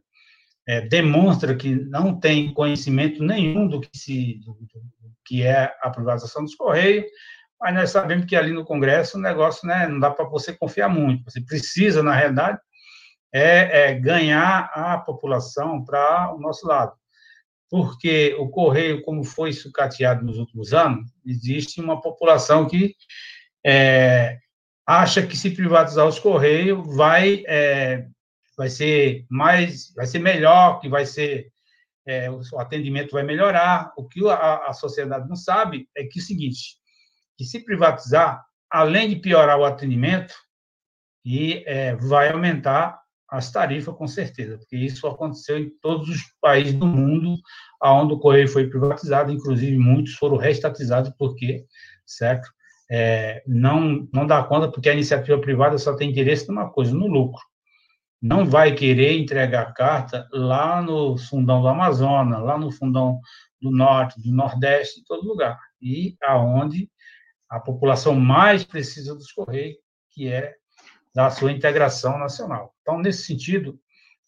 é, 0.67 0.82
demonstram 0.82 1.58
que 1.58 1.76
não 1.76 2.19
têm 2.19 2.54
conhecimento 2.54 3.24
nenhum 3.24 3.67
do 3.67 3.80
que, 3.80 3.89
se, 3.95 4.39
do, 4.43 4.54
do 4.54 5.12
que 5.26 5.43
é 5.43 5.76
a 5.82 5.89
privatização 5.89 6.43
dos 6.43 6.56
Correios, 6.56 7.06
mas 7.62 7.76
nós 7.76 7.91
sabemos 7.91 8.26
que 8.26 8.36
ali 8.36 8.52
no 8.52 8.65
Congresso 8.65 9.17
o 9.17 9.21
negócio 9.21 9.67
né, 9.67 9.88
não 9.88 10.00
dá 10.00 10.10
para 10.10 10.26
você 10.26 10.52
confiar 10.52 10.89
muito. 10.89 11.30
Você 11.30 11.39
precisa, 11.39 12.02
na 12.02 12.15
realidade, 12.15 12.60
é, 13.32 13.91
é 13.91 13.93
ganhar 13.93 14.71
a 14.74 14.97
população 14.97 15.86
para 15.86 16.34
o 16.34 16.39
nosso 16.39 16.67
lado. 16.67 16.93
Porque 17.69 18.36
o 18.39 18.50
Correio, 18.50 19.04
como 19.04 19.24
foi 19.24 19.54
sucateado 19.54 20.26
nos 20.26 20.39
últimos 20.39 20.74
anos, 20.74 21.10
existe 21.26 21.80
uma 21.80 22.02
população 22.02 22.67
que 22.67 22.95
é, 23.63 24.39
acha 24.86 25.26
que 25.26 25.38
se 25.38 25.52
privatizar 25.52 26.08
os 26.08 26.17
Correios 26.17 26.95
vai, 26.95 27.43
é, 27.47 28.08
vai 28.58 28.69
ser 28.69 29.26
mais, 29.30 29.93
vai 29.95 30.08
ser 30.08 30.19
melhor, 30.19 30.80
que 30.82 30.89
vai 30.89 31.06
ser 31.06 31.52
é, 32.08 32.30
o 32.32 32.41
atendimento 32.60 33.12
vai 33.12 33.24
melhorar. 33.24 33.93
O 33.95 34.08
que 34.08 34.28
a, 34.28 34.67
a 34.67 34.74
sociedade 34.74 35.30
não 35.30 35.36
sabe 35.36 35.88
é 35.95 36.04
que 36.04 36.19
é 36.19 36.21
o 36.21 36.26
seguinte, 36.26 36.81
que 37.41 37.47
se 37.47 37.65
privatizar, 37.65 38.43
além 38.69 39.10
de 39.10 39.15
piorar 39.15 39.60
o 39.60 39.65
atendimento, 39.65 40.34
e 41.25 41.63
é, 41.65 41.95
vai 41.95 42.32
aumentar 42.32 42.99
as 43.27 43.51
tarifas, 43.51 43.95
com 43.95 44.08
certeza, 44.08 44.58
porque 44.58 44.75
isso 44.75 45.08
aconteceu 45.08 45.58
em 45.58 45.69
todos 45.82 46.08
os 46.10 46.21
países 46.39 46.73
do 46.73 46.86
mundo 46.86 47.38
onde 47.82 48.13
o 48.13 48.19
correio 48.19 48.47
foi 48.47 48.69
privatizado, 48.69 49.32
inclusive 49.32 49.77
muitos 49.77 50.13
foram 50.13 50.38
restatizados, 50.38 51.12
porque, 51.17 51.65
certo? 52.06 52.47
É, 52.91 53.41
não, 53.47 54.08
não 54.13 54.27
dá 54.27 54.43
conta, 54.43 54.69
porque 54.69 54.89
a 54.89 54.93
iniciativa 54.93 55.39
privada 55.39 55.77
só 55.77 55.95
tem 55.95 56.12
interesse 56.12 56.47
numa 56.47 56.69
coisa, 56.69 56.93
no 56.93 57.08
lucro. 57.08 57.41
Não 58.21 58.45
vai 58.45 58.75
querer 58.75 59.17
entregar 59.17 59.73
carta 59.73 60.27
lá 60.32 60.82
no 60.82 61.17
fundão 61.17 61.62
do 61.62 61.69
Amazonas, 61.69 62.43
lá 62.43 62.58
no 62.58 62.69
fundão 62.69 63.19
do 63.62 63.71
Norte, 63.71 64.21
do 64.21 64.32
Nordeste, 64.32 64.99
em 64.99 65.04
todo 65.06 65.27
lugar. 65.27 65.58
E 65.82 66.15
aonde 66.21 66.89
a 67.52 67.60
população 67.60 68.16
mais 68.16 68.64
precisa 68.64 69.14
dos 69.14 69.30
Correios, 69.34 69.76
que 70.12 70.30
é 70.30 70.56
da 71.14 71.30
sua 71.30 71.52
integração 71.52 72.18
nacional. 72.18 72.74
Então, 72.82 72.98
nesse 72.98 73.24
sentido, 73.24 73.78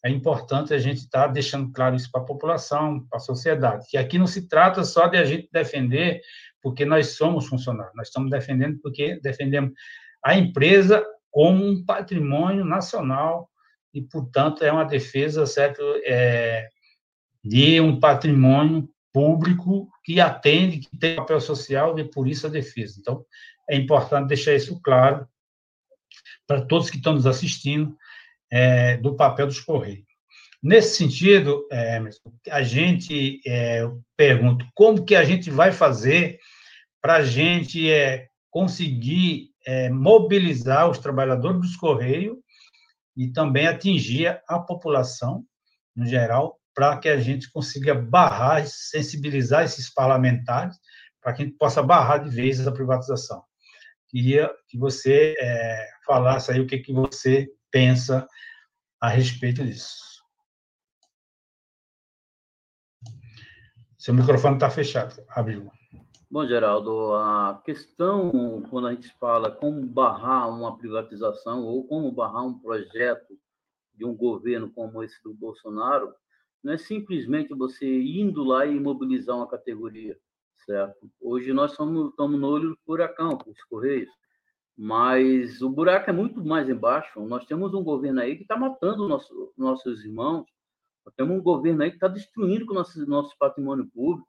é 0.04 0.10
importante 0.10 0.74
a 0.74 0.78
gente 0.78 0.98
estar 0.98 1.28
tá 1.28 1.34
deixando 1.34 1.72
claro 1.72 1.96
isso 1.96 2.12
para 2.12 2.20
a 2.20 2.26
população, 2.26 3.00
para 3.08 3.18
a 3.18 3.22
sociedade, 3.22 3.88
que 3.90 3.98
aqui 3.98 4.20
não 4.20 4.28
se 4.28 4.50
trata 4.50 4.84
só 4.84 5.08
de 5.08 5.18
a 5.18 5.24
gente 5.24 5.48
defender 5.52 6.22
porque 6.62 6.84
nós 6.84 7.16
somos 7.16 7.48
funcionários, 7.48 7.96
nós 7.96 8.08
estamos 8.08 8.30
defendendo 8.30 8.80
porque 8.82 9.18
defendemos 9.22 9.72
a 10.24 10.36
empresa 10.36 11.06
como 11.32 11.66
um 11.66 11.84
patrimônio 11.86 12.66
nacional 12.66 13.50
e, 13.94 14.02
portanto, 14.02 14.64
é 14.66 14.72
uma 14.72 14.84
defesa, 14.84 15.46
certo, 15.46 15.82
é, 16.04 16.68
de 17.44 17.80
um 17.80 18.00
patrimônio 18.00 18.90
público 19.14 19.88
que 20.04 20.20
atende, 20.20 20.80
que 20.80 20.98
tem 20.98 21.16
papel 21.16 21.40
social 21.40 21.98
e 22.00 22.04
por 22.04 22.28
isso 22.28 22.48
a 22.48 22.50
defesa. 22.50 22.98
Então, 23.00 23.24
é 23.70 23.78
importante 23.78 24.28
deixar 24.28 24.54
isso 24.54 24.82
claro 24.82 25.28
para 26.48 26.66
todos 26.66 26.90
que 26.90 26.98
estão 26.98 27.14
nos 27.14 27.26
assistindo, 27.26 27.96
é, 28.52 28.98
do 28.98 29.16
papel 29.16 29.48
dos 29.48 29.60
Correios. 29.60 30.06
Nesse 30.62 30.98
sentido, 30.98 31.68
é, 31.72 32.02
a 32.50 32.62
gente 32.62 33.42
é, 33.46 33.82
pergunta 34.16 34.66
como 34.74 35.04
que 35.04 35.16
a 35.16 35.24
gente 35.24 35.50
vai 35.50 35.72
fazer 35.72 36.40
para 37.02 37.16
a 37.16 37.24
gente 37.24 37.90
é, 37.92 38.28
conseguir 38.50 39.50
é, 39.66 39.90
mobilizar 39.90 40.90
os 40.90 41.00
trabalhadores 41.00 41.62
dos 41.62 41.76
Correios 41.76 42.38
e 43.18 43.28
também 43.30 43.68
atingir 43.68 44.42
a 44.48 44.60
população, 44.60 45.44
no 45.96 46.06
geral, 46.06 46.60
para 46.74 46.98
que 46.98 47.10
a 47.10 47.20
gente 47.20 47.52
consiga 47.52 47.94
barrar, 47.94 48.66
sensibilizar 48.66 49.64
esses 49.64 49.94
parlamentares, 49.94 50.78
para 51.22 51.34
que 51.34 51.44
a 51.44 51.46
gente 51.46 51.58
possa 51.58 51.82
barrar 51.82 52.18
de 52.18 52.30
vez 52.30 52.66
a 52.68 52.72
privatização. 52.72 53.44
Queria 54.08 54.52
que 54.68 54.78
você 54.78 55.36
é, 55.40 55.88
falasse 56.06 56.52
aí 56.52 56.60
o 56.60 56.68
que, 56.68 56.78
que 56.80 56.94
você 56.94 57.50
pensa 57.72 58.28
a 59.02 59.08
respeito 59.08 59.64
disso. 59.64 60.04
Seu 63.98 64.14
microfone 64.14 64.56
está 64.56 64.70
fechado, 64.70 65.16
abriu. 65.30 65.72
Bom, 66.30 66.46
Geraldo, 66.46 67.14
a 67.14 67.62
questão, 67.64 68.64
quando 68.70 68.88
a 68.88 68.94
gente 68.94 69.10
fala 69.20 69.52
como 69.52 69.86
barrar 69.86 70.50
uma 70.50 70.78
privatização 70.78 71.64
ou 71.64 71.88
como 71.88 72.12
barrar 72.12 72.44
um 72.44 72.60
projeto 72.60 73.38
de 73.94 74.04
um 74.04 74.16
governo 74.16 74.70
como 74.72 75.04
esse 75.04 75.22
do 75.24 75.34
Bolsonaro, 75.34 76.14
não 76.64 76.74
é 76.74 76.78
simplesmente 76.78 77.54
você 77.54 77.86
indo 77.86 78.44
lá 78.44 78.66
e 78.66 78.80
mobilizar 78.80 79.36
uma 79.36 79.50
categoria 79.50 80.18
certo? 80.66 81.10
Hoje 81.22 81.54
nós 81.54 81.74
somos, 81.74 82.10
estamos 82.10 82.40
no 82.40 82.48
olho 82.48 82.70
do 82.72 82.78
furacão, 82.86 83.38
com 83.38 83.52
os 83.52 83.64
Correios, 83.66 84.10
mas 84.78 85.62
o 85.62 85.70
buraco 85.70 86.10
é 86.10 86.14
muito 86.14 86.44
mais 86.44 86.70
embaixo. 86.70 87.20
Nós 87.26 87.46
temos 87.46 87.74
um 87.74 87.84
governo 87.84 88.22
aí 88.22 88.36
que 88.36 88.44
está 88.44 88.58
matando 88.58 89.08
nosso, 89.08 89.54
nossos 89.58 90.04
irmãos, 90.04 90.46
nós 91.06 91.14
temos 91.16 91.38
um 91.38 91.42
governo 91.42 91.84
aí 91.84 91.90
que 91.90 91.98
está 91.98 92.08
destruindo 92.08 92.70
o 92.70 92.74
nosso, 92.74 93.06
nosso 93.06 93.38
patrimônio 93.38 93.90
público, 93.94 94.28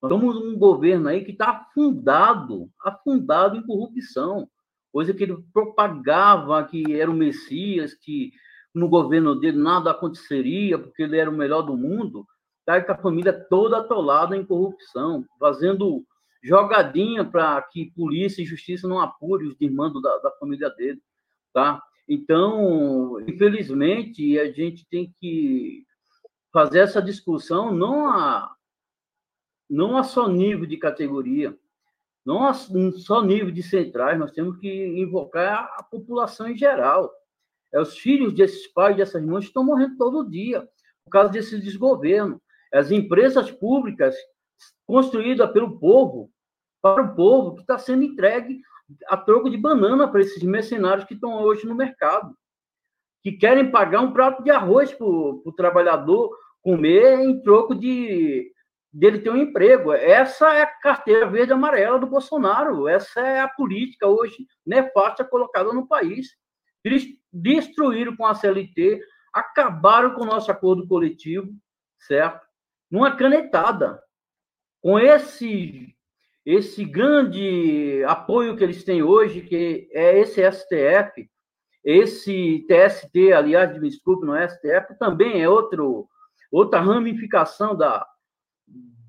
nós 0.00 0.12
temos 0.12 0.36
um 0.36 0.56
governo 0.56 1.08
aí 1.08 1.24
que 1.24 1.32
está 1.32 1.50
afundado, 1.50 2.70
afundado 2.80 3.56
em 3.56 3.66
corrupção, 3.66 4.48
coisa 4.92 5.12
que 5.12 5.24
ele 5.24 5.42
propagava 5.52 6.64
que 6.64 6.94
era 6.94 7.10
o 7.10 7.14
Messias, 7.14 7.94
que 7.94 8.32
no 8.74 8.88
governo 8.88 9.34
dele 9.34 9.58
nada 9.58 9.90
aconteceria, 9.90 10.78
porque 10.78 11.02
ele 11.02 11.18
era 11.18 11.30
o 11.30 11.36
melhor 11.36 11.62
do 11.62 11.76
mundo 11.76 12.26
tá 12.68 12.78
com 12.82 12.92
a 12.92 12.98
família 12.98 13.32
toda 13.32 13.78
atolada 13.78 14.36
em 14.36 14.44
corrupção, 14.44 15.24
fazendo 15.40 16.04
jogadinha 16.42 17.24
para 17.24 17.62
que 17.62 17.90
polícia 17.92 18.42
e 18.42 18.44
justiça 18.44 18.86
não 18.86 19.00
apure 19.00 19.46
os 19.46 19.56
desmandos 19.56 20.02
da, 20.02 20.18
da 20.18 20.30
família 20.32 20.68
dele, 20.68 21.00
tá? 21.50 21.82
Então, 22.06 23.18
infelizmente, 23.26 24.38
a 24.38 24.52
gente 24.52 24.86
tem 24.86 25.10
que 25.18 25.86
fazer 26.52 26.80
essa 26.80 27.00
discussão 27.00 27.72
não 27.72 28.06
a, 28.06 28.54
não 29.68 29.96
a 29.96 30.02
só 30.02 30.28
nível 30.28 30.66
de 30.66 30.76
categoria, 30.76 31.58
não 32.22 32.46
a 32.46 32.52
só 32.52 33.22
nível 33.22 33.50
de 33.50 33.62
centrais, 33.62 34.18
nós 34.18 34.32
temos 34.32 34.58
que 34.58 34.86
invocar 35.00 35.74
a 35.78 35.82
população 35.82 36.48
em 36.48 36.56
geral. 36.56 37.10
É 37.72 37.80
os 37.80 37.98
filhos 37.98 38.32
desses 38.34 38.66
pais, 38.72 38.96
dessas 38.96 39.22
mães 39.24 39.44
estão 39.44 39.64
morrendo 39.64 39.96
todo 39.96 40.28
dia 40.28 40.66
por 41.04 41.10
causa 41.10 41.30
desse 41.30 41.60
desgoverno. 41.60 42.40
As 42.72 42.90
empresas 42.90 43.50
públicas 43.50 44.14
construídas 44.86 45.50
pelo 45.52 45.78
povo, 45.78 46.30
para 46.80 47.02
o 47.02 47.14
povo, 47.14 47.54
que 47.54 47.60
está 47.62 47.78
sendo 47.78 48.04
entregue 48.04 48.60
a 49.06 49.16
troco 49.16 49.50
de 49.50 49.56
banana 49.56 50.08
para 50.08 50.20
esses 50.20 50.42
mercenários 50.42 51.04
que 51.06 51.14
estão 51.14 51.42
hoje 51.42 51.66
no 51.66 51.74
mercado, 51.74 52.34
que 53.22 53.32
querem 53.32 53.70
pagar 53.70 54.00
um 54.00 54.12
prato 54.12 54.42
de 54.42 54.50
arroz 54.50 54.92
para 54.92 55.06
o 55.06 55.52
trabalhador 55.56 56.34
comer 56.62 57.20
em 57.20 57.42
troco 57.42 57.74
de 57.74 58.52
dele 58.92 59.18
ter 59.20 59.30
um 59.30 59.36
emprego. 59.36 59.92
Essa 59.92 60.54
é 60.54 60.62
a 60.62 60.66
carteira 60.66 61.28
verde 61.28 61.52
e 61.52 61.54
amarela 61.54 61.98
do 61.98 62.06
Bolsonaro. 62.06 62.88
Essa 62.88 63.20
é 63.20 63.40
a 63.40 63.48
política 63.48 64.06
hoje 64.06 64.46
nefasta 64.66 65.24
colocada 65.24 65.72
no 65.72 65.86
país. 65.86 66.28
Eles 66.82 67.06
destruíram 67.32 68.16
com 68.16 68.26
a 68.26 68.34
CLT, 68.34 69.00
acabaram 69.32 70.14
com 70.14 70.22
o 70.22 70.26
nosso 70.26 70.50
acordo 70.50 70.86
coletivo, 70.86 71.52
certo? 71.98 72.46
Numa 72.90 73.14
canetada. 73.16 74.02
Com 74.80 74.98
esse 74.98 75.94
esse 76.46 76.82
grande 76.82 78.02
apoio 78.06 78.56
que 78.56 78.64
eles 78.64 78.82
têm 78.82 79.02
hoje, 79.02 79.42
que 79.42 79.86
é 79.92 80.18
esse 80.18 80.40
STF, 80.50 81.28
esse 81.84 82.66
TST, 82.66 83.34
aliás, 83.34 83.78
me 83.78 83.86
desculpe, 83.86 84.24
não 84.24 84.34
é 84.34 84.48
STF, 84.48 84.98
também 84.98 85.42
é 85.42 85.48
outro, 85.48 86.08
outra 86.50 86.80
ramificação 86.80 87.76
da, 87.76 88.06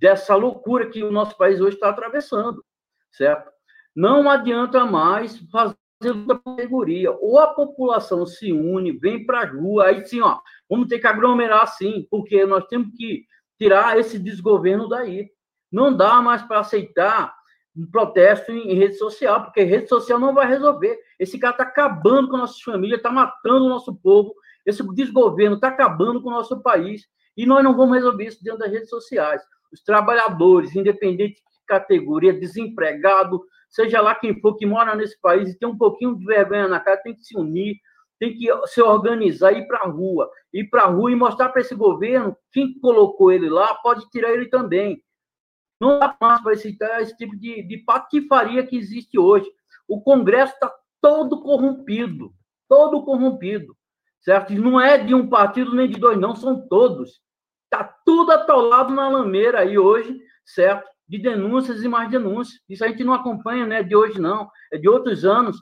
dessa 0.01 0.35
loucura 0.35 0.89
que 0.89 1.01
o 1.01 1.13
nosso 1.13 1.37
país 1.37 1.61
hoje 1.61 1.75
está 1.75 1.87
atravessando, 1.87 2.61
certo? 3.09 3.49
Não 3.95 4.29
adianta 4.29 4.85
mais 4.85 5.37
fazer 5.49 5.77
luta 6.01 6.39
categoria. 6.39 7.11
Ou 7.11 7.39
a 7.39 7.47
população 7.47 8.25
se 8.25 8.51
une, 8.51 8.91
vem 8.91 9.25
para 9.25 9.41
a 9.41 9.45
rua, 9.45 9.87
aí 9.87 10.05
sim, 10.05 10.21
ó, 10.21 10.39
vamos 10.69 10.87
ter 10.87 10.99
que 10.99 11.07
aglomerar 11.07 11.67
sim, 11.67 12.07
porque 12.09 12.45
nós 12.45 12.65
temos 12.67 12.89
que 12.95 13.25
tirar 13.57 13.99
esse 13.99 14.17
desgoverno 14.17 14.87
daí. 14.87 15.29
Não 15.71 15.95
dá 15.95 16.21
mais 16.21 16.41
para 16.43 16.59
aceitar 16.59 17.35
um 17.75 17.85
protesto 17.85 18.51
em, 18.51 18.73
rede 18.73 18.95
social, 18.95 19.43
porque 19.43 19.63
rede 19.63 19.87
social 19.87 20.19
não 20.19 20.33
vai 20.33 20.47
resolver. 20.47 20.97
Esse 21.19 21.37
cara 21.37 21.53
está 21.53 21.63
acabando 21.63 22.29
com 22.29 22.37
nossas 22.37 22.61
famílias, 22.61 22.97
está 22.97 23.11
matando 23.11 23.65
o 23.65 23.69
nosso 23.69 23.95
povo. 23.95 24.33
Esse 24.65 24.83
desgoverno 24.93 25.55
está 25.55 25.67
acabando 25.67 26.21
com 26.21 26.29
o 26.29 26.33
nosso 26.33 26.61
país. 26.61 27.03
E 27.37 27.45
nós 27.45 27.63
não 27.63 27.75
vamos 27.75 27.95
resolver 27.95 28.25
isso 28.25 28.43
dentro 28.43 28.59
das 28.59 28.71
redes 28.71 28.89
sociais. 28.89 29.41
Os 29.71 29.81
trabalhadores, 29.81 30.75
independente 30.75 31.35
de 31.35 31.65
categoria, 31.67 32.33
desempregado, 32.33 33.43
seja 33.69 34.01
lá 34.01 34.15
quem 34.15 34.39
for 34.41 34.55
que 34.55 34.65
mora 34.65 34.95
nesse 34.95 35.19
país 35.21 35.49
e 35.49 35.57
tem 35.57 35.69
um 35.69 35.77
pouquinho 35.77 36.17
de 36.17 36.25
vergonha 36.25 36.67
na 36.67 36.79
cara, 36.79 36.97
tem 36.97 37.15
que 37.15 37.23
se 37.23 37.37
unir, 37.37 37.77
tem 38.19 38.35
que 38.37 38.47
se 38.67 38.81
organizar, 38.81 39.53
ir 39.53 39.67
para 39.67 39.79
a 39.79 39.87
rua, 39.87 40.29
ir 40.53 40.69
para 40.69 40.83
a 40.83 40.87
rua 40.87 41.11
e 41.11 41.15
mostrar 41.15 41.49
para 41.49 41.61
esse 41.61 41.73
governo 41.73 42.35
quem 42.51 42.77
colocou 42.79 43.31
ele 43.31 43.49
lá 43.49 43.75
pode 43.75 44.09
tirar 44.09 44.33
ele 44.33 44.47
também. 44.47 45.01
Não 45.79 45.99
dá 45.99 46.15
mais 46.19 46.41
para 46.41 46.51
aceitar 46.51 47.01
esse 47.01 47.15
tipo 47.15 47.37
de, 47.37 47.63
de 47.63 47.77
patifaria 47.77 48.65
que 48.65 48.75
existe 48.75 49.17
hoje. 49.17 49.49
O 49.87 50.01
Congresso 50.01 50.53
está 50.53 50.73
todo 51.01 51.41
corrompido, 51.41 52.33
todo 52.67 53.03
corrompido, 53.05 53.75
certo? 54.19 54.53
Não 54.53 54.79
é 54.79 54.97
de 54.97 55.15
um 55.15 55.29
partido 55.29 55.73
nem 55.73 55.89
de 55.89 55.97
dois, 55.97 56.19
não, 56.19 56.35
são 56.35 56.67
todos. 56.67 57.21
Está 57.71 57.83
tudo 58.05 58.31
atolado 58.31 58.93
na 58.93 59.07
lameira 59.07 59.61
aí 59.61 59.77
hoje, 59.77 60.19
certo? 60.43 60.89
De 61.09 61.17
denúncias 61.17 61.83
e 61.83 61.87
mais 61.89 62.09
denúncias. 62.09 62.61
Isso 62.69 62.85
a 62.85 62.87
gente 62.87 63.03
não 63.03 63.13
acompanha, 63.13 63.65
né? 63.65 63.83
De 63.83 63.95
hoje, 63.95 64.21
não. 64.21 64.49
É 64.71 64.77
de 64.77 64.87
outros 64.87 65.25
anos. 65.25 65.61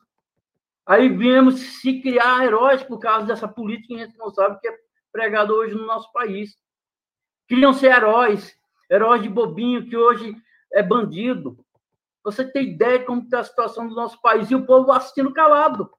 Aí 0.85 1.09
viemos 1.09 1.59
se 1.59 2.01
criar 2.01 2.45
heróis 2.45 2.83
por 2.83 2.99
causa 2.99 3.25
dessa 3.25 3.47
política 3.47 3.93
irresponsável 3.93 4.59
que 4.59 4.67
é 4.67 4.77
pregada 5.11 5.53
hoje 5.53 5.73
no 5.73 5.85
nosso 5.85 6.11
país. 6.11 6.55
Queriam 7.47 7.73
ser 7.73 7.87
heróis, 7.87 8.55
herói 8.89 9.19
de 9.19 9.29
bobinho 9.29 9.87
que 9.87 9.97
hoje 9.97 10.35
é 10.71 10.83
bandido. 10.83 11.57
Você 12.23 12.43
tem 12.45 12.73
ideia 12.73 12.99
de 12.99 13.05
como 13.05 13.21
está 13.21 13.39
a 13.39 13.43
situação 13.43 13.87
do 13.87 13.95
nosso 13.95 14.21
país 14.21 14.51
e 14.51 14.55
o 14.55 14.65
povo 14.65 14.91
assistindo 14.91 15.33
calado. 15.33 15.89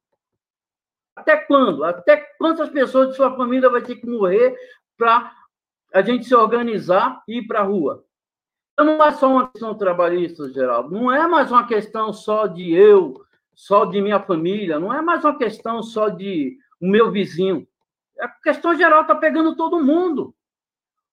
Até 1.16 1.36
quando? 1.36 1.84
Até 1.84 2.16
quantas 2.38 2.68
pessoas 2.70 3.08
de 3.08 3.16
sua 3.16 3.34
família 3.36 3.68
vai 3.68 3.82
ter 3.82 3.96
que 3.96 4.06
morrer 4.06 4.56
para 4.96 5.32
a 5.92 6.00
gente 6.02 6.26
se 6.26 6.34
organizar 6.34 7.22
e 7.26 7.38
ir 7.38 7.46
para 7.46 7.60
a 7.60 7.64
rua? 7.64 8.04
Então, 8.80 8.96
não 8.96 9.04
é 9.04 9.10
só 9.10 9.28
uma 9.28 9.48
questão 9.48 9.74
trabalhista, 9.74 10.48
Geraldo. 10.52 10.92
Não 10.94 11.10
é 11.10 11.26
mais 11.26 11.50
uma 11.50 11.66
questão 11.66 12.12
só 12.12 12.46
de 12.46 12.72
eu, 12.72 13.24
só 13.52 13.84
de 13.84 14.00
minha 14.00 14.20
família. 14.20 14.78
Não 14.78 14.94
é 14.94 15.02
mais 15.02 15.24
uma 15.24 15.36
questão 15.36 15.82
só 15.82 16.08
de 16.08 16.56
o 16.80 16.86
meu 16.86 17.10
vizinho. 17.10 17.66
A 18.20 18.28
questão 18.28 18.76
geral 18.76 19.02
está 19.02 19.16
pegando 19.16 19.56
todo 19.56 19.82
mundo. 19.82 20.32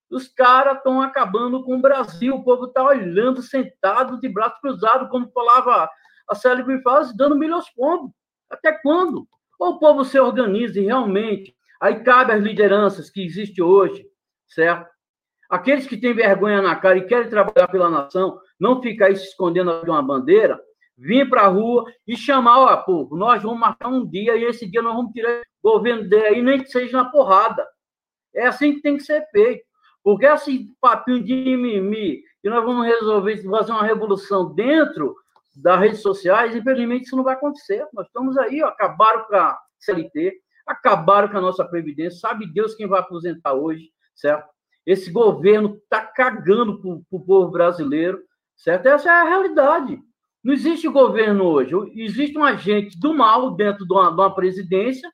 Os 0.08 0.28
caras 0.28 0.76
estão 0.76 1.02
acabando 1.02 1.64
com 1.64 1.74
o 1.74 1.80
Brasil. 1.80 2.36
O 2.36 2.44
povo 2.44 2.66
está 2.66 2.84
olhando, 2.84 3.42
sentado, 3.42 4.20
de 4.20 4.28
braço 4.28 4.60
cruzado, 4.60 5.08
como 5.08 5.32
falava 5.32 5.90
a 6.28 6.34
célebre 6.36 6.80
frase, 6.82 7.16
dando 7.16 7.36
milho 7.36 7.56
aos 7.56 7.68
pombos. 7.70 8.12
Até 8.48 8.78
quando? 8.80 9.26
Ou 9.58 9.70
o 9.70 9.78
povo 9.80 10.04
se 10.04 10.20
organize 10.20 10.78
realmente. 10.78 11.52
Aí 11.80 11.98
cabe 12.04 12.32
às 12.32 12.40
lideranças 12.40 13.10
que 13.10 13.26
existem 13.26 13.64
hoje, 13.64 14.06
certo? 14.46 14.95
Aqueles 15.48 15.86
que 15.86 15.96
têm 15.96 16.12
vergonha 16.12 16.60
na 16.60 16.74
cara 16.76 16.98
e 16.98 17.06
querem 17.06 17.28
trabalhar 17.28 17.68
pela 17.68 17.88
nação, 17.88 18.40
não 18.58 18.82
ficar 18.82 19.06
aí 19.06 19.16
se 19.16 19.28
escondendo 19.28 19.82
de 19.82 19.90
uma 19.90 20.02
bandeira, 20.02 20.60
vir 20.96 21.28
para 21.28 21.42
a 21.42 21.48
rua 21.48 21.84
e 22.06 22.16
chamar, 22.16 22.58
ó, 22.58 22.76
povo, 22.78 23.16
nós 23.16 23.42
vamos 23.42 23.58
marcar 23.58 23.88
um 23.88 24.04
dia 24.06 24.36
e 24.36 24.44
esse 24.44 24.68
dia 24.68 24.82
nós 24.82 24.94
vamos 24.94 25.12
tirar 25.12 25.42
o 25.62 25.72
governo 25.72 26.08
daí, 26.08 26.42
nem 26.42 26.60
que 26.60 26.70
seja 26.70 26.96
na 26.96 27.04
porrada. 27.04 27.66
É 28.34 28.46
assim 28.46 28.74
que 28.74 28.82
tem 28.82 28.96
que 28.96 29.02
ser 29.02 29.24
feito. 29.30 29.64
Porque 30.02 30.26
esse 30.26 30.66
papinho 30.80 31.22
de 31.22 31.34
mimimi, 31.34 32.22
que 32.40 32.48
nós 32.48 32.64
vamos 32.64 32.86
resolver 32.86 33.42
fazer 33.42 33.72
uma 33.72 33.82
revolução 33.82 34.54
dentro 34.54 35.16
das 35.56 35.80
redes 35.80 36.00
sociais, 36.00 36.54
infelizmente 36.54 37.06
isso 37.06 37.16
não 37.16 37.24
vai 37.24 37.34
acontecer. 37.34 37.84
Nós 37.92 38.06
estamos 38.06 38.36
aí, 38.38 38.62
ó, 38.62 38.68
acabaram 38.68 39.24
com 39.24 39.34
a 39.34 39.58
CLT, 39.78 40.32
acabaram 40.66 41.28
com 41.28 41.38
a 41.38 41.40
nossa 41.40 41.64
Previdência, 41.64 42.20
sabe 42.20 42.46
Deus 42.46 42.74
quem 42.74 42.86
vai 42.86 43.00
aposentar 43.00 43.54
hoje, 43.54 43.90
certo? 44.14 44.48
Esse 44.86 45.10
governo 45.10 45.80
está 45.82 46.00
cagando 46.00 46.80
para 46.80 46.90
o 47.10 47.20
povo 47.20 47.50
brasileiro, 47.50 48.22
certo? 48.54 48.86
Essa 48.86 49.10
é 49.10 49.12
a 49.12 49.24
realidade. 49.24 50.00
Não 50.44 50.54
existe 50.54 50.86
governo 50.86 51.44
hoje. 51.44 51.74
Existe 51.96 52.38
um 52.38 52.44
agente 52.44 52.96
do 52.96 53.12
mal 53.12 53.50
dentro 53.50 53.84
de 53.84 53.92
uma, 53.92 54.10
de 54.10 54.20
uma 54.20 54.32
presidência, 54.32 55.12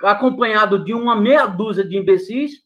acompanhado 0.00 0.82
de 0.82 0.94
uma 0.94 1.14
meia 1.14 1.44
dúzia 1.44 1.84
de 1.84 1.98
imbecis, 1.98 2.62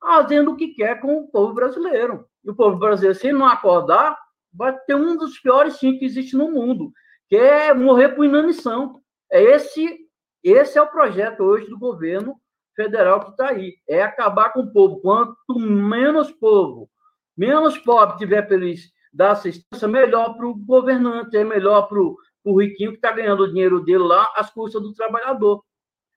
fazendo 0.00 0.50
o 0.50 0.56
que 0.56 0.74
quer 0.74 1.00
com 1.00 1.18
o 1.18 1.28
povo 1.28 1.54
brasileiro. 1.54 2.26
E 2.44 2.50
o 2.50 2.54
povo 2.56 2.76
brasileiro, 2.76 3.16
se 3.16 3.30
não 3.30 3.46
acordar, 3.46 4.18
vai 4.52 4.76
ter 4.80 4.96
um 4.96 5.16
dos 5.16 5.38
piores 5.38 5.74
sim 5.74 5.96
que 5.96 6.04
existe 6.04 6.36
no 6.36 6.50
mundo, 6.50 6.92
que 7.28 7.36
é 7.36 7.72
morrer 7.72 8.08
por 8.10 8.24
inanição. 8.24 9.00
É 9.30 9.40
esse, 9.40 10.08
esse 10.42 10.76
é 10.76 10.82
o 10.82 10.90
projeto 10.90 11.44
hoje 11.44 11.68
do 11.68 11.78
governo 11.78 12.39
federal 12.82 13.20
que 13.20 13.30
está 13.30 13.48
aí. 13.50 13.74
É 13.88 14.02
acabar 14.02 14.52
com 14.52 14.60
o 14.60 14.72
povo. 14.72 15.00
Quanto 15.00 15.58
menos 15.58 16.30
povo, 16.32 16.88
menos 17.36 17.76
pobre 17.78 18.16
tiver 18.16 18.50
eles 18.52 18.90
dar 19.12 19.32
assistência, 19.32 19.88
melhor 19.88 20.36
para 20.36 20.46
o 20.46 20.54
governante, 20.54 21.36
é 21.36 21.44
melhor 21.44 21.88
para 21.88 21.98
o 21.98 22.60
riquinho 22.60 22.92
que 22.92 22.96
está 22.96 23.10
ganhando 23.10 23.42
o 23.42 23.48
dinheiro 23.48 23.80
dele 23.80 24.04
lá 24.04 24.32
às 24.36 24.50
custas 24.50 24.80
do 24.80 24.94
trabalhador. 24.94 25.62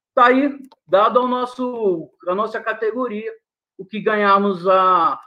Está 0.09 0.27
aí, 0.27 0.59
dado 0.87 1.19
ao 1.19 1.27
nosso, 1.27 2.09
a 2.27 2.35
nossa 2.35 2.61
categoria 2.61 3.31
o 3.77 3.85
que 3.85 3.99
ganhamos 3.99 4.67
há 4.67 5.19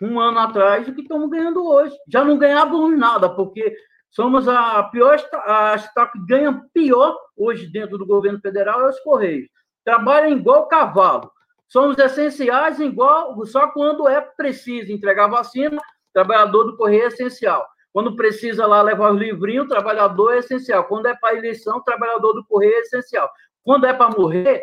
um 0.00 0.20
ano 0.20 0.38
atrás 0.38 0.86
e 0.86 0.90
o 0.90 0.94
que 0.94 1.02
estamos 1.02 1.28
ganhando 1.28 1.66
hoje. 1.66 1.96
Já 2.08 2.24
não 2.24 2.38
ganhávamos 2.38 2.96
nada, 2.96 3.28
porque 3.28 3.76
somos 4.10 4.48
a 4.48 4.82
pior, 4.84 5.16
a 5.44 5.74
estatal 5.74 6.12
que 6.12 6.24
ganha 6.26 6.64
pior 6.72 7.18
hoje 7.36 7.66
dentro 7.66 7.98
do 7.98 8.06
governo 8.06 8.40
federal 8.40 8.80
é 8.82 8.90
os 8.90 9.00
Correios. 9.00 9.48
Trabalham 9.88 10.36
igual 10.36 10.68
cavalo. 10.68 11.32
Somos 11.66 11.96
essenciais 11.96 12.78
igual, 12.78 13.42
só 13.46 13.68
quando 13.68 14.06
é 14.06 14.20
preciso 14.20 14.92
entregar 14.92 15.28
vacina, 15.28 15.80
trabalhador 16.12 16.64
do 16.64 16.76
Correio 16.76 17.04
é 17.04 17.06
essencial. 17.06 17.66
Quando 17.90 18.14
precisa 18.14 18.66
lá 18.66 18.82
levar 18.82 19.14
os 19.14 19.18
livrinhos, 19.18 19.64
o 19.64 19.68
trabalhador 19.68 20.34
é 20.34 20.40
essencial. 20.40 20.84
Quando 20.84 21.06
é 21.06 21.16
para 21.16 21.38
eleição, 21.38 21.78
o 21.78 21.82
trabalhador 21.82 22.34
do 22.34 22.44
Correio 22.44 22.74
é 22.74 22.80
essencial. 22.80 23.30
Quando 23.64 23.86
é 23.86 23.94
para 23.94 24.14
morrer, 24.14 24.62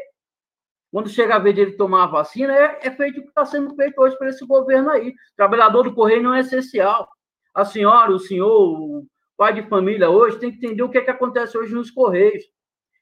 quando 0.91 1.09
chega 1.09 1.37
a 1.37 1.39
vez 1.39 1.55
de 1.55 1.61
ele 1.61 1.71
tomar 1.71 2.03
a 2.03 2.07
vacina, 2.07 2.55
é, 2.55 2.81
é 2.83 2.91
feito 2.91 3.17
o 3.17 3.23
que 3.23 3.29
está 3.29 3.45
sendo 3.45 3.75
feito 3.75 3.99
hoje 3.99 4.15
por 4.19 4.27
esse 4.27 4.45
governo 4.45 4.91
aí. 4.91 5.09
O 5.09 5.35
trabalhador 5.35 5.85
do 5.85 5.95
Correio 5.95 6.21
não 6.21 6.35
é 6.35 6.41
essencial. 6.41 7.09
A 7.51 7.65
senhora, 7.65 8.11
o 8.11 8.19
senhor, 8.19 8.47
o 8.47 9.07
pai 9.35 9.55
de 9.55 9.67
família 9.67 10.07
hoje 10.07 10.37
tem 10.37 10.51
que 10.51 10.57
entender 10.57 10.83
o 10.83 10.89
que, 10.89 10.99
é 10.99 11.01
que 11.01 11.09
acontece 11.09 11.57
hoje 11.57 11.73
nos 11.73 11.89
Correios. 11.89 12.43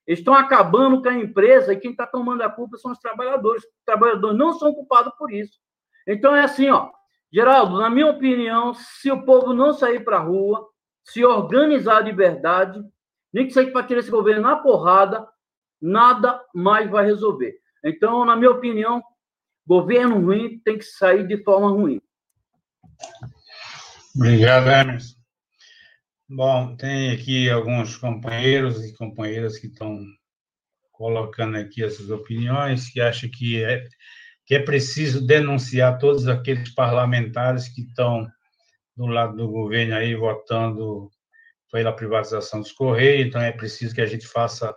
Eles 0.05 0.19
estão 0.19 0.33
acabando 0.33 1.01
com 1.01 1.09
a 1.09 1.13
empresa 1.13 1.73
e 1.73 1.79
quem 1.79 1.91
está 1.91 2.05
tomando 2.05 2.41
a 2.41 2.49
culpa 2.49 2.77
são 2.77 2.91
os 2.91 2.99
trabalhadores. 2.99 3.63
Os 3.63 3.69
trabalhadores 3.85 4.37
não 4.37 4.53
são 4.53 4.73
culpados 4.73 5.13
por 5.17 5.31
isso. 5.31 5.59
Então 6.07 6.35
é 6.35 6.43
assim, 6.43 6.69
ó. 6.69 6.89
Geraldo, 7.31 7.79
na 7.79 7.89
minha 7.89 8.07
opinião, 8.07 8.73
se 8.73 9.09
o 9.11 9.23
povo 9.25 9.53
não 9.53 9.73
sair 9.73 10.03
para 10.03 10.17
a 10.17 10.21
rua, 10.21 10.67
se 11.03 11.25
organizar 11.25 12.01
de 12.03 12.11
verdade, 12.11 12.79
nem 13.33 13.47
que 13.47 13.53
seja 13.53 13.71
para 13.71 13.85
tirar 13.85 14.01
esse 14.01 14.11
governo 14.11 14.43
na 14.43 14.57
porrada, 14.57 15.27
nada 15.81 16.39
mais 16.53 16.89
vai 16.89 17.05
resolver. 17.05 17.57
Então, 17.83 18.23
na 18.23 18.35
minha 18.35 18.51
opinião, 18.51 19.03
governo 19.65 20.19
ruim 20.19 20.59
tem 20.63 20.77
que 20.77 20.85
sair 20.85 21.25
de 21.25 21.43
forma 21.43 21.69
ruim. 21.69 21.99
Obrigado, 24.15 24.67
Emerson. 24.67 25.12
Bom, 26.35 26.75
tem 26.75 27.11
aqui 27.11 27.47
alguns 27.47 27.95
companheiros 27.95 28.83
e 28.83 28.97
companheiras 28.97 29.59
que 29.59 29.67
estão 29.67 30.03
colocando 30.91 31.57
aqui 31.57 31.83
essas 31.83 32.09
opiniões, 32.09 32.89
que 32.89 32.99
acham 32.99 33.29
que 33.29 33.63
é, 33.63 33.83
que 34.43 34.55
é 34.55 34.59
preciso 34.59 35.27
denunciar 35.27 35.99
todos 35.99 36.27
aqueles 36.27 36.73
parlamentares 36.73 37.69
que 37.69 37.81
estão 37.81 38.27
do 38.97 39.05
lado 39.05 39.37
do 39.37 39.47
governo 39.47 39.93
aí 39.93 40.15
votando 40.15 41.11
pela 41.71 41.95
privatização 41.95 42.61
dos 42.61 42.71
Correios, 42.71 43.27
então 43.27 43.39
é 43.39 43.51
preciso 43.51 43.93
que 43.93 44.01
a 44.01 44.07
gente 44.07 44.25
faça 44.25 44.75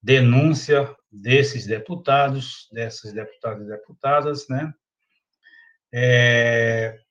denúncia 0.00 0.94
desses 1.10 1.66
deputados, 1.66 2.68
dessas 2.70 3.12
deputadas 3.12 3.66
e 3.66 3.70
deputadas, 3.70 4.48
né? 4.48 4.72
É, 5.92 7.01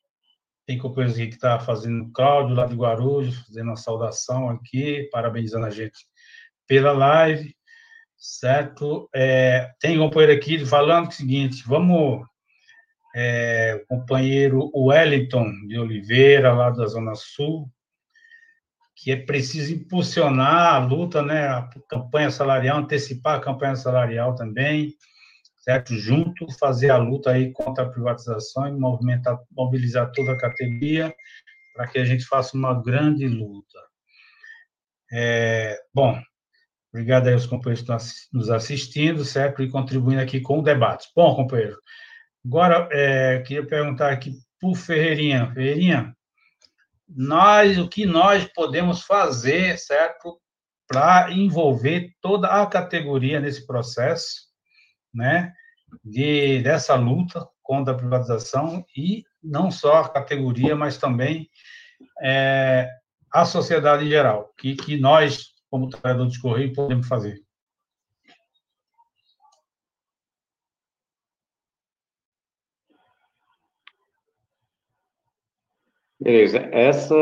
tem 0.72 0.78
companheiros 0.78 1.18
aqui 1.18 1.28
que 1.28 1.36
está 1.36 1.60
fazendo 1.60 2.10
Cláudio 2.14 2.56
lá 2.56 2.66
de 2.66 2.76
Guarulhos, 2.76 3.40
fazendo 3.46 3.68
uma 3.68 3.76
saudação 3.76 4.50
aqui, 4.50 5.10
parabenizando 5.12 5.66
a 5.66 5.70
gente 5.70 6.08
pela 6.66 6.94
live, 6.94 7.54
certo? 8.18 9.10
É, 9.14 9.70
tem 9.82 9.98
companheiro 9.98 10.32
aqui 10.32 10.66
falando 10.66 11.10
o 11.10 11.12
seguinte, 11.12 11.62
vamos, 11.68 12.26
é, 13.14 13.84
companheiro 13.90 14.72
Wellington 14.74 15.52
de 15.68 15.78
Oliveira, 15.78 16.54
lá 16.54 16.70
da 16.70 16.86
Zona 16.86 17.16
Sul, 17.16 17.70
que 18.96 19.12
é 19.12 19.18
preciso 19.18 19.74
impulsionar 19.74 20.76
a 20.76 20.78
luta, 20.78 21.22
né, 21.22 21.50
a 21.50 21.68
campanha 21.90 22.32
salarial, 22.32 22.78
antecipar 22.78 23.36
a 23.36 23.42
campanha 23.42 23.76
salarial 23.76 24.36
também, 24.36 24.96
certo? 25.62 25.96
Junto, 25.96 26.52
fazer 26.58 26.90
a 26.90 26.98
luta 26.98 27.32
aí 27.32 27.52
contra 27.52 27.86
a 27.86 27.90
privatização 27.90 28.68
e 28.68 28.72
movimentar, 28.72 29.40
mobilizar 29.52 30.12
toda 30.12 30.34
a 30.34 30.38
categoria 30.38 31.14
para 31.74 31.88
que 31.88 32.00
a 32.00 32.06
gente 32.06 32.26
faça 32.26 32.58
uma 32.58 32.74
grande 32.82 33.28
luta. 33.28 33.80
É, 35.14 35.80
bom, 35.94 36.20
obrigado 36.92 37.28
aí 37.28 37.34
aos 37.34 37.46
companheiros 37.46 37.86
que 37.86 37.92
estão 37.92 38.30
nos 38.34 38.50
assistindo, 38.50 39.24
certo? 39.24 39.62
E 39.62 39.70
contribuindo 39.70 40.22
aqui 40.22 40.42
com 40.42 40.60
o 40.60 40.64
debate. 40.64 41.10
Bom, 41.16 41.36
companheiro, 41.36 41.78
agora, 42.46 42.90
é, 42.92 43.40
queria 43.40 43.66
perguntar 43.66 44.12
aqui 44.12 44.34
para 44.60 44.70
o 44.70 44.76
Ferreirinha. 44.76 45.52
Ferreirinha, 45.54 46.16
nós, 47.08 47.78
o 47.78 47.88
que 47.88 48.06
nós 48.06 48.46
podemos 48.54 49.04
fazer, 49.04 49.78
certo, 49.78 50.40
para 50.88 51.32
envolver 51.32 52.10
toda 52.22 52.48
a 52.48 52.66
categoria 52.66 53.40
nesse 53.40 53.66
processo, 53.66 54.51
né, 55.14 55.54
de, 56.04 56.62
dessa 56.62 56.96
luta 56.96 57.48
contra 57.62 57.94
a 57.94 57.98
privatização 57.98 58.86
e 58.96 59.24
não 59.44 59.72
só 59.72 60.02
a 60.02 60.10
categoria, 60.10 60.76
mas 60.76 60.98
também 60.98 61.50
é, 62.22 62.90
a 63.32 63.46
sociedade 63.46 64.06
em 64.06 64.10
geral, 64.10 64.54
que, 64.58 64.76
que 64.76 64.98
nós, 64.98 65.54
como 65.70 65.90
trabalhadores 65.90 66.34
de 66.34 66.42
Correio, 66.42 66.74
podemos 66.74 67.08
fazer. 67.08 67.42
Beleza. 76.20 76.60
Essa 76.72 77.16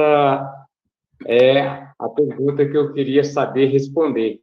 é 1.26 1.62
a 1.98 2.10
pergunta 2.14 2.68
que 2.68 2.76
eu 2.76 2.92
queria 2.92 3.24
saber 3.24 3.68
responder. 3.68 4.42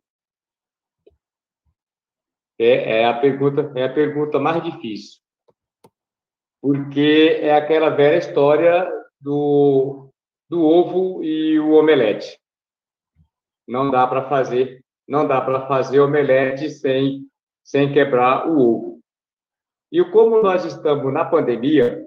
É, 2.59 3.01
é, 3.01 3.05
a 3.07 3.15
pergunta 3.19 3.73
é 3.75 3.85
a 3.85 3.93
pergunta 3.93 4.39
mais 4.39 4.63
difícil, 4.63 5.21
porque 6.61 7.39
é 7.43 7.55
aquela 7.55 7.91
velha 7.91 8.19
história 8.19 8.91
do, 9.21 10.11
do 10.49 10.63
ovo 10.63 11.23
e 11.23 11.59
o 11.59 11.73
omelete. 11.73 12.41
Não 13.69 13.91
dá 13.91 14.07
para 14.07 14.29
fazer, 14.29 14.83
não 15.07 15.27
dá 15.27 15.41
para 15.41 15.67
fazer 15.67 16.01
omelete 16.01 16.71
sem 16.71 17.27
sem 17.67 17.93
quebrar 17.93 18.49
o 18.49 18.61
ovo. 18.61 19.01
E 19.91 20.05
como 20.13 20.41
nós 20.41 20.65
estamos 20.65 21.13
na 21.13 21.25
pandemia, 21.25 22.07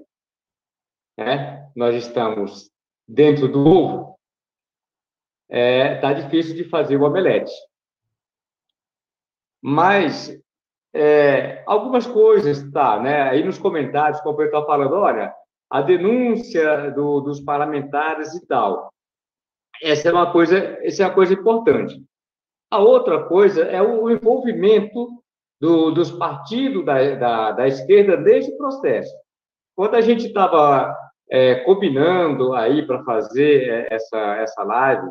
né? 1.17 1.69
nós 1.75 1.93
estamos 1.95 2.71
dentro 3.05 3.49
do 3.49 3.67
ovo, 3.67 4.19
é, 5.49 5.95
tá 5.99 6.13
difícil 6.13 6.55
de 6.55 6.63
fazer 6.63 6.95
o 6.95 7.03
omelete. 7.03 7.51
Mas 9.61 10.35
é, 10.93 11.63
algumas 11.65 12.07
coisas, 12.07 12.63
tá, 12.71 12.99
né? 12.99 13.23
Aí 13.23 13.43
nos 13.43 13.57
comentários, 13.57 14.21
como 14.21 14.41
eu 14.41 14.45
estava 14.45 14.65
falando, 14.65 14.93
olha, 14.95 15.33
a 15.69 15.81
denúncia 15.81 16.91
do, 16.91 17.21
dos 17.21 17.39
parlamentares 17.39 18.33
e 18.33 18.45
tal. 18.47 18.91
Essa 19.81 20.09
é 20.09 20.11
uma 20.11 20.31
coisa, 20.31 20.57
essa 20.81 21.03
é 21.03 21.05
uma 21.05 21.13
coisa 21.13 21.33
importante. 21.33 22.03
A 22.71 22.79
outra 22.79 23.23
coisa 23.23 23.63
é 23.63 23.81
o 23.81 24.09
envolvimento 24.09 25.07
do, 25.59 25.91
dos 25.91 26.11
partidos 26.11 26.85
da, 26.85 27.15
da, 27.15 27.51
da 27.51 27.67
esquerda 27.67 28.17
nesse 28.17 28.57
processo. 28.57 29.13
Quando 29.75 29.95
a 29.95 30.01
gente 30.01 30.27
estava 30.27 30.95
é, 31.29 31.55
combinando 31.63 32.53
aí 32.53 32.85
para 32.85 33.03
fazer 33.03 33.69
é, 33.69 33.93
essa, 33.93 34.35
essa 34.37 34.63
live, 34.63 35.07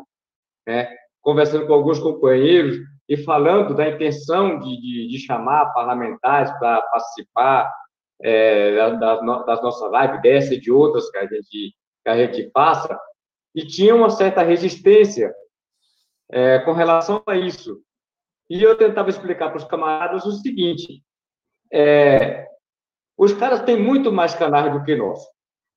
né, 0.67 0.95
conversando 1.21 1.65
com 1.65 1.73
alguns 1.73 1.99
companheiros 1.99 2.77
e 3.09 3.17
falando 3.17 3.73
da 3.73 3.89
intenção 3.89 4.59
de, 4.59 4.79
de, 4.79 5.07
de 5.07 5.17
chamar 5.17 5.73
parlamentares 5.73 6.51
para 6.59 6.79
participar 6.83 7.73
é, 8.21 8.75
das, 8.97 9.19
das 9.45 9.61
nossas 9.63 9.91
lives, 9.91 10.21
dessa 10.21 10.53
e 10.53 10.61
de 10.61 10.71
outras 10.71 11.09
que 11.09 11.17
a 11.17 11.25
gente, 11.25 11.75
que 12.03 12.09
a 12.09 12.15
gente 12.15 12.51
passa, 12.51 12.99
e 13.55 13.65
tinha 13.65 13.95
uma 13.95 14.11
certa 14.11 14.43
resistência 14.43 15.33
é, 16.31 16.59
com 16.59 16.71
relação 16.71 17.23
a 17.25 17.35
isso. 17.35 17.81
E 18.47 18.61
eu 18.61 18.77
tentava 18.77 19.09
explicar 19.09 19.49
para 19.49 19.57
os 19.57 19.63
camaradas 19.63 20.25
o 20.25 20.31
seguinte: 20.31 21.03
é, 21.73 22.47
os 23.17 23.33
caras 23.33 23.63
têm 23.63 23.81
muito 23.81 24.11
mais 24.11 24.35
canais 24.35 24.71
do 24.71 24.83
que 24.83 24.95
nós. 24.95 25.19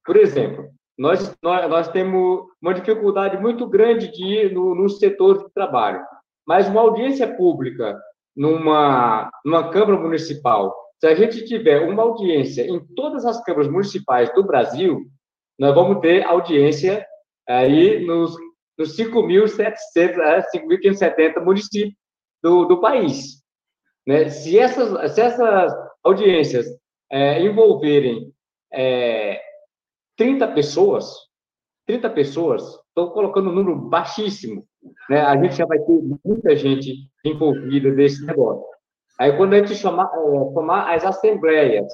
Por 0.05 0.17
exemplo, 0.17 0.71
nós, 0.99 1.35
nós, 1.43 1.71
nós 1.71 1.89
temos 1.89 2.47
uma 2.61 2.75
dificuldade 2.75 3.39
muito 3.39 3.67
grande 3.67 4.13
de 4.13 4.23
ir 4.23 4.53
no, 4.53 4.75
no 4.75 4.89
setor 4.91 5.45
de 5.45 5.51
trabalho, 5.55 6.05
mas 6.47 6.69
uma 6.69 6.81
audiência 6.81 7.35
pública 7.37 7.99
numa, 8.37 9.31
numa 9.45 9.71
Câmara 9.71 9.99
Municipal, 9.99 10.75
se 10.99 11.07
a 11.07 11.15
gente 11.15 11.45
tiver 11.45 11.81
uma 11.81 12.03
audiência 12.03 12.63
em 12.63 12.81
todas 12.95 13.25
as 13.25 13.43
câmaras 13.45 13.69
municipais 13.69 14.33
do 14.35 14.45
Brasil, 14.45 15.01
nós 15.59 15.75
vamos 15.75 16.01
ter 16.01 16.25
audiência 16.25 17.05
aí 17.49 18.05
nos, 18.05 18.37
nos 18.79 18.97
5.700, 18.97 20.45
5.570 20.55 21.19
é, 21.19 21.41
municípios 21.41 21.95
do, 22.43 22.65
do 22.65 22.81
país. 22.81 23.43
Né? 24.07 24.29
Se, 24.29 24.59
essas, 24.59 25.15
se 25.15 25.21
essas 25.21 25.73
audiências 26.03 26.67
é, 27.11 27.41
envolverem 27.43 28.33
é, 28.73 29.41
30 30.17 30.49
pessoas, 30.49 31.15
30 31.87 32.11
pessoas, 32.11 32.63
estou 32.89 33.11
colocando 33.13 33.51
um 33.51 33.55
número 33.55 33.77
baixíssimo, 33.77 34.67
né? 35.09 35.21
A 35.21 35.37
gente 35.37 35.57
já 35.57 35.67
vai 35.67 35.79
ter 35.79 36.01
muita 36.25 36.57
gente 36.57 37.09
envolvida 37.25 37.91
nesse 37.91 38.25
negócio. 38.25 38.65
Aí, 39.19 39.37
quando 39.37 39.55
a 39.55 39.59
gente 39.59 39.75
chamar, 39.75 40.07
é, 40.07 40.55
tomar 40.55 40.95
as 40.95 41.05
assembleias, 41.05 41.93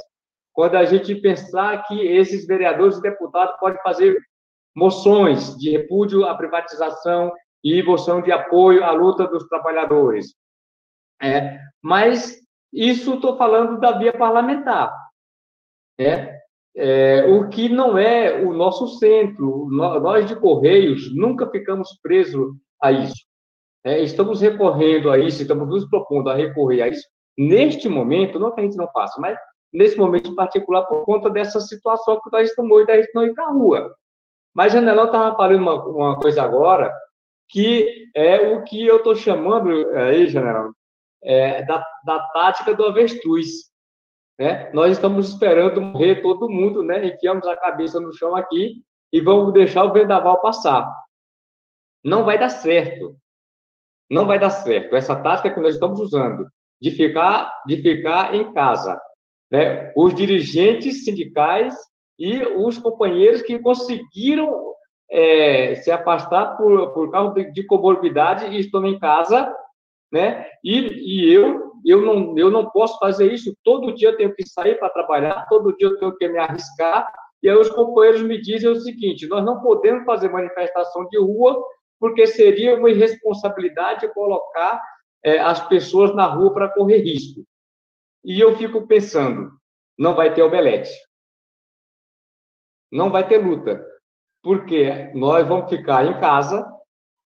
quando 0.52 0.76
a 0.76 0.84
gente 0.84 1.14
pensar 1.16 1.84
que 1.86 2.00
esses 2.00 2.46
vereadores 2.46 2.98
e 2.98 3.02
deputados 3.02 3.56
podem 3.58 3.80
fazer 3.82 4.16
moções 4.74 5.56
de 5.56 5.70
repúdio 5.70 6.24
à 6.24 6.36
privatização 6.36 7.32
e 7.62 7.82
moção 7.82 8.22
de 8.22 8.30
apoio 8.30 8.84
à 8.84 8.92
luta 8.92 9.26
dos 9.26 9.46
trabalhadores. 9.48 10.34
É, 11.20 11.58
mas 11.82 12.38
isso 12.72 13.14
estou 13.14 13.36
falando 13.36 13.80
da 13.80 13.98
via 13.98 14.16
parlamentar. 14.16 14.94
É, 15.98 16.37
é, 16.76 17.24
o 17.26 17.48
que 17.48 17.68
não 17.68 17.98
é 17.98 18.42
o 18.44 18.52
nosso 18.52 18.86
centro. 18.98 19.68
Nós 19.70 20.26
de 20.26 20.36
Correios 20.36 21.14
nunca 21.14 21.48
ficamos 21.50 21.98
presos 22.02 22.54
a 22.82 22.92
isso. 22.92 23.26
É, 23.84 24.00
estamos 24.00 24.40
recorrendo 24.40 25.10
a 25.10 25.18
isso, 25.18 25.42
estamos 25.42 25.68
nos 25.68 25.88
propondo 25.88 26.28
a 26.30 26.34
recorrer 26.34 26.82
a 26.82 26.88
isso 26.88 27.06
neste 27.38 27.88
momento, 27.88 28.40
não 28.40 28.50
que 28.50 28.60
a 28.60 28.64
gente 28.64 28.76
não 28.76 28.90
faça, 28.90 29.20
mas 29.20 29.38
nesse 29.72 29.96
momento 29.96 30.30
em 30.30 30.34
particular 30.34 30.82
por 30.86 31.04
conta 31.04 31.30
dessa 31.30 31.60
situação 31.60 32.20
que 32.20 32.32
nós 32.32 32.50
estamos 32.50 32.76
hoje, 32.76 32.86
da 32.86 32.96
gente 32.96 33.14
não 33.14 33.24
ir 33.24 33.32
para 33.32 33.44
a 33.46 33.52
rua. 33.52 33.94
Mas 34.52 34.72
Janelão 34.72 35.04
estava 35.04 35.36
falando 35.36 35.60
uma, 35.60 35.84
uma 35.84 36.16
coisa 36.16 36.42
agora 36.42 36.92
que 37.48 38.06
é 38.14 38.54
o 38.54 38.64
que 38.64 38.84
eu 38.84 38.96
estou 38.96 39.14
chamando 39.14 39.70
aí, 39.94 40.26
Janelão, 40.26 40.72
é, 41.22 41.64
da, 41.64 41.86
da 42.04 42.18
tática 42.30 42.74
do 42.74 42.84
avestruz. 42.84 43.67
Né? 44.38 44.70
Nós 44.72 44.92
estamos 44.92 45.28
esperando 45.28 45.80
morrer 45.80 46.22
todo 46.22 46.48
mundo, 46.48 46.82
né? 46.82 47.06
Enfiamos 47.06 47.46
a 47.46 47.56
cabeça 47.56 47.98
no 47.98 48.12
chão 48.12 48.36
aqui 48.36 48.82
e 49.12 49.20
vamos 49.20 49.52
deixar 49.52 49.84
o 49.84 49.92
vendaval 49.92 50.40
passar. 50.40 50.88
Não 52.04 52.24
vai 52.24 52.38
dar 52.38 52.50
certo. 52.50 53.16
Não 54.08 54.26
vai 54.26 54.38
dar 54.38 54.50
certo. 54.50 54.94
Essa 54.94 55.16
tática 55.16 55.50
que 55.50 55.60
nós 55.60 55.74
estamos 55.74 56.00
usando 56.00 56.46
de 56.80 56.92
ficar, 56.92 57.52
de 57.66 57.76
ficar 57.78 58.34
em 58.34 58.52
casa, 58.52 59.00
né? 59.50 59.92
Os 59.96 60.14
dirigentes 60.14 61.04
sindicais 61.04 61.74
e 62.18 62.40
os 62.42 62.78
companheiros 62.78 63.42
que 63.42 63.58
conseguiram 63.58 64.68
é, 65.10 65.74
se 65.76 65.90
afastar 65.90 66.56
por, 66.56 66.92
por 66.92 67.10
causa 67.10 67.34
de, 67.34 67.52
de 67.52 67.64
comorbidade 67.64 68.46
e 68.46 68.60
estão 68.60 68.84
em 68.86 68.98
casa, 68.98 69.52
né? 70.12 70.46
E, 70.62 70.78
e 70.78 71.32
eu, 71.32 71.67
eu 71.84 72.02
não, 72.02 72.38
eu 72.38 72.50
não 72.50 72.70
posso 72.70 72.98
fazer 72.98 73.32
isso. 73.32 73.54
Todo 73.62 73.94
dia 73.94 74.10
eu 74.10 74.16
tenho 74.16 74.34
que 74.34 74.46
sair 74.48 74.78
para 74.78 74.90
trabalhar, 74.90 75.46
todo 75.48 75.76
dia 75.76 75.88
eu 75.88 75.98
tenho 75.98 76.16
que 76.16 76.28
me 76.28 76.38
arriscar. 76.38 77.10
E 77.42 77.48
aí 77.48 77.56
os 77.56 77.70
companheiros 77.70 78.22
me 78.22 78.40
dizem 78.40 78.70
o 78.70 78.80
seguinte: 78.80 79.26
nós 79.26 79.44
não 79.44 79.60
podemos 79.60 80.04
fazer 80.04 80.28
manifestação 80.30 81.06
de 81.08 81.18
rua 81.18 81.62
porque 81.98 82.26
seria 82.26 82.76
uma 82.76 82.90
irresponsabilidade 82.90 84.12
colocar 84.12 84.80
é, 85.24 85.38
as 85.38 85.66
pessoas 85.68 86.14
na 86.14 86.26
rua 86.26 86.52
para 86.52 86.68
correr 86.68 86.98
risco. 86.98 87.44
E 88.24 88.40
eu 88.40 88.56
fico 88.56 88.86
pensando, 88.86 89.52
não 89.98 90.14
vai 90.14 90.32
ter 90.32 90.42
omelete. 90.42 90.92
Não 92.90 93.10
vai 93.10 93.26
ter 93.26 93.38
luta. 93.38 93.84
Porque 94.42 95.10
nós 95.14 95.46
vamos 95.46 95.68
ficar 95.68 96.06
em 96.06 96.20
casa, 96.20 96.66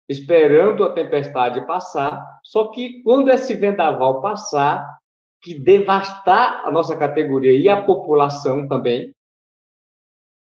esperando 0.08 0.84
a 0.84 0.94
tempestade 0.94 1.66
passar, 1.66 2.40
só 2.44 2.68
que 2.70 3.02
quando 3.04 3.30
esse 3.30 3.54
vendaval 3.56 4.22
passar, 4.22 4.98
que 5.42 5.54
devastar 5.54 6.66
a 6.66 6.72
nossa 6.72 6.96
categoria 6.96 7.52
e 7.52 7.70
a 7.70 7.82
população 7.82 8.68
também, 8.68 9.14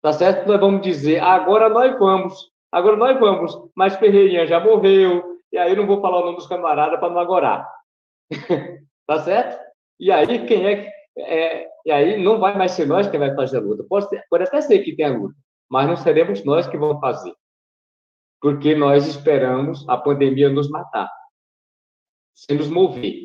tá 0.02 0.12
certo? 0.12 0.46
Nós 0.46 0.60
vamos 0.60 0.82
dizer, 0.82 1.20
agora 1.20 1.68
nós 1.68 1.98
vamos, 1.98 2.50
agora 2.70 2.96
nós 2.96 3.18
vamos, 3.18 3.58
mas 3.74 3.96
Ferreirinha 3.96 4.46
já 4.46 4.60
morreu, 4.60 5.36
e 5.52 5.58
aí 5.58 5.70
eu 5.70 5.76
não 5.76 5.86
vou 5.86 6.00
falar 6.00 6.20
o 6.20 6.24
nome 6.26 6.36
dos 6.36 6.46
camaradas 6.46 7.00
para 7.00 7.08
não 7.08 7.18
agorar. 7.18 7.68
tá 9.06 9.20
certo? 9.20 9.58
E 9.98 10.10
aí 10.10 10.46
quem 10.46 10.66
é 10.66 10.76
que. 10.76 10.96
É, 11.18 11.66
e 11.86 11.90
aí 11.90 12.22
não 12.22 12.38
vai 12.38 12.58
mais 12.58 12.72
ser 12.72 12.86
nós 12.86 13.08
quem 13.08 13.18
vai 13.18 13.34
fazer 13.34 13.58
a 13.58 13.60
luta. 13.60 13.84
Pode, 13.88 14.08
ser, 14.08 14.22
pode 14.28 14.44
até 14.44 14.60
ser 14.60 14.80
que 14.80 14.94
tenha 14.94 15.16
luta, 15.16 15.34
mas 15.70 15.88
não 15.88 15.96
seremos 15.96 16.44
nós 16.44 16.66
que 16.66 16.76
vamos 16.76 17.00
fazer. 17.00 17.32
Porque 18.40 18.74
nós 18.74 19.06
esperamos 19.06 19.88
a 19.88 19.96
pandemia 19.96 20.48
nos 20.48 20.68
matar, 20.68 21.10
sem 22.34 22.56
nos 22.56 22.68
mover. 22.68 23.24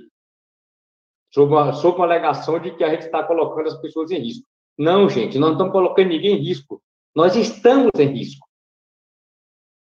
Sob 1.33 1.53
uma, 1.53 1.73
sob 1.73 1.97
uma 1.97 2.05
alegação 2.05 2.59
de 2.59 2.71
que 2.71 2.83
a 2.83 2.89
gente 2.89 3.03
está 3.03 3.23
colocando 3.23 3.67
as 3.67 3.79
pessoas 3.81 4.11
em 4.11 4.19
risco. 4.19 4.45
Não, 4.77 5.09
gente, 5.09 5.37
não 5.37 5.53
estamos 5.53 5.71
colocando 5.71 6.09
ninguém 6.09 6.37
em 6.37 6.43
risco. 6.43 6.81
Nós 7.15 7.35
estamos 7.35 7.91
em 7.97 8.07
risco. 8.07 8.47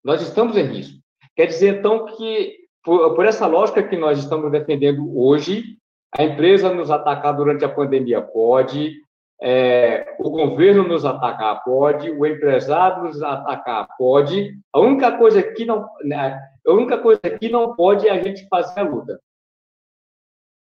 Nós 0.04 0.22
estamos 0.22 0.56
em 0.58 0.64
risco. 0.64 1.00
Quer 1.36 1.48
dizer, 1.48 1.80
então, 1.80 2.06
que 2.06 2.66
por, 2.84 3.16
por 3.16 3.26
essa 3.26 3.48
lógica 3.48 3.82
que 3.88 3.98
nós 3.98 4.20
estamos 4.20 4.52
defendendo 4.52 5.18
hoje, 5.18 5.78
a 6.18 6.24
empresa 6.24 6.74
nos 6.74 6.92
atacar 6.92 7.36
durante 7.36 7.66
a 7.66 7.70
pandemia 7.70 8.22
pode, 8.22 9.02
é, 9.42 10.16
o 10.20 10.30
governo 10.30 10.88
nos 10.88 11.06
atacar 11.06 11.64
pode, 11.64 12.10
o 12.12 12.26
empresário 12.26 13.04
nos 13.04 13.22
atacar 13.22 13.88
pode. 13.98 14.60
A 14.74 14.80
única 14.80 15.18
coisa 15.18 15.44
que 15.44 15.66
não, 15.66 15.90
né, 16.04 16.40
a 16.66 16.72
única 16.72 16.98
coisa 16.98 17.22
que 17.22 17.50
não 17.50 17.76
pode 17.76 18.08
é 18.08 18.12
a 18.12 18.22
gente 18.22 18.48
fazer 18.48 18.80
a 18.80 18.84
luta. 18.84 19.22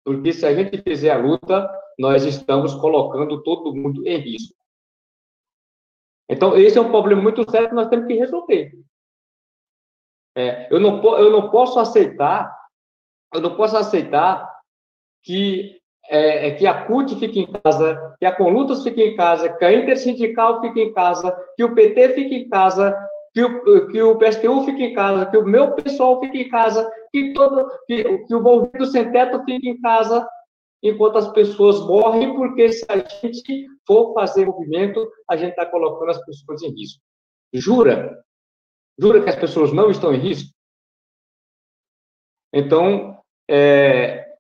Porque 0.03 0.34
se 0.34 0.45
a 0.45 0.53
gente 0.53 0.82
fizer 0.82 1.12
a 1.12 1.18
luta, 1.18 1.70
nós 1.97 2.24
estamos 2.26 2.74
colocando 2.76 3.43
todo 3.43 3.76
mundo 3.76 4.07
em 4.07 4.18
risco. 4.18 4.55
Então, 6.30 6.55
esse 6.55 6.78
é 6.78 6.82
um 6.82 6.89
problema 6.89 7.22
muito 7.22 7.49
sério 7.49 7.70
que 7.70 7.76
nós 7.76 7.89
temos 7.89 8.07
que 8.07 8.14
resolver. 8.14 8.72
É, 10.36 10.74
eu, 10.74 10.80
não, 10.80 11.03
eu 11.18 11.30
não 11.30 11.51
posso 11.51 11.78
aceitar, 11.78 12.57
eu 13.34 13.41
não 13.41 13.55
posso 13.57 13.76
aceitar 13.76 14.49
que, 15.24 15.80
é, 16.12 16.47
é, 16.47 16.51
que 16.51 16.68
a 16.68 16.84
CUT 16.84 17.16
fique 17.16 17.39
em 17.39 17.47
casa, 17.47 18.16
que 18.20 18.26
a 18.26 18.36
Conlutas 18.36 18.84
fique 18.84 19.01
em 19.01 19.16
casa, 19.16 19.47
que 19.47 19.64
a 19.64 19.72
Intersindical 19.72 20.59
fique 20.59 20.82
em 20.82 20.93
casa, 20.93 21.32
que 21.55 21.64
o 21.64 21.74
PT 21.74 22.09
fique 22.09 22.36
em 22.36 22.49
casa, 22.49 22.93
que 23.34 23.41
o, 23.41 23.88
que 23.88 24.01
o 24.01 24.18
PSTU 24.18 24.66
fique 24.66 24.84
em 24.84 24.93
casa, 24.93 25.26
que 25.26 25.38
o 25.38 25.45
meu 25.45 25.72
pessoal 25.72 26.20
fique 26.20 26.41
em 26.41 26.49
casa, 26.49 26.91
que, 27.14 27.32
todo, 27.32 27.72
que, 27.88 28.03
que 28.26 28.36
o 28.36 28.41
Movimento 28.41 28.88
Sem 28.88 29.09
Teto 29.09 29.41
fique 29.45 29.70
em 29.70 29.80
casa, 29.80 30.28
enquanto 30.84 31.18
as 31.18 31.32
pessoas 31.32 31.80
morrem, 31.80 32.36
porque 32.36 32.74
se 32.74 32.86
a 32.89 32.97
gente 32.97 33.68
for 33.88 34.14
fazer 34.14 34.45
movimento, 34.45 35.09
a 35.30 35.38
gente 35.38 35.51
está 35.51 35.66
colocando 35.66 36.09
as 36.09 36.26
pessoas 36.26 36.62
em 36.62 36.72
risco. 36.72 37.01
Jura? 37.53 38.22
Jura 38.99 39.24
que 39.24 39.30
as 39.30 39.38
pessoas 39.38 39.72
não 39.72 39.89
estão 39.89 40.14
em 40.14 40.20
risco? 40.20 40.51
Então, 42.53 43.18
é, 43.49 44.30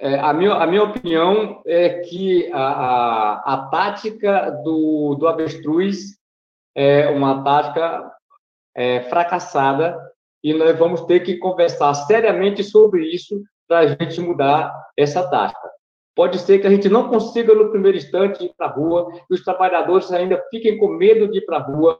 é, 0.00 0.18
a, 0.18 0.32
minha, 0.32 0.52
a 0.52 0.66
minha 0.66 0.84
opinião 0.84 1.60
é 1.66 2.00
que 2.00 2.50
a, 2.52 2.58
a, 2.58 3.54
a 3.54 3.68
tática 3.68 4.50
do, 4.62 5.16
do 5.16 5.26
avestruz 5.26 6.16
é 6.74 7.08
uma 7.08 7.42
tática 7.42 8.12
é, 8.76 9.00
fracassada 9.02 9.98
e 10.42 10.54
nós 10.54 10.78
vamos 10.78 11.04
ter 11.06 11.20
que 11.20 11.36
conversar 11.36 11.92
seriamente 11.94 12.62
sobre 12.62 13.06
isso 13.06 13.42
para 13.66 13.80
a 13.80 13.86
gente 13.88 14.20
mudar 14.20 14.72
essa 14.96 15.28
tática. 15.28 15.68
Pode 16.14 16.38
ser 16.38 16.60
que 16.60 16.66
a 16.66 16.70
gente 16.70 16.88
não 16.88 17.08
consiga, 17.08 17.54
no 17.54 17.70
primeiro 17.70 17.98
instante, 17.98 18.44
ir 18.44 18.52
para 18.56 18.66
a 18.66 18.70
rua, 18.70 19.10
que 19.26 19.34
os 19.34 19.42
trabalhadores 19.42 20.12
ainda 20.12 20.42
fiquem 20.50 20.78
com 20.78 20.88
medo 20.88 21.28
de 21.28 21.38
ir 21.38 21.44
para 21.44 21.58
a 21.58 21.62
rua, 21.62 21.98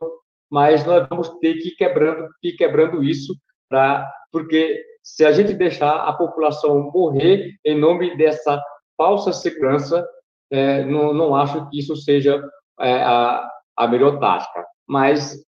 mas 0.51 0.84
nós 0.86 1.07
vamos 1.09 1.28
ter 1.40 1.55
que 1.55 1.68
ir 1.68 1.76
quebrando, 1.76 2.28
ir 2.42 2.53
quebrando 2.53 3.03
isso, 3.03 3.34
pra, 3.68 4.09
porque 4.32 4.82
se 5.09 5.25
a 5.25 5.33
gente 5.33 5.55
deixar 5.55 6.07
a 6.07 6.13
população 6.13 6.91
morrer 6.93 7.59
em 7.65 7.77
nome 7.79 8.15
dessa 8.19 8.63
falsa 8.95 9.33
segurança, 9.33 10.07
é, 10.51 10.85
não, 10.85 11.15
não 11.15 11.35
acho 11.35 11.69
que 11.71 11.79
isso 11.79 11.97
seja 11.97 12.47
é, 12.79 13.03
a, 13.03 13.51
a 13.77 13.89
melhor 13.89 14.21
tática. 14.21 14.67
Mas 14.87 15.43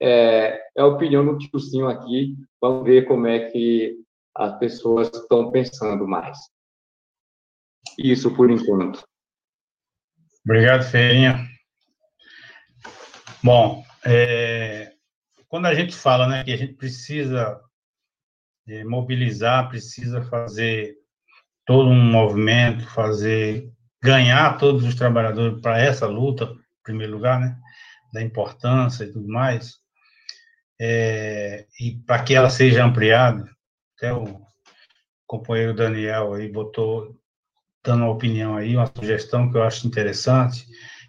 é, 0.00 0.62
é 0.76 0.80
a 0.80 0.86
opinião 0.86 1.26
do 1.26 1.36
tiozinho 1.38 1.88
aqui, 1.88 2.36
vamos 2.60 2.84
ver 2.84 3.06
como 3.06 3.26
é 3.26 3.50
que 3.50 3.96
as 4.34 4.56
pessoas 4.60 5.10
estão 5.12 5.50
pensando 5.50 6.06
mais. 6.06 6.38
Isso 7.98 8.34
por 8.34 8.48
enquanto. 8.48 9.02
Obrigado, 10.44 10.84
Feirinha. 10.84 11.46
Bom, 13.42 13.84
é, 14.06 14.92
quando 15.48 15.66
a 15.66 15.74
gente 15.74 15.94
fala 15.94 16.28
né, 16.28 16.44
que 16.44 16.52
a 16.52 16.56
gente 16.56 16.74
precisa 16.74 17.60
mobilizar, 18.86 19.68
precisa 19.68 20.22
fazer 20.22 20.94
todo 21.66 21.88
um 21.88 22.10
movimento, 22.10 22.88
fazer 22.88 23.70
ganhar 24.02 24.56
todos 24.56 24.84
os 24.84 24.94
trabalhadores 24.94 25.60
para 25.60 25.78
essa 25.78 26.06
luta, 26.06 26.44
em 26.44 26.82
primeiro 26.82 27.12
lugar, 27.12 27.38
né, 27.38 27.56
da 28.12 28.22
importância 28.22 29.04
e 29.04 29.12
tudo 29.12 29.28
mais, 29.28 29.74
é, 30.80 31.66
e 31.78 31.92
para 32.06 32.22
que 32.22 32.34
ela 32.34 32.48
seja 32.48 32.84
ampliada, 32.84 33.44
até 33.96 34.12
o 34.12 34.40
companheiro 35.26 35.74
Daniel 35.74 36.32
aí 36.32 36.50
botou, 36.50 37.14
dando 37.84 38.04
uma 38.04 38.12
opinião 38.12 38.56
aí, 38.56 38.74
uma 38.74 38.90
sugestão 38.96 39.50
que 39.50 39.56
eu 39.56 39.62
acho 39.62 39.86
interessante, 39.86 40.64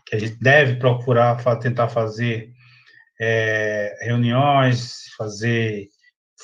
que 0.05 0.15
a 0.15 0.19
gente 0.19 0.37
deve 0.39 0.75
procurar 0.75 1.41
tentar 1.59 1.87
fazer 1.87 2.51
é, 3.19 3.97
reuniões, 4.01 5.05
fazer 5.17 5.87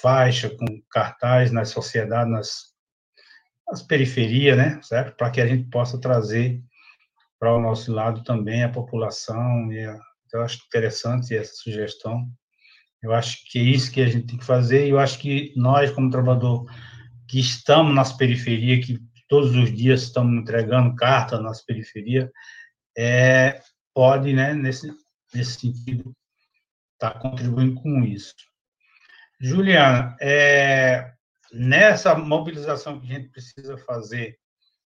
faixa 0.01 0.49
com 0.49 0.65
cartaz 0.89 1.51
nas 1.51 1.69
sociedades, 1.69 2.31
nas, 2.31 2.49
nas 3.69 3.81
periferias, 3.81 4.57
né, 4.57 4.79
certo? 4.81 5.15
Para 5.15 5.31
que 5.31 5.41
a 5.41 5.47
gente 5.47 5.69
possa 5.69 5.99
trazer 5.99 6.61
para 7.39 7.53
o 7.53 7.61
nosso 7.61 7.91
lado 7.93 8.23
também 8.23 8.63
a 8.63 8.69
população. 8.69 9.71
E 9.71 9.83
a, 9.83 9.99
eu 10.33 10.41
acho 10.41 10.63
interessante 10.65 11.35
essa 11.35 11.53
sugestão. 11.55 12.27
Eu 13.01 13.13
acho 13.13 13.37
que 13.49 13.59
é 13.59 13.63
isso 13.63 13.91
que 13.91 14.01
a 14.01 14.07
gente 14.07 14.27
tem 14.27 14.37
que 14.37 14.45
fazer. 14.45 14.87
E 14.87 14.89
eu 14.89 14.99
acho 14.99 15.19
que 15.19 15.53
nós, 15.55 15.91
como 15.91 16.09
trabalhador, 16.09 16.65
que 17.27 17.39
estamos 17.39 17.93
nas 17.93 18.13
periferias, 18.13 18.85
que 18.85 18.99
todos 19.27 19.55
os 19.55 19.73
dias 19.73 20.03
estamos 20.03 20.41
entregando 20.41 20.95
carta 20.95 21.39
nas 21.39 21.63
periferias, 21.63 22.29
é, 22.97 23.61
pode, 23.93 24.33
né, 24.33 24.53
nesse, 24.53 24.91
nesse 25.33 25.59
sentido, 25.59 26.15
estar 26.93 27.11
tá 27.11 27.19
contribuindo 27.19 27.75
com 27.81 28.03
isso. 28.03 28.33
Juliana, 29.39 30.17
é, 30.19 31.13
nessa 31.51 32.15
mobilização 32.15 32.99
que 32.99 33.05
a 33.11 33.15
gente 33.15 33.29
precisa 33.29 33.77
fazer, 33.77 34.39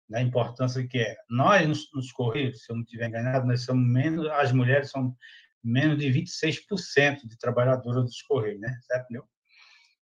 da 0.07 0.21
importância 0.21 0.87
que 0.87 0.99
é, 0.99 1.17
nós 1.29 1.67
nos, 1.67 1.91
nos 1.93 2.11
Correios, 2.11 2.63
se 2.63 2.71
eu 2.71 2.75
não 2.75 2.83
estiver 2.83 3.07
enganado, 3.07 3.47
nós 3.47 3.63
somos 3.63 3.85
menos, 3.87 4.27
as 4.27 4.51
mulheres 4.51 4.91
são 4.91 5.15
menos 5.63 5.97
de 5.97 6.07
26% 6.09 7.27
de 7.27 7.37
trabalhadoras 7.39 8.03
dos 8.03 8.21
Correios, 8.21 8.61
né? 8.61 8.77
Certo, 8.83 9.07
meu? 9.09 9.27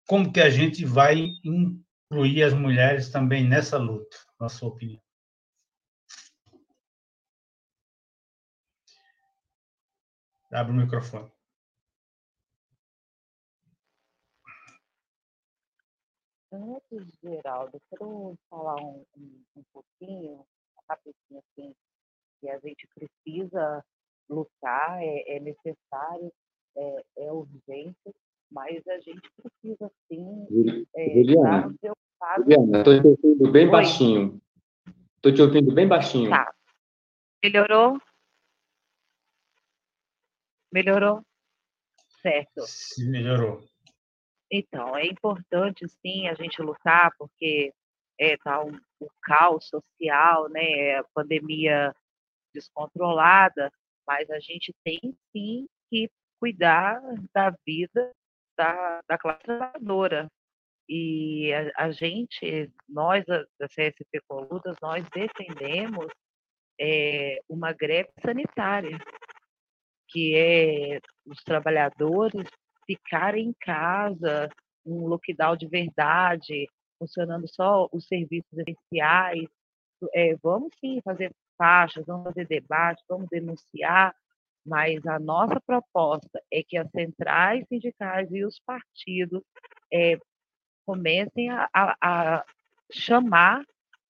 Como 0.08 0.32
que 0.32 0.42
a 0.42 0.50
gente 0.50 0.84
vai 0.86 1.28
incluir 1.44 2.44
as 2.44 2.54
mulheres 2.54 3.10
também 3.10 3.48
nessa 3.48 3.78
luta, 3.78 4.18
na 4.40 4.50
sua 4.50 4.70
opinião? 4.70 5.02
Abre 10.52 10.72
o 10.72 10.76
microfone. 10.76 11.35
Antes, 16.56 17.06
Geraldo, 17.22 17.82
quero 17.90 18.38
falar 18.50 18.78
um, 18.78 19.04
um, 19.18 19.44
um 19.58 19.64
pouquinho, 19.74 20.46
rapidinho 20.90 21.42
assim, 21.52 21.76
que 22.40 22.50
a 22.50 22.58
gente 22.60 22.88
precisa 22.96 23.84
lutar, 24.30 25.02
é, 25.02 25.36
é 25.36 25.40
necessário, 25.42 26.32
é, 26.78 27.04
é, 27.18 27.32
urgente, 27.32 28.16
mas 28.50 28.88
a 28.88 29.00
gente 29.00 29.30
precisa 29.36 29.92
sim 30.08 30.48
é, 30.96 31.14
Juliana, 31.14 31.76
Juliana, 32.38 32.78
estou 32.78 33.02
te 33.02 33.08
ouvindo 33.08 33.52
bem 33.52 33.66
Oi. 33.66 33.72
baixinho. 33.72 34.42
Estou 35.18 35.34
te 35.34 35.42
ouvindo 35.42 35.74
bem 35.74 35.88
baixinho. 35.88 36.30
Tá. 36.30 36.54
Melhorou? 37.44 38.00
Melhorou? 40.72 41.22
Certo. 42.22 42.62
Sim, 42.66 43.10
melhorou. 43.12 43.62
Então, 44.52 44.96
é 44.96 45.06
importante, 45.06 45.88
sim, 45.88 46.28
a 46.28 46.34
gente 46.34 46.62
lutar, 46.62 47.12
porque 47.18 47.74
é, 48.20 48.38
tá 48.38 48.64
um, 48.64 48.80
um 49.02 49.08
caos 49.24 49.68
social, 49.68 50.50
né, 50.50 50.98
a 50.98 51.04
pandemia 51.14 51.94
descontrolada, 52.54 53.72
mas 54.08 54.30
a 54.30 54.40
gente 54.40 54.74
tem, 54.84 55.00
sim, 55.32 55.68
que 55.90 56.10
cuidar 56.40 57.02
da 57.34 57.54
vida 57.66 58.12
da, 58.58 59.02
da 59.08 59.18
classe 59.18 59.44
trabalhadora. 59.44 60.30
E 60.88 61.52
a, 61.54 61.86
a 61.86 61.92
gente, 61.92 62.72
nós 62.88 63.26
da, 63.26 63.44
da 63.60 63.68
CSP 63.68 64.22
Coludas, 64.28 64.76
nós 64.82 65.04
defendemos 65.10 66.08
é, 66.80 67.40
uma 67.50 67.74
greve 67.74 68.10
sanitária, 68.22 68.98
que 70.10 70.36
é 70.36 71.00
os 71.26 71.44
trabalhadores 71.44 72.48
ficarem 72.86 73.50
em 73.50 73.54
casa, 73.60 74.50
um 74.86 75.08
lockdown 75.08 75.58
de 75.58 75.68
verdade, 75.68 76.68
funcionando 77.00 77.48
só 77.48 77.90
os 77.92 78.08
serviços 78.08 78.52
essenciais. 78.54 79.48
É, 80.14 80.36
vamos 80.42 80.74
sim 80.80 81.02
fazer 81.04 81.34
faixas, 81.58 82.06
vamos 82.06 82.26
fazer 82.26 82.48
debate, 82.48 83.04
vamos 83.08 83.28
denunciar, 83.30 84.14
mas 84.66 85.06
a 85.06 85.20
nossa 85.20 85.60
proposta 85.62 86.42
é 86.52 86.64
que 86.64 86.78
as 86.78 86.90
centrais 86.92 87.66
sindicais 87.68 88.30
e 88.32 88.44
os 88.44 88.60
partidos 88.60 89.42
é, 89.92 90.18
comecem 90.86 91.50
a, 91.50 91.70
a, 91.74 91.96
a 92.02 92.46
chamar 92.92 93.64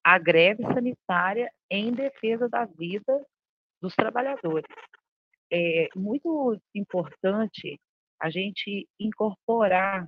a 0.04 0.18
greve 0.18 0.64
sanitária 0.64 1.52
em 1.70 1.92
defesa 1.92 2.48
da 2.48 2.66
vida 2.66 3.26
dos 3.82 3.96
trabalhadores. 3.96 4.66
É 5.52 5.90
muito 5.96 6.60
importante 6.74 7.80
a 8.26 8.30
gente 8.32 8.90
incorporar 9.00 10.08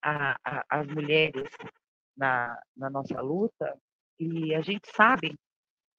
a, 0.00 0.36
a, 0.44 0.64
as 0.70 0.86
mulheres 0.86 1.50
na, 2.16 2.56
na 2.76 2.88
nossa 2.88 3.20
luta 3.20 3.76
e 4.20 4.54
a 4.54 4.60
gente 4.60 4.88
sabe 4.94 5.34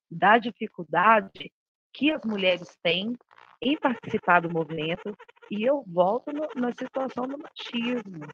da 0.09 0.38
dificuldade 0.38 1.51
que 1.93 2.09
as 2.09 2.24
mulheres 2.24 2.78
têm 2.82 3.18
em 3.61 3.78
participar 3.78 4.39
do 4.39 4.49
movimento 4.49 5.13
e 5.51 5.61
eu 5.61 5.84
volto 5.86 6.32
no, 6.32 6.47
na 6.55 6.72
situação 6.72 7.28
do 7.28 7.38
machismo, 7.38 8.26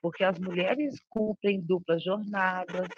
porque 0.00 0.24
as 0.24 0.36
mulheres 0.40 1.00
cumprem 1.08 1.60
duplas 1.60 2.02
jornadas, 2.02 2.88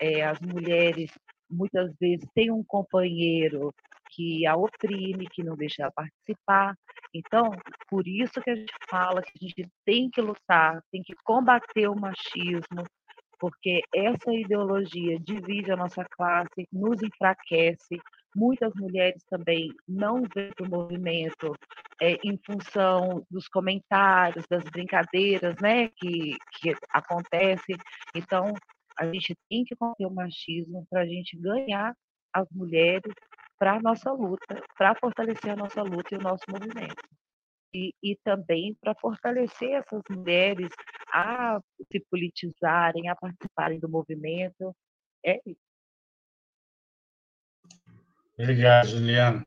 é, 0.00 0.24
as 0.24 0.40
mulheres 0.40 1.10
muitas 1.50 1.94
vezes 2.00 2.26
têm 2.34 2.50
um 2.50 2.64
companheiro 2.64 3.74
que 4.10 4.46
a 4.46 4.56
oprime, 4.56 5.28
que 5.28 5.42
não 5.42 5.56
deixa 5.56 5.82
ela 5.82 5.92
participar. 5.92 6.74
Então, 7.14 7.50
por 7.88 8.06
isso 8.06 8.40
que 8.40 8.50
a 8.50 8.54
gente 8.54 8.72
fala 8.88 9.22
que 9.22 9.32
a 9.34 9.46
gente 9.46 9.68
tem 9.84 10.10
que 10.10 10.20
lutar, 10.20 10.82
tem 10.90 11.02
que 11.02 11.14
combater 11.24 11.88
o 11.88 11.96
machismo, 11.96 12.84
porque 13.38 13.82
essa 13.94 14.32
ideologia 14.32 15.18
divide 15.20 15.70
a 15.70 15.76
nossa 15.76 16.04
classe, 16.04 16.66
nos 16.72 17.02
enfraquece. 17.02 18.00
Muitas 18.34 18.74
mulheres 18.74 19.22
também 19.30 19.72
não 19.86 20.22
vêm 20.34 20.50
para 20.54 20.66
o 20.66 20.70
movimento 20.70 21.54
é, 22.00 22.14
em 22.24 22.38
função 22.44 23.24
dos 23.30 23.48
comentários, 23.48 24.44
das 24.48 24.64
brincadeiras 24.64 25.56
né, 25.60 25.88
que, 25.88 26.36
que 26.60 26.74
acontecem. 26.90 27.76
Então, 28.14 28.52
a 28.98 29.06
gente 29.06 29.36
tem 29.48 29.64
que 29.64 29.76
combater 29.76 30.06
o 30.06 30.14
machismo 30.14 30.84
para 30.90 31.02
a 31.02 31.06
gente 31.06 31.36
ganhar 31.36 31.94
as 32.32 32.46
mulheres 32.50 33.12
para 33.58 33.74
a 33.74 33.80
nossa 33.80 34.12
luta, 34.12 34.62
para 34.76 34.94
fortalecer 34.94 35.50
a 35.50 35.56
nossa 35.56 35.82
luta 35.82 36.14
e 36.14 36.18
o 36.18 36.22
nosso 36.22 36.44
movimento. 36.48 37.02
E, 37.74 37.92
e 38.02 38.16
também 38.24 38.74
para 38.80 38.94
fortalecer 38.94 39.72
essas 39.72 40.00
mulheres 40.08 40.70
a 41.12 41.60
se 41.92 42.00
politizarem, 42.10 43.08
a 43.08 43.16
participarem 43.16 43.78
do 43.78 43.88
movimento. 43.88 44.74
É 45.24 45.40
isso. 45.44 45.60
Obrigado, 48.38 48.88
Juliana. 48.88 49.44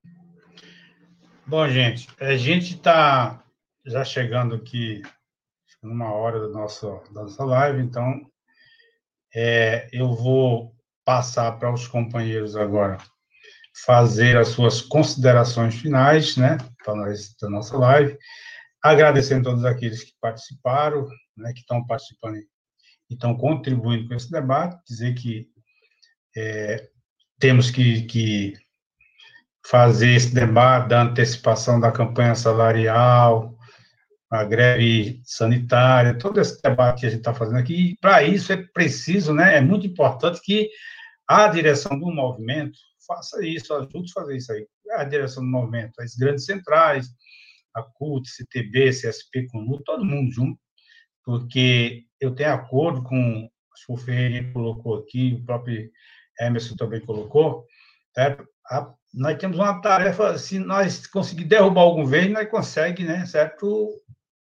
Bom, 1.47 1.67
gente, 1.69 2.07
a 2.19 2.35
gente 2.35 2.75
está 2.75 3.43
já 3.85 4.03
chegando 4.03 4.55
aqui 4.55 5.01
numa 5.81 6.13
hora 6.13 6.39
da 6.39 6.49
nossa, 6.49 7.01
da 7.11 7.23
nossa 7.23 7.43
live, 7.43 7.81
então 7.81 8.29
é, 9.33 9.89
eu 9.91 10.13
vou 10.13 10.75
passar 11.03 11.57
para 11.57 11.73
os 11.73 11.87
companheiros 11.87 12.55
agora 12.55 12.97
fazer 13.73 14.37
as 14.37 14.49
suas 14.49 14.81
considerações 14.81 15.75
finais, 15.75 16.37
né, 16.37 16.57
para 16.83 17.49
nossa 17.49 17.77
live, 17.77 18.17
agradecendo 18.83 19.49
todos 19.49 19.65
aqueles 19.65 20.03
que 20.03 20.13
participaram, 20.19 21.07
né, 21.37 21.53
que 21.53 21.59
estão 21.59 21.85
participando 21.85 22.37
e 22.37 22.47
estão 23.09 23.35
contribuindo 23.35 24.07
com 24.07 24.13
esse 24.13 24.31
debate, 24.31 24.81
dizer 24.87 25.13
que 25.15 25.47
é, 26.35 26.89
temos 27.39 27.69
que, 27.69 28.03
que 28.03 28.53
fazer 29.65 30.15
esse 30.15 30.33
debate 30.33 30.89
da 30.89 31.03
antecipação 31.03 31.79
da 31.79 31.91
campanha 31.91 32.35
salarial, 32.35 33.57
a 34.29 34.43
greve 34.45 35.21
sanitária, 35.25 36.17
todo 36.17 36.39
esse 36.39 36.61
debate 36.61 37.01
que 37.01 37.05
a 37.05 37.09
gente 37.09 37.19
está 37.19 37.33
fazendo 37.33 37.57
aqui, 37.57 37.91
e 37.91 37.97
para 37.97 38.23
isso 38.23 38.51
é 38.53 38.57
preciso, 38.57 39.33
né, 39.33 39.57
é 39.57 39.61
muito 39.61 39.85
importante 39.85 40.41
que 40.41 40.69
a 41.27 41.47
direção 41.47 41.99
do 41.99 42.11
movimento 42.11 42.77
faça 43.05 43.45
isso, 43.45 43.73
ajude 43.73 44.11
a 44.11 44.21
fazer 44.21 44.37
isso 44.37 44.51
aí. 44.51 44.67
A 44.91 45.03
direção 45.03 45.43
do 45.43 45.49
movimento, 45.49 45.99
as 45.99 46.15
grandes 46.15 46.45
centrais, 46.45 47.07
a 47.73 47.81
CUT, 47.81 48.29
CTB, 48.29 48.89
CSP, 48.89 49.47
CONU, 49.47 49.81
todo 49.83 50.05
mundo 50.05 50.31
junto, 50.31 50.59
porque 51.23 52.05
eu 52.19 52.33
tenho 52.33 52.53
acordo 52.53 53.03
com, 53.03 53.49
acho 53.73 53.85
que 53.85 53.93
o 53.93 53.97
Ferreira 53.97 54.51
colocou 54.51 54.97
aqui, 54.97 55.33
o 55.33 55.45
próprio 55.45 55.89
Emerson 56.39 56.75
também 56.75 57.01
colocou, 57.01 57.65
certo? 58.13 58.45
A, 58.69 58.93
nós 59.13 59.37
temos 59.37 59.57
uma 59.57 59.81
tarefa, 59.81 60.37
se 60.37 60.59
nós 60.59 61.05
conseguir 61.07 61.45
derrubar 61.45 61.83
o 61.83 61.95
governo, 61.95 62.35
nós 62.35 62.49
conseguimos, 62.49 63.11
né, 63.11 63.25
certo, 63.25 63.89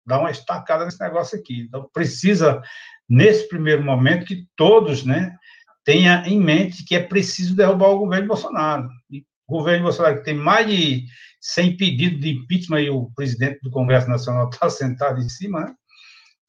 dar 0.05 0.19
uma 0.19 0.31
estacada 0.31 0.85
nesse 0.85 1.01
negócio 1.01 1.37
aqui. 1.37 1.61
Então, 1.61 1.89
precisa, 1.93 2.61
nesse 3.07 3.47
primeiro 3.47 3.83
momento, 3.83 4.25
que 4.25 4.47
todos, 4.55 5.05
né, 5.05 5.35
tenha 5.83 6.23
em 6.27 6.39
mente 6.39 6.83
que 6.83 6.95
é 6.95 7.01
preciso 7.01 7.55
derrubar 7.55 7.89
o 7.89 7.99
governo 7.99 8.27
Bolsonaro. 8.27 8.89
E 9.09 9.25
o 9.47 9.57
governo 9.57 9.83
Bolsonaro 9.83 10.17
que 10.17 10.25
tem 10.25 10.33
mais 10.33 10.67
de 10.67 11.05
100 11.41 11.77
pedidos 11.77 12.19
de 12.19 12.29
impeachment 12.31 12.81
e 12.81 12.89
o 12.89 13.11
presidente 13.15 13.59
do 13.61 13.71
Congresso 13.71 14.09
Nacional 14.09 14.49
está 14.49 14.69
sentado 14.69 15.19
em 15.19 15.29
cima, 15.29 15.61
né? 15.61 15.75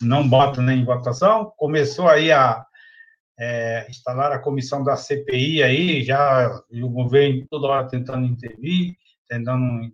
não 0.01 0.29
bota 0.29 0.61
nem 0.61 0.81
em 0.81 0.85
votação, 0.85 1.53
começou 1.57 2.09
aí 2.09 2.33
a 2.33 2.65
é, 3.39 3.87
instalar 3.89 4.33
a 4.33 4.39
comissão 4.39 4.85
da 4.85 4.97
CPI 4.97 5.63
aí, 5.63 6.03
já 6.03 6.61
o 6.71 6.89
governo 6.89 7.47
toda 7.49 7.69
hora 7.69 7.89
tentando 7.89 8.27
intervir, 8.27 8.95
tentando 9.29 9.93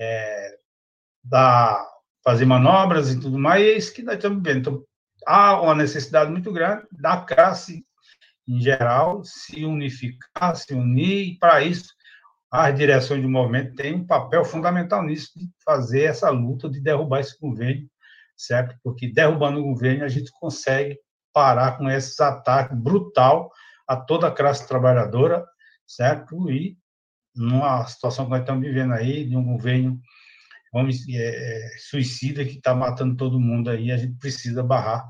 é, 0.00 0.56
dar, 1.22 1.86
fazer 2.24 2.44
manobras 2.44 3.12
e 3.12 3.20
tudo 3.20 3.38
mais, 3.38 3.62
e 3.62 3.70
é 3.70 3.76
isso 3.76 3.94
que 3.94 4.02
nós 4.02 4.16
estamos 4.16 4.42
vendo. 4.42 4.58
Então, 4.58 4.84
há 5.26 5.60
uma 5.60 5.74
necessidade 5.74 6.30
muito 6.30 6.52
grande 6.52 6.86
da 6.90 7.18
classe 7.18 7.84
em 8.48 8.60
geral, 8.60 9.22
se 9.24 9.64
unificar, 9.64 10.54
se 10.54 10.74
unir, 10.74 11.32
e 11.32 11.38
para 11.38 11.62
isso 11.62 11.94
as 12.50 12.74
direções 12.76 13.20
do 13.20 13.28
movimento 13.28 13.74
têm 13.74 13.94
um 13.94 14.06
papel 14.06 14.44
fundamental 14.44 15.02
nisso, 15.02 15.32
de 15.36 15.48
fazer 15.64 16.04
essa 16.04 16.30
luta, 16.30 16.70
de 16.70 16.80
derrubar 16.80 17.20
esse 17.20 17.38
governo, 17.38 17.88
certo? 18.36 18.76
Porque 18.82 19.08
derrubando 19.08 19.60
o 19.60 19.64
governo 19.64 20.04
a 20.04 20.08
gente 20.08 20.30
consegue 20.32 20.98
parar 21.32 21.76
com 21.76 21.90
esses 21.90 22.18
ataques 22.20 22.76
brutal 22.78 23.50
a 23.86 23.96
toda 23.96 24.28
a 24.28 24.32
classe 24.32 24.66
trabalhadora, 24.66 25.44
certo? 25.86 26.50
E 26.50 26.78
numa 27.34 27.84
situação 27.86 28.24
que 28.24 28.30
nós 28.30 28.40
estamos 28.40 28.62
vivendo 28.62 28.94
aí, 28.94 29.24
de 29.24 29.36
um 29.36 29.44
governo 29.44 30.00
vamos, 30.72 31.04
é, 31.08 31.68
suicida 31.78 32.44
que 32.44 32.56
está 32.56 32.74
matando 32.74 33.16
todo 33.16 33.40
mundo 33.40 33.70
aí, 33.70 33.90
a 33.90 33.96
gente 33.96 34.18
precisa 34.18 34.62
barrar 34.62 35.06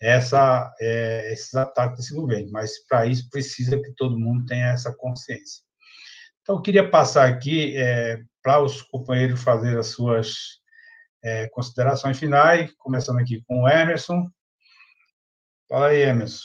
essa, 0.00 0.72
é, 0.80 1.32
esses 1.32 1.54
ataques 1.54 1.98
desse 1.98 2.14
governo, 2.14 2.50
mas 2.50 2.84
para 2.86 3.06
isso 3.06 3.28
precisa 3.30 3.80
que 3.80 3.92
todo 3.96 4.18
mundo 4.18 4.44
tenha 4.46 4.66
essa 4.66 4.92
consciência. 4.94 5.62
Então, 6.42 6.56
eu 6.56 6.62
queria 6.62 6.88
passar 6.88 7.28
aqui 7.28 7.76
é, 7.76 8.20
para 8.42 8.60
os 8.62 8.82
companheiros 8.82 9.42
fazer 9.42 9.76
as 9.78 9.88
suas 9.88 10.60
é, 11.24 11.48
considerações 11.48 12.18
finais, 12.18 12.72
começando 12.78 13.18
aqui 13.18 13.42
com 13.46 13.62
o 13.62 13.68
Emerson. 13.68 14.30
Fala 15.68 15.88
aí, 15.88 16.02
Emerson. 16.02 16.44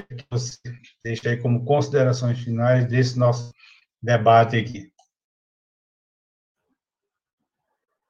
O 0.00 0.16
que 0.16 0.24
você 0.30 0.56
deixa 1.04 1.28
aí 1.28 1.36
como 1.36 1.66
considerações 1.66 2.38
finais 2.38 2.88
desse 2.88 3.18
nosso 3.18 3.52
debate 4.00 4.56
aqui? 4.56 4.90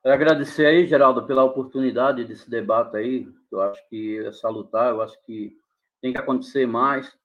Agradecer 0.04 0.66
aí, 0.66 0.84
Geraldo, 0.84 1.24
pela 1.26 1.44
oportunidade 1.44 2.24
desse 2.24 2.50
debate 2.50 2.96
aí. 2.96 3.28
Eu 3.52 3.62
acho 3.62 3.88
que 3.88 4.18
é 4.18 4.32
salutar, 4.32 4.90
eu 4.90 5.00
acho 5.00 5.16
que 5.24 5.56
tem 6.00 6.12
que 6.12 6.18
acontecer 6.18 6.66
mais, 6.66 7.16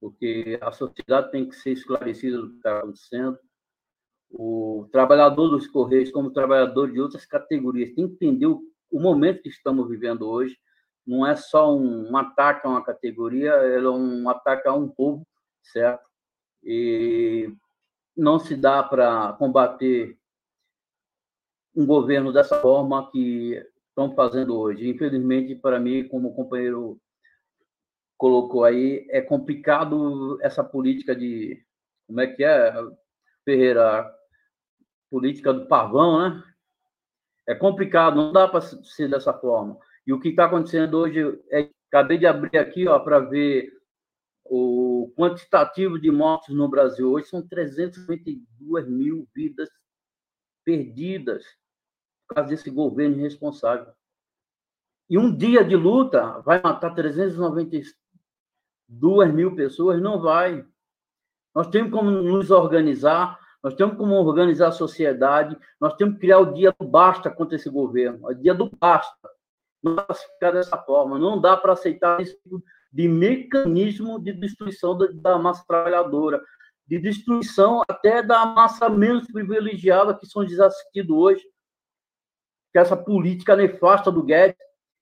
porque 0.00 0.58
a 0.62 0.72
sociedade 0.72 1.30
tem 1.30 1.46
que 1.46 1.54
ser 1.54 1.72
esclarecida 1.72 2.38
do 2.38 2.48
que 2.48 2.56
está 2.56 2.78
acontecendo. 2.78 3.38
O 4.30 4.88
trabalhador 4.90 5.48
dos 5.48 5.66
Correios, 5.66 6.10
como 6.10 6.30
trabalhador 6.30 6.90
de 6.90 6.98
outras 6.98 7.26
categorias, 7.26 7.94
tem 7.94 8.08
que 8.08 8.14
entender 8.14 8.46
o, 8.46 8.62
o 8.90 8.98
momento 8.98 9.42
que 9.42 9.50
estamos 9.50 9.86
vivendo 9.86 10.26
hoje. 10.26 10.58
Não 11.06 11.26
é 11.26 11.36
só 11.36 11.76
um, 11.76 12.10
um 12.10 12.16
ataque 12.16 12.66
a 12.66 12.70
uma 12.70 12.82
categoria, 12.82 13.50
é 13.50 13.86
um 13.86 14.26
ataque 14.30 14.66
a 14.66 14.72
um 14.72 14.88
povo, 14.88 15.26
certo? 15.62 16.08
E 16.62 17.52
não 18.16 18.38
se 18.38 18.56
dá 18.56 18.82
para 18.82 19.34
combater 19.34 20.18
um 21.74 21.86
governo 21.86 22.32
dessa 22.32 22.60
forma 22.60 23.10
que 23.10 23.62
estão 23.88 24.14
fazendo 24.14 24.58
hoje. 24.58 24.88
Infelizmente, 24.88 25.54
para 25.54 25.78
mim, 25.80 26.06
como 26.08 26.28
o 26.28 26.34
companheiro 26.34 27.00
colocou 28.16 28.64
aí, 28.64 29.06
é 29.10 29.20
complicado 29.20 30.38
essa 30.42 30.62
política 30.62 31.14
de. 31.14 31.64
Como 32.06 32.20
é 32.20 32.26
que 32.26 32.44
é, 32.44 32.72
Ferreira? 33.44 34.12
Política 35.10 35.52
do 35.52 35.66
pavão, 35.68 36.18
né? 36.18 36.42
É 37.46 37.54
complicado, 37.54 38.16
não 38.16 38.32
dá 38.32 38.48
para 38.48 38.60
ser 38.60 39.08
dessa 39.08 39.32
forma. 39.32 39.78
E 40.06 40.12
o 40.12 40.18
que 40.18 40.30
está 40.30 40.46
acontecendo 40.46 40.98
hoje 40.98 41.40
é. 41.50 41.68
Acabei 41.94 42.18
de 42.18 42.26
abrir 42.26 42.58
aqui 42.58 42.86
para 43.04 43.20
ver 43.20 43.72
o 44.44 45.14
quantitativo 45.16 45.96
de 45.96 46.10
mortes 46.10 46.52
no 46.52 46.68
Brasil 46.68 47.12
hoje 47.12 47.28
são 47.28 47.46
322 47.46 48.88
mil 48.88 49.28
vidas 49.32 49.68
perdidas 50.64 51.44
por 52.26 52.36
causa 52.36 52.50
desse 52.50 52.70
governo 52.70 53.16
irresponsável. 53.16 53.92
E 55.08 55.18
um 55.18 55.34
dia 55.34 55.64
de 55.64 55.76
luta 55.76 56.40
vai 56.40 56.60
matar 56.62 56.94
392 56.94 59.34
mil 59.34 59.54
pessoas? 59.54 60.00
Não 60.00 60.20
vai. 60.20 60.64
Nós 61.54 61.68
temos 61.68 61.92
como 61.92 62.10
nos 62.10 62.50
organizar, 62.50 63.38
nós 63.62 63.74
temos 63.74 63.96
como 63.96 64.14
organizar 64.14 64.68
a 64.68 64.72
sociedade, 64.72 65.56
nós 65.80 65.94
temos 65.94 66.14
que 66.14 66.20
criar 66.20 66.38
o 66.38 66.52
dia 66.52 66.74
do 66.78 66.86
basta 66.86 67.30
contra 67.30 67.56
esse 67.56 67.70
governo, 67.70 68.26
o 68.26 68.34
dia 68.34 68.54
do 68.54 68.70
basta. 68.78 69.30
Não 69.82 69.94
dá 69.94 70.02
para 70.02 70.14
ficar 70.14 70.50
dessa 70.52 70.78
forma, 70.78 71.18
não 71.18 71.40
dá 71.40 71.56
para 71.56 71.74
aceitar 71.74 72.20
esse 72.20 72.36
tipo 72.42 72.62
de 72.90 73.08
mecanismo 73.08 74.20
de 74.20 74.32
destruição 74.32 74.96
da 74.96 75.38
massa 75.38 75.64
trabalhadora, 75.66 76.42
de 76.86 76.98
destruição 76.98 77.82
até 77.88 78.22
da 78.22 78.46
massa 78.46 78.88
menos 78.88 79.26
privilegiada 79.26 80.16
que 80.16 80.26
são 80.26 80.44
desassistidos 80.44 81.16
hoje, 81.16 81.44
que 82.74 82.78
essa 82.80 82.96
política 82.96 83.54
nefasta 83.54 84.10
do 84.10 84.24
Guedes, 84.24 84.56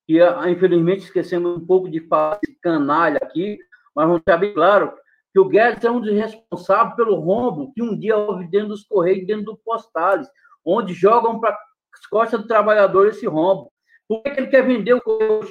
que 0.07 0.21
ah, 0.21 0.51
infelizmente 0.51 1.05
esquecemos 1.05 1.57
um 1.57 1.67
pouco 1.67 1.89
de 1.89 2.07
falar 2.07 2.39
de 2.47 2.55
canalha 2.57 3.17
aqui, 3.17 3.59
mas 3.97 4.07
vamos 4.07 4.21
deixar 4.23 4.39
bem 4.39 4.53
claro 4.53 4.93
que 5.33 5.41
o 5.41 5.49
Guedes 5.49 5.83
é 5.83 5.91
um 5.91 5.99
dos 5.99 6.13
responsáveis 6.13 6.95
pelo 6.97 7.19
rombo 7.19 7.73
que 7.73 7.83
um 7.83 7.99
dia 7.99 8.15
houve 8.15 8.47
dentro 8.47 8.69
dos 8.69 8.85
Correios, 8.85 9.27
dentro 9.27 9.45
do 9.47 9.57
Postales, 9.57 10.29
onde 10.63 10.93
jogam 10.93 11.41
para 11.41 11.59
as 11.95 12.07
costas 12.09 12.43
do 12.43 12.47
trabalhador 12.47 13.09
esse 13.09 13.27
rombo. 13.27 13.73
Por 14.07 14.23
que, 14.23 14.29
ele 14.29 14.49
quer 14.49 14.67
vender 14.67 14.93
o 14.93 15.01
Correio? 15.01 15.49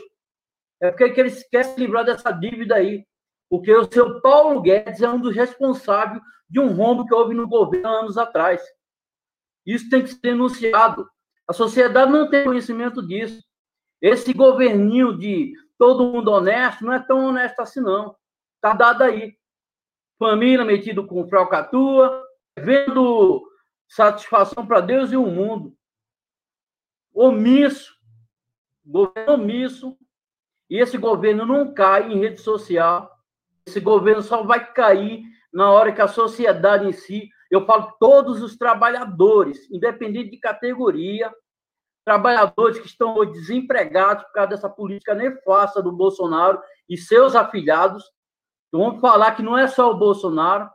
É 0.80 0.92
porque 0.92 1.20
ele 1.20 1.32
quer 1.50 1.66
se 1.66 1.80
livrar 1.80 2.06
dessa 2.06 2.32
dívida 2.32 2.76
aí. 2.76 3.04
Porque 3.50 3.74
o 3.74 3.92
seu 3.92 4.22
Paulo 4.22 4.62
Guedes 4.62 5.02
é 5.02 5.10
um 5.10 5.20
dos 5.20 5.36
responsáveis 5.36 6.22
de 6.48 6.60
um 6.60 6.72
rombo 6.72 7.08
que 7.08 7.16
houve 7.16 7.34
no 7.34 7.48
governo 7.48 7.90
anos 7.90 8.16
atrás. 8.16 8.62
Isso 9.66 9.90
tem 9.90 10.04
que 10.04 10.10
ser 10.10 10.22
denunciado. 10.22 11.10
A 11.52 11.54
sociedade 11.54 12.10
não 12.10 12.30
tem 12.30 12.46
conhecimento 12.46 13.06
disso. 13.06 13.44
Esse 14.02 14.32
governinho 14.32 15.18
de 15.18 15.52
todo 15.78 16.06
mundo 16.06 16.32
honesto 16.32 16.86
não 16.86 16.94
é 16.94 17.00
tão 17.00 17.26
honesto 17.26 17.60
assim, 17.60 17.82
não. 17.82 18.16
Está 18.56 18.72
dado 18.74 19.02
aí. 19.02 19.38
Família 20.18 20.64
metido 20.64 21.06
com 21.06 21.28
fralcatua, 21.28 22.26
vendo 22.58 23.46
satisfação 23.86 24.66
para 24.66 24.80
Deus 24.80 25.12
e 25.12 25.18
o 25.18 25.26
mundo. 25.26 25.76
Omisso. 27.14 27.98
Governo 28.86 29.34
omisso. 29.34 29.98
E 30.70 30.78
esse 30.78 30.98
governo 30.98 31.46
não 31.46 31.74
cai 31.74 32.14
em 32.14 32.18
rede 32.18 32.40
social. 32.40 33.12
Esse 33.66 33.82
governo 33.82 34.22
só 34.22 34.42
vai 34.42 34.72
cair 34.72 35.26
na 35.52 35.70
hora 35.70 35.92
que 35.92 36.02
a 36.02 36.08
sociedade 36.08 36.88
em 36.88 36.94
si, 36.94 37.30
eu 37.50 37.66
falo 37.66 37.94
todos 38.00 38.42
os 38.42 38.56
trabalhadores, 38.58 39.70
independente 39.70 40.32
de 40.32 40.38
categoria, 40.38 41.30
trabalhadores 42.06 42.80
que 42.80 42.88
estão 42.88 43.16
hoje 43.16 43.34
desempregados 43.34 44.24
por 44.26 44.34
causa 44.34 44.50
dessa 44.50 44.70
política 44.70 45.14
nefasta 45.14 45.82
do 45.82 45.92
Bolsonaro 45.92 46.62
e 46.90 46.98
seus 46.98 47.36
afiliados. 47.36 48.04
Então, 48.68 48.86
vamos 48.86 49.02
falar 49.02 49.36
que 49.36 49.44
não 49.44 49.58
é 49.58 49.68
só 49.68 49.92
o 49.92 49.98
Bolsonaro. 49.98 50.70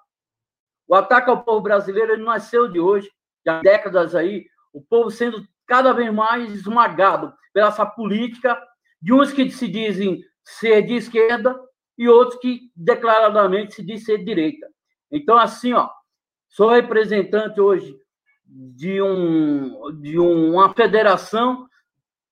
O 0.89 0.95
ataque 0.95 1.31
ao 1.31 1.43
povo 1.43 1.61
brasileiro 1.61 2.13
ele 2.13 2.23
nasceu 2.23 2.69
de 2.69 2.79
hoje, 2.79 3.11
já 3.45 3.59
há 3.59 3.63
décadas 3.63 4.15
aí, 4.15 4.47
o 4.73 4.81
povo 4.81 5.11
sendo 5.11 5.47
cada 5.67 5.93
vez 5.93 6.13
mais 6.13 6.53
esmagado 6.53 7.35
pela 7.53 7.69
essa 7.69 7.85
política 7.85 8.61
de 9.03 9.13
uns 9.13 9.33
que 9.33 9.51
se 9.51 9.67
dizem 9.67 10.23
ser 10.45 10.83
de 10.83 10.95
esquerda 10.95 11.59
e 11.99 12.09
outros 12.09 12.39
que 12.41 12.71
declaradamente 12.77 13.75
se 13.75 13.83
dizem 13.83 14.05
ser 14.05 14.19
de 14.19 14.25
direita. 14.25 14.69
Então, 15.11 15.37
assim, 15.37 15.73
ó, 15.73 15.91
sou 16.49 16.71
representante 16.71 17.61
hoje 17.61 17.99
de, 18.47 19.03
um, 19.03 20.01
de 20.01 20.19
uma 20.19 20.73
federação 20.73 21.67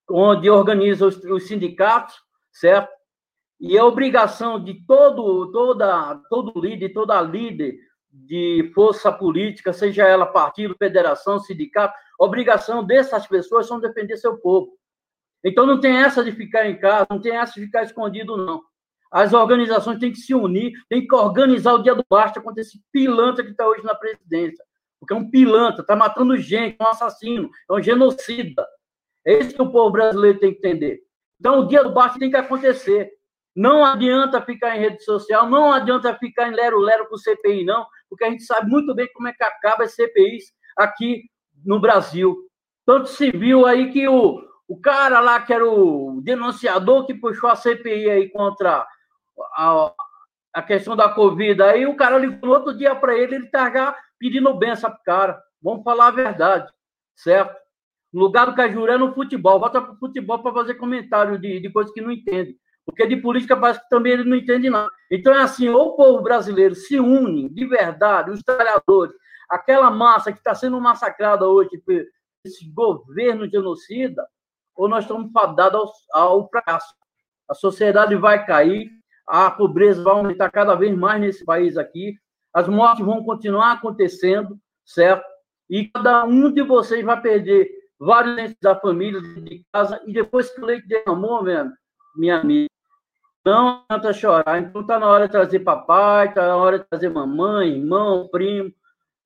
onde 0.09 0.49
organiza 0.49 1.07
os, 1.07 1.17
os 1.25 1.47
sindicatos, 1.47 2.15
certo? 2.53 2.93
E 3.61 3.77
é 3.77 3.83
obrigação 3.83 4.63
de 4.63 4.85
todo, 4.87 5.51
toda, 5.51 6.21
todo 6.29 6.61
líder, 6.61 6.93
toda 6.93 7.21
líder 7.21 7.77
de 8.11 8.71
força 8.75 9.11
política, 9.11 9.73
seja 9.73 10.07
ela 10.07 10.27
partido, 10.27 10.77
federação, 10.79 11.39
sindicato, 11.41 11.95
obrigação 12.19 12.85
dessas 12.85 13.27
pessoas 13.27 13.67
são 13.67 13.81
defender 13.81 14.17
seu 14.17 14.37
povo. 14.39 14.73
Então 15.43 15.67
não 15.67 15.81
tem 15.81 15.97
essa 15.97 16.23
de 16.23 16.33
ficar 16.33 16.69
em 16.69 16.79
casa, 16.79 17.07
não 17.11 17.21
tem 17.21 17.37
essa 17.37 17.55
de 17.55 17.67
ficar 17.67 17.83
escondido, 17.83 18.37
não. 18.37 18.63
As 19.11 19.33
organizações 19.33 19.99
têm 19.99 20.13
que 20.13 20.19
se 20.19 20.35
unir, 20.35 20.73
têm 20.89 21.07
que 21.07 21.15
organizar 21.15 21.75
o 21.75 21.83
dia 21.83 21.95
do 21.95 22.05
basta 22.09 22.41
contra 22.41 22.61
esse 22.61 22.81
pilantra 22.93 23.45
que 23.45 23.51
está 23.51 23.67
hoje 23.67 23.85
na 23.85 23.95
presidência 23.95 24.65
porque 25.05 25.13
é 25.13 25.17
um 25.17 25.31
pilantra, 25.31 25.83
está 25.83 25.95
matando 25.95 26.37
gente, 26.37 26.77
é 26.81 26.83
um 26.83 26.89
assassino, 26.89 27.51
é 27.71 27.73
um 27.75 27.83
genocida. 27.83 28.67
É 29.27 29.39
isso 29.39 29.55
que 29.55 29.63
o 29.63 29.71
povo 29.71 29.91
brasileiro 29.91 30.39
tem 30.39 30.53
que 30.53 30.59
entender. 30.59 31.01
Então, 31.39 31.61
o 31.61 31.69
dia 31.69 31.85
do 31.85 31.93
basta 31.93 32.19
tem 32.19 32.31
que 32.31 32.37
acontecer. 32.37 33.11
Não 33.55 33.85
adianta 33.85 34.41
ficar 34.41 34.77
em 34.77 34.81
rede 34.81 35.05
social, 35.05 35.49
não 35.49 35.73
adianta 35.73 36.15
ficar 36.17 36.49
em 36.49 36.55
lero-lero 36.55 37.07
com 37.09 37.17
CPI, 37.17 37.65
não, 37.65 37.87
porque 38.09 38.25
a 38.25 38.31
gente 38.31 38.45
sabe 38.45 38.69
muito 38.69 38.95
bem 38.95 39.09
como 39.13 39.29
é 39.29 39.33
que 39.33 39.45
acaba 39.45 39.85
as 39.85 39.95
CPIs 39.95 40.53
aqui 40.77 41.25
no 41.65 41.79
Brasil. 41.79 42.35
Tanto 42.87 43.09
se 43.09 43.31
viu 43.31 43.67
aí 43.67 43.93
que 43.93 44.09
o, 44.09 44.43
o 44.67 44.81
cara 44.81 45.21
lá, 45.21 45.41
que 45.41 45.53
era 45.53 45.69
o 45.69 46.21
denunciador 46.23 47.07
que 47.07 47.15
puxou 47.15 47.51
a 47.51 47.57
CPI 47.57 48.11
aí 48.11 48.29
contra 48.31 48.87
a, 49.57 49.93
a 50.53 50.63
questão 50.63 50.97
da 50.97 51.09
Covid, 51.09 51.63
aí 51.63 51.87
o 51.87 51.97
cara 51.97 52.19
ligou 52.19 52.51
outro 52.51 52.77
dia 52.77 52.95
para 52.95 53.17
ele, 53.17 53.37
ele 53.37 53.47
tá 53.47 53.95
pedindo 54.19 54.55
benção 54.55 54.91
pro 54.91 55.03
cara. 55.05 55.43
Vamos 55.63 55.83
falar 55.83 56.09
a 56.09 56.13
verdade, 56.13 56.71
certo? 57.17 57.57
No 58.13 58.21
lugar 58.21 58.47
do 58.47 58.55
Cajuru 58.55 58.93
é 58.93 58.99
no 58.99 59.13
futebol. 59.13 59.59
Volta 59.59 59.81
pro 59.81 59.97
futebol 59.97 60.41
para 60.41 60.53
fazer 60.53 60.75
comentário 60.75 61.39
de, 61.39 61.61
de 61.61 61.71
coisas 61.71 61.93
que 61.93 62.01
não 62.01 62.13
entende. 62.13 62.57
Porque 62.87 63.07
de 63.07 63.17
política 63.17 63.57
parece 63.57 63.81
que 63.81 63.89
também 63.89 64.13
ele 64.13 64.25
não 64.25 64.37
entende 64.37 64.71
nada. 64.71 64.91
Então 65.11 65.33
é 65.33 65.41
assim, 65.41 65.69
ou 65.69 65.89
o 65.89 65.97
povo 65.97 66.23
brasileiro 66.23 66.75
se 66.75 67.01
une 67.01 67.49
de 67.49 67.67
verdade, 67.67 68.31
os 68.31 68.43
trabalhadores, 68.43 69.15
aquela 69.49 69.91
massa 69.91 70.33
que 70.33 70.39
está 70.39 70.55
sendo 70.55 70.81
massacrada 70.81 71.47
hoje 71.49 71.79
por 71.79 72.05
esse 72.45 72.71
governo 72.71 73.49
genocida, 73.49 74.27
ou 74.77 74.89
nós 74.89 75.05
estamos 75.05 75.33
fadados 75.33 75.81
ao, 76.13 76.23
ao 76.23 76.49
fracasso. 76.49 76.95
A 77.49 77.55
sociedade 77.55 78.15
vai 78.17 78.45
cair, 78.45 78.91
a 79.27 79.51
pobreza 79.51 80.03
vai 80.03 80.15
aumentar 80.15 80.51
cada 80.51 80.75
vez 80.75 80.97
mais 80.97 81.21
nesse 81.21 81.45
país 81.45 81.77
aqui, 81.77 82.17
as 82.55 82.69
mortes 82.69 83.05
vão 83.05 83.25
continuar 83.25 83.73
acontecendo, 83.73 84.57
certo? 84.85 85.25
E 85.69 85.89
cada 85.89 86.25
um 86.25 86.53
de 86.53 86.63
vocês 86.63 87.05
vai 87.05 87.21
perder 87.21 87.69
vários 87.99 88.55
da 88.63 88.77
família, 88.77 89.21
de 89.21 89.65
casa, 89.73 90.01
e 90.07 90.13
depois 90.13 90.51
que 90.51 90.61
o 90.61 90.65
leite 90.65 90.87
derramou, 90.87 91.43
minha, 91.43 91.73
minha 92.17 92.39
amiga, 92.39 92.69
não 93.45 93.85
adianta 93.89 94.13
chorar. 94.13 94.59
Então 94.59 94.83
está 94.83 94.99
na 94.99 95.07
hora 95.07 95.27
de 95.27 95.33
trazer 95.33 95.61
papai, 95.61 96.29
está 96.29 96.47
na 96.47 96.57
hora 96.57 96.79
de 96.79 96.85
trazer 96.85 97.09
mamãe, 97.09 97.77
irmão, 97.77 98.29
primo, 98.29 98.73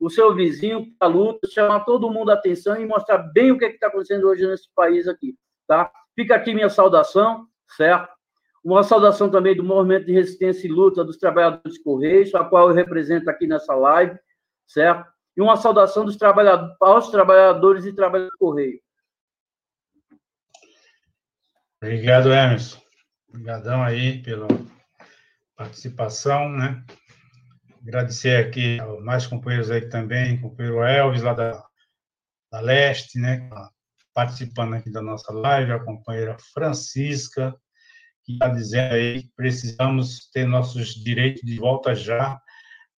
o 0.00 0.08
seu 0.08 0.34
vizinho 0.34 0.86
para 0.98 1.08
a 1.08 1.10
luta, 1.10 1.48
chamar 1.48 1.80
todo 1.80 2.10
mundo 2.10 2.30
a 2.30 2.34
atenção 2.34 2.80
e 2.80 2.86
mostrar 2.86 3.18
bem 3.18 3.50
o 3.50 3.58
que 3.58 3.64
é 3.64 3.68
está 3.68 3.88
acontecendo 3.88 4.28
hoje 4.28 4.46
nesse 4.46 4.68
país 4.74 5.06
aqui. 5.06 5.36
tá? 5.66 5.90
Fica 6.14 6.34
aqui 6.34 6.54
minha 6.54 6.70
saudação, 6.70 7.46
certo? 7.76 8.17
Uma 8.64 8.82
saudação 8.82 9.30
também 9.30 9.56
do 9.56 9.62
Movimento 9.62 10.06
de 10.06 10.12
Resistência 10.12 10.66
e 10.66 10.70
Luta 10.70 11.04
dos 11.04 11.16
Trabalhadores 11.16 11.78
Correios, 11.78 12.34
a 12.34 12.44
qual 12.44 12.68
eu 12.68 12.74
represento 12.74 13.30
aqui 13.30 13.46
nessa 13.46 13.74
live, 13.74 14.18
certo? 14.66 15.10
E 15.36 15.40
uma 15.40 15.56
saudação 15.56 16.04
dos 16.04 16.16
trabalhadores, 16.16 16.76
aos 16.80 17.10
trabalhadores 17.10 17.84
e 17.84 17.92
trabalhadores 17.92 18.32
do 18.32 18.38
Correio. 18.38 18.80
Obrigado, 21.80 22.32
Emerson. 22.32 22.80
Obrigadão 23.28 23.82
aí 23.82 24.20
pela 24.22 24.48
participação, 25.56 26.48
né? 26.48 26.84
Agradecer 27.80 28.44
aqui 28.44 28.80
aos 28.80 29.02
mais 29.02 29.26
companheiros 29.26 29.70
aí 29.70 29.88
também, 29.88 30.40
companheiro 30.40 30.82
Elvis, 30.82 31.22
lá 31.22 31.32
da, 31.32 31.64
da 32.50 32.60
Leste, 32.60 33.20
né? 33.20 33.48
Tá 33.48 33.70
participando 34.12 34.74
aqui 34.74 34.90
da 34.90 35.00
nossa 35.00 35.32
live, 35.32 35.70
a 35.70 35.84
companheira 35.84 36.36
Francisca, 36.52 37.54
que 38.28 38.34
está 38.34 38.48
dizendo 38.48 38.94
aí 38.94 39.22
que 39.22 39.32
precisamos 39.34 40.28
ter 40.30 40.46
nossos 40.46 40.94
direitos 40.94 41.40
de 41.42 41.56
volta 41.56 41.94
já, 41.94 42.38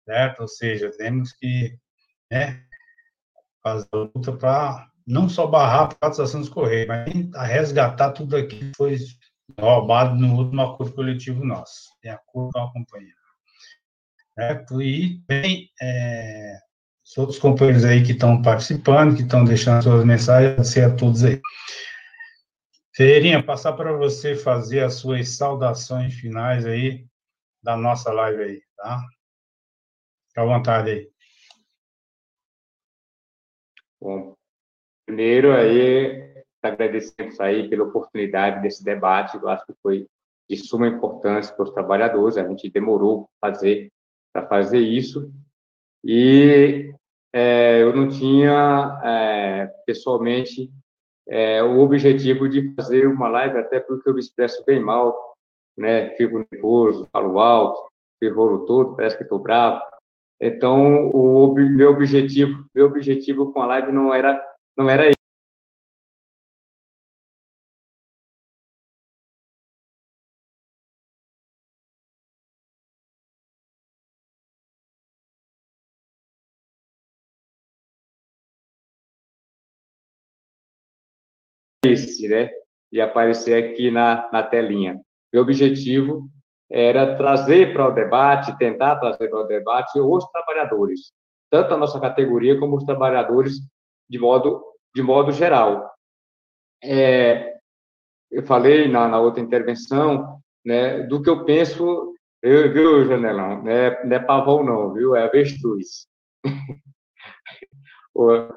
certo? 0.06 0.40
Ou 0.40 0.48
seja, 0.48 0.90
temos 0.96 1.32
que 1.34 1.76
né, 2.30 2.62
fazer 3.62 3.86
a 3.92 3.96
luta 3.96 4.32
para 4.32 4.88
não 5.06 5.28
só 5.28 5.46
barrar 5.46 5.82
a 5.82 5.88
privatização 5.88 6.40
dos 6.40 6.48
Correios, 6.48 6.88
mas 6.88 7.48
resgatar 7.48 8.12
tudo 8.12 8.36
aquilo 8.36 8.70
que 8.70 8.76
foi 8.76 8.96
roubado 9.60 10.14
no 10.14 10.34
último 10.34 10.62
acordo 10.62 10.94
coletivo 10.94 11.44
nosso, 11.44 11.90
de 12.02 12.08
acordo 12.08 12.52
com 12.52 12.60
a 12.60 12.72
companhia. 12.72 13.14
Certo? 14.34 14.80
E 14.80 15.20
tem 15.26 15.68
é, 15.82 16.58
os 17.04 17.18
outros 17.18 17.38
companheiros 17.38 17.84
aí 17.84 18.02
que 18.02 18.12
estão 18.12 18.40
participando, 18.40 19.14
que 19.14 19.22
estão 19.22 19.44
deixando 19.44 19.82
suas 19.82 20.04
mensagens, 20.06 20.52
agradecer 20.52 20.84
a 20.84 20.94
todos 20.94 21.22
aí. 21.22 21.38
Ferreirinha, 22.98 23.40
passar 23.40 23.74
para 23.74 23.92
você 23.92 24.34
fazer 24.34 24.80
as 24.80 24.94
suas 24.94 25.36
saudações 25.36 26.14
finais 26.14 26.66
aí 26.66 27.06
da 27.62 27.76
nossa 27.76 28.12
live 28.12 28.42
aí, 28.42 28.62
tá? 28.76 29.06
Fica 30.26 30.42
à 30.42 30.44
vontade 30.44 30.90
aí. 30.90 31.10
Bom, 34.00 34.34
primeiro 35.06 35.52
aí, 35.54 36.42
agradecemos 36.60 37.38
aí 37.38 37.70
pela 37.70 37.84
oportunidade 37.84 38.62
desse 38.62 38.82
debate, 38.82 39.36
eu 39.36 39.48
acho 39.48 39.64
que 39.64 39.74
foi 39.80 40.08
de 40.50 40.56
suma 40.56 40.88
importância 40.88 41.54
para 41.54 41.66
os 41.66 41.70
trabalhadores, 41.70 42.36
a 42.36 42.48
gente 42.48 42.68
demorou 42.68 43.30
fazer, 43.40 43.92
para 44.32 44.44
fazer 44.48 44.80
isso, 44.80 45.32
e 46.02 46.92
é, 47.32 47.80
eu 47.80 47.94
não 47.94 48.08
tinha, 48.08 49.00
é, 49.04 49.66
pessoalmente, 49.86 50.68
é, 51.28 51.62
o 51.62 51.78
objetivo 51.80 52.48
de 52.48 52.74
fazer 52.74 53.06
uma 53.06 53.28
live, 53.28 53.58
até 53.58 53.80
porque 53.80 54.08
eu 54.08 54.14
me 54.14 54.20
expresso 54.20 54.64
bem 54.64 54.80
mal, 54.80 55.34
né, 55.76 56.10
fico 56.16 56.44
nervoso, 56.50 57.08
falo 57.12 57.38
alto, 57.38 57.88
ferrolo 58.18 58.66
todo, 58.66 58.96
parece 58.96 59.16
que 59.16 59.22
estou 59.22 59.38
bravo, 59.38 59.80
então, 60.40 61.10
o 61.10 61.52
meu 61.54 61.90
objetivo, 61.90 62.64
meu 62.74 62.86
objetivo 62.86 63.52
com 63.52 63.60
a 63.60 63.66
live 63.66 63.90
não 63.90 64.14
era, 64.14 64.40
não 64.76 64.88
era 64.88 65.10
esse, 81.90 82.28
né? 82.28 82.50
De 82.90 83.00
aparecer 83.00 83.62
aqui 83.62 83.90
na, 83.90 84.28
na 84.32 84.42
telinha. 84.42 85.00
Meu 85.32 85.42
objetivo 85.42 86.28
era 86.70 87.16
trazer 87.16 87.72
para 87.72 87.88
o 87.88 87.92
debate, 87.92 88.56
tentar 88.58 88.96
trazer 88.96 89.28
para 89.28 89.40
o 89.40 89.46
debate 89.46 89.98
os 89.98 90.24
trabalhadores, 90.30 91.12
tanto 91.50 91.74
a 91.74 91.76
nossa 91.76 91.98
categoria 91.98 92.58
como 92.58 92.76
os 92.76 92.84
trabalhadores 92.84 93.54
de 94.08 94.18
modo, 94.18 94.62
de 94.94 95.02
modo 95.02 95.32
geral. 95.32 95.90
É, 96.82 97.54
eu 98.30 98.42
falei 98.42 98.88
na, 98.88 99.08
na, 99.08 99.20
outra 99.20 99.42
intervenção 99.42 100.40
né, 100.64 101.00
do 101.04 101.22
que 101.22 101.30
eu 101.30 101.44
penso, 101.44 102.14
eu, 102.42 102.72
viu, 102.72 103.06
Janelão? 103.06 103.62
Não 103.62 103.70
é, 103.70 104.00
é 104.10 104.18
pavão, 104.18 104.62
não, 104.62 104.92
viu? 104.92 105.16
É 105.16 105.24
avestruz. 105.24 106.06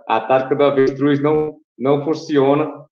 a 0.07 0.21
tática 0.21 0.55
do 0.55 0.63
avestruz 0.63 1.21
não, 1.21 1.57
não 1.77 2.03
funciona, 2.03 2.85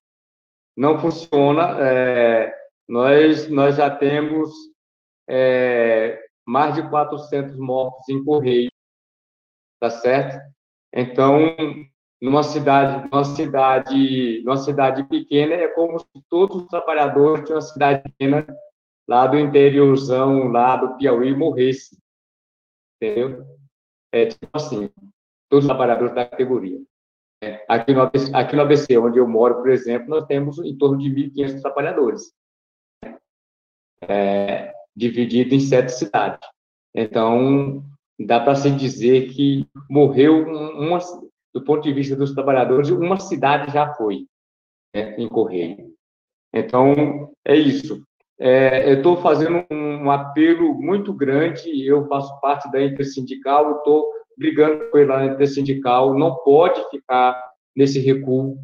não 0.80 0.98
funciona. 0.98 1.76
É, 1.78 2.54
nós, 2.88 3.50
nós 3.50 3.76
já 3.76 3.94
temos 3.94 4.50
é, 5.28 6.18
mais 6.46 6.74
de 6.74 6.88
400 6.88 7.54
mortos 7.58 8.08
em 8.08 8.24
Correio, 8.24 8.70
tá 9.78 9.90
certo? 9.90 10.40
Então, 10.92 11.54
numa 12.20 12.42
cidade, 12.42 13.08
numa 13.10 13.24
cidade, 13.24 14.42
numa 14.42 14.56
cidade 14.56 15.04
pequena, 15.04 15.52
é 15.54 15.68
como 15.68 15.98
se 15.98 16.06
todos 16.30 16.62
os 16.62 16.68
trabalhadores 16.68 17.44
de 17.44 17.52
uma 17.52 17.60
cidade 17.60 18.02
pequena 18.02 18.46
lá 19.06 19.26
do 19.26 19.38
interiorzão, 19.38 20.48
lá 20.48 20.76
do 20.76 20.96
Piauí, 20.96 21.36
morressem, 21.36 21.98
entendeu? 22.96 23.44
É 24.12 24.26
tipo 24.26 24.48
assim, 24.54 24.90
todos 25.50 25.66
os 25.66 25.68
trabalhadores 25.68 26.14
da 26.14 26.24
categoria. 26.24 26.80
Aqui, 27.68 27.94
no 27.94 28.02
ABC, 28.02 28.30
aqui 28.34 28.56
no 28.56 28.62
ABC, 28.62 28.98
onde 28.98 29.18
eu 29.18 29.26
moro, 29.26 29.56
por 29.56 29.70
exemplo, 29.70 30.08
nós 30.08 30.26
temos 30.26 30.58
em 30.58 30.76
torno 30.76 30.98
de 30.98 31.08
1.500 31.08 31.62
trabalhadores. 31.62 32.32
É, 34.02 34.72
dividido 34.94 35.54
em 35.54 35.60
sete 35.60 35.92
cidades. 35.92 36.46
Então, 36.94 37.82
dá 38.18 38.40
para 38.40 38.54
se 38.54 38.70
dizer 38.70 39.28
que 39.32 39.66
morreu, 39.88 40.46
uma, 40.46 40.98
do 41.54 41.62
ponto 41.64 41.82
de 41.82 41.92
vista 41.92 42.14
dos 42.14 42.34
trabalhadores, 42.34 42.90
uma 42.90 43.18
cidade 43.18 43.72
já 43.72 43.94
foi 43.94 44.26
né, 44.94 45.16
em 45.16 45.28
Correio. 45.28 45.94
Então, 46.52 47.32
é 47.44 47.54
isso. 47.54 48.02
É, 48.38 48.90
eu 48.90 48.98
estou 48.98 49.18
fazendo 49.18 49.64
um 49.70 50.10
apelo 50.10 50.74
muito 50.74 51.12
grande, 51.12 51.86
eu 51.86 52.06
faço 52.08 52.38
parte 52.40 52.70
da 52.70 52.82
intersindical, 52.82 53.78
estou 53.78 54.19
brigando 54.40 54.90
pela 54.90 55.26
intersindical, 55.26 56.18
não 56.18 56.34
pode 56.36 56.82
ficar 56.88 57.38
nesse 57.76 58.00
recuo. 58.00 58.56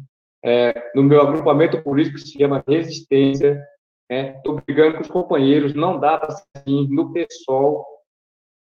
É, 0.43 0.91
no 0.95 1.03
meu 1.03 1.21
agrupamento 1.21 1.81
político 1.83 2.17
se 2.17 2.37
chama 2.37 2.63
Resistência, 2.67 3.63
Estou 4.09 4.55
né? 4.55 4.63
brigando 4.65 4.95
com 4.95 5.01
os 5.01 5.07
companheiros, 5.07 5.73
não 5.75 5.99
dá 5.99 6.17
para 6.17 6.33
assim, 6.33 6.87
no 6.89 7.13
pessoal. 7.13 7.85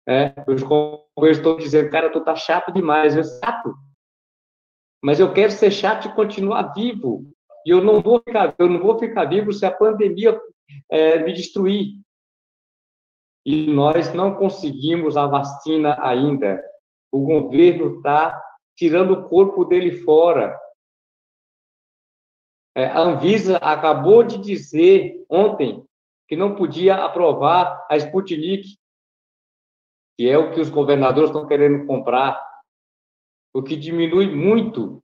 Né? 0.06 0.34
Os 0.48 0.62
companheiros 0.62 1.38
estão 1.38 1.56
dizendo, 1.56 1.90
cara, 1.90 2.10
tu 2.10 2.20
tá 2.24 2.34
chato 2.34 2.72
demais, 2.72 3.16
é 3.16 3.22
chato. 3.22 3.74
Mas 5.02 5.20
eu 5.20 5.32
quero 5.32 5.52
ser 5.52 5.70
chato 5.70 6.08
e 6.08 6.14
continuar 6.14 6.72
vivo. 6.74 7.30
E 7.64 7.70
eu 7.70 7.82
não 7.82 8.00
vou 8.00 8.20
ficar, 8.26 8.54
eu 8.58 8.68
não 8.68 8.80
vou 8.80 8.98
ficar 8.98 9.26
vivo 9.26 9.52
se 9.52 9.64
a 9.64 9.70
pandemia 9.70 10.40
é, 10.90 11.22
me 11.22 11.32
destruir. 11.32 12.00
E 13.46 13.66
nós 13.66 14.12
não 14.14 14.34
conseguimos 14.34 15.16
a 15.16 15.26
vacina 15.26 15.96
ainda. 16.00 16.62
O 17.14 17.20
governo 17.20 17.98
está 17.98 18.44
tirando 18.76 19.12
o 19.12 19.28
corpo 19.28 19.64
dele 19.64 20.02
fora. 20.02 20.60
É, 22.76 22.86
a 22.86 22.98
Anvisa 22.98 23.56
acabou 23.58 24.24
de 24.24 24.36
dizer 24.36 25.24
ontem 25.30 25.86
que 26.26 26.34
não 26.34 26.56
podia 26.56 26.96
aprovar 27.04 27.86
a 27.88 27.96
Sputnik, 27.96 28.76
que 30.18 30.28
é 30.28 30.36
o 30.36 30.52
que 30.52 30.60
os 30.60 30.68
governadores 30.68 31.30
estão 31.30 31.46
querendo 31.46 31.86
comprar, 31.86 32.44
o 33.54 33.62
que 33.62 33.76
diminui 33.76 34.34
muito. 34.34 35.00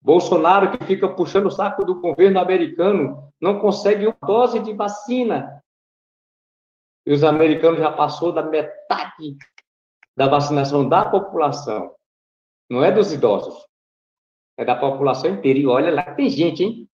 Bolsonaro, 0.00 0.78
que 0.78 0.84
fica 0.84 1.08
puxando 1.08 1.46
o 1.46 1.50
saco 1.50 1.84
do 1.84 2.00
governo 2.00 2.38
americano, 2.38 3.28
não 3.40 3.58
consegue 3.58 4.06
uma 4.06 4.16
dose 4.24 4.60
de 4.60 4.72
vacina. 4.72 5.60
E 7.04 7.12
os 7.12 7.24
americanos 7.24 7.80
já 7.80 7.90
passou 7.90 8.30
da 8.30 8.44
metade 8.44 9.36
da 10.16 10.28
vacinação 10.28 10.88
da 10.88 11.08
população. 11.08 11.94
Não 12.70 12.84
é 12.84 12.90
dos 12.90 13.12
idosos 13.12 13.64
é 14.56 14.64
da 14.64 14.76
população 14.76 15.30
inteira. 15.30 15.58
E 15.58 15.66
olha 15.66 15.92
lá, 15.92 16.14
tem 16.14 16.28
gente, 16.28 16.62
hein? 16.62 16.88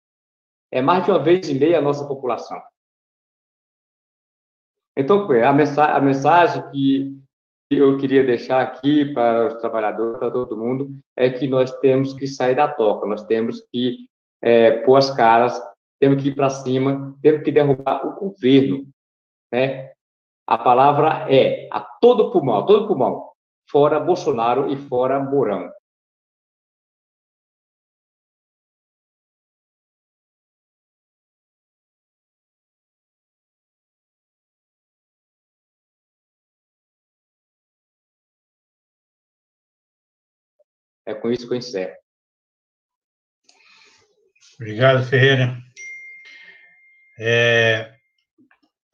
É 0.70 0.80
mais 0.80 1.04
de 1.04 1.10
uma 1.10 1.22
vez 1.22 1.48
e 1.48 1.54
meia 1.54 1.78
a 1.78 1.82
nossa 1.82 2.06
população. 2.06 2.60
Então, 4.96 5.30
a 5.30 5.52
mensagem, 5.52 5.96
a 5.96 6.00
mensagem 6.00 6.70
que 6.70 7.16
eu 7.70 7.96
queria 7.98 8.24
deixar 8.24 8.60
aqui 8.60 9.12
para 9.12 9.48
os 9.48 9.60
trabalhadores, 9.60 10.18
para 10.18 10.30
todo 10.30 10.56
mundo, 10.56 10.98
é 11.16 11.30
que 11.30 11.46
nós 11.46 11.72
temos 11.78 12.12
que 12.12 12.26
sair 12.26 12.56
da 12.56 12.68
toca, 12.68 13.06
nós 13.06 13.24
temos 13.24 13.60
que 13.72 14.08
é, 14.42 14.82
pôr 14.82 14.96
as 14.96 15.10
caras, 15.14 15.60
temos 16.00 16.22
que 16.22 16.30
ir 16.30 16.34
para 16.34 16.50
cima, 16.50 17.16
temos 17.22 17.42
que 17.42 17.52
derrubar 17.52 18.06
o 18.06 18.18
governo. 18.18 18.88
Né? 19.52 19.92
A 20.48 20.56
palavra 20.56 21.30
é 21.30 21.68
a 21.70 21.78
todo 21.78 22.32
pulmão, 22.32 22.60
a 22.60 22.66
todo 22.66 22.88
pulmão, 22.88 23.32
fora 23.70 24.00
Bolsonaro 24.00 24.72
e 24.72 24.78
fora 24.88 25.20
Mourão. 25.20 25.70
É 41.04 41.12
com 41.12 41.30
isso 41.30 41.46
que 41.46 41.52
eu 41.52 41.58
encerro. 41.58 41.94
Obrigado, 44.58 45.04
Ferreira. 45.04 45.58
É, 47.20 47.97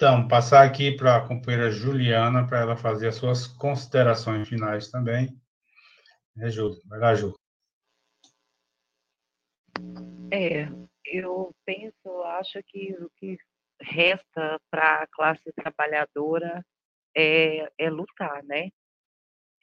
então, 0.05 0.29
passar 0.29 0.67
aqui 0.67 0.95
para 0.95 1.17
a 1.17 1.27
companheira 1.27 1.71
Juliana, 1.71 2.47
para 2.47 2.61
ela 2.61 2.77
fazer 2.77 3.09
as 3.09 3.15
suas 3.15 3.47
considerações 3.47 4.47
finais 4.47 4.91
também. 4.91 5.35
É, 6.37 6.51
Júlio. 6.51 6.79
Vai 6.85 6.99
lá, 6.99 7.15
Júlio. 7.15 7.39
É, 10.31 10.69
eu 11.07 11.57
penso, 11.65 12.23
acho 12.23 12.63
que 12.67 12.93
o 13.01 13.09
que 13.17 13.39
resta 13.81 14.61
para 14.71 15.05
a 15.05 15.07
classe 15.07 15.51
trabalhadora 15.55 16.63
é, 17.17 17.73
é 17.79 17.89
lutar, 17.89 18.45
né? 18.45 18.69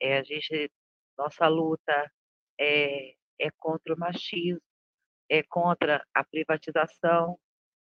É, 0.02 0.18
a 0.18 0.24
gente, 0.24 0.72
nossa 1.16 1.48
luta 1.48 2.12
é, 2.60 3.14
é 3.39 3.52
contra 3.60 3.94
o 3.94 4.00
machismo, 4.00 4.60
é 5.30 5.44
contra 5.44 6.04
a 6.16 6.24
privatização, 6.24 7.38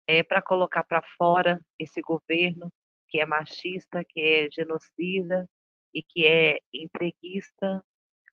é 0.08 0.24
para 0.24 0.42
colocar 0.42 0.84
para 0.84 1.02
fora 1.18 1.60
esse 1.80 2.02
governo 2.02 2.72
que 3.08 3.20
é 3.20 3.26
machista, 3.26 4.04
que 4.08 4.22
é 4.22 4.50
genocida 4.52 5.48
e 5.94 6.02
que 6.02 6.26
é 6.26 6.60
entreguista. 6.74 7.84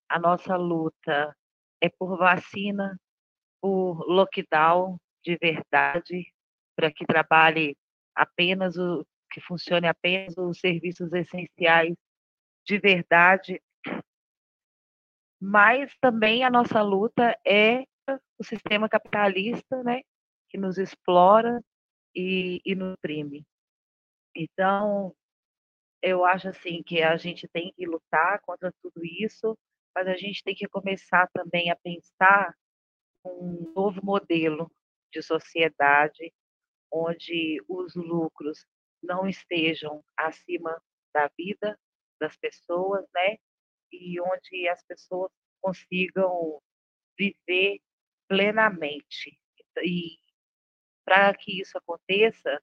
A 0.08 0.18
nossa 0.18 0.56
luta 0.56 1.36
é 1.80 1.88
por 1.88 2.16
vacina, 2.16 2.98
por 3.60 4.06
lockdown 4.08 4.98
de 5.24 5.36
verdade, 5.36 6.32
para 6.76 6.92
que 6.92 7.04
trabalhe 7.04 7.76
apenas 8.14 8.76
o 8.76 9.04
que 9.30 9.40
funcione 9.40 9.86
apenas 9.86 10.36
os 10.38 10.58
serviços 10.58 11.12
essenciais 11.12 11.94
de 12.64 12.78
verdade. 12.78 13.60
Mas 15.40 15.92
também 16.00 16.44
a 16.44 16.50
nossa 16.50 16.80
luta 16.82 17.36
é 17.46 17.84
o 18.38 18.44
sistema 18.44 18.88
capitalista, 18.88 19.82
né, 19.82 20.00
que 20.48 20.58
nos 20.58 20.78
explora 20.78 21.62
e, 22.14 22.60
e 22.64 22.74
nos 22.74 22.94
oprime. 22.94 23.44
Então, 24.34 25.14
eu 26.02 26.24
acho 26.24 26.48
assim 26.48 26.82
que 26.82 27.02
a 27.02 27.16
gente 27.16 27.48
tem 27.48 27.72
que 27.76 27.86
lutar 27.86 28.40
contra 28.42 28.72
tudo 28.82 29.04
isso, 29.04 29.56
mas 29.94 30.06
a 30.06 30.16
gente 30.16 30.42
tem 30.42 30.54
que 30.54 30.68
começar 30.68 31.28
também 31.32 31.70
a 31.70 31.76
pensar 31.76 32.54
um 33.24 33.72
novo 33.74 34.00
modelo 34.04 34.70
de 35.12 35.22
sociedade 35.22 36.32
onde 36.90 37.62
os 37.68 37.94
lucros 37.94 38.66
não 39.02 39.28
estejam 39.28 40.02
acima 40.16 40.80
da 41.12 41.28
vida 41.36 41.78
das 42.20 42.36
pessoas, 42.36 43.04
né? 43.14 43.36
E 43.92 44.20
onde 44.20 44.68
as 44.68 44.82
pessoas 44.84 45.30
consigam 45.60 46.60
viver 47.16 47.80
plenamente. 48.28 49.38
E 49.82 50.18
para 51.08 51.34
que 51.34 51.58
isso 51.58 51.78
aconteça, 51.78 52.60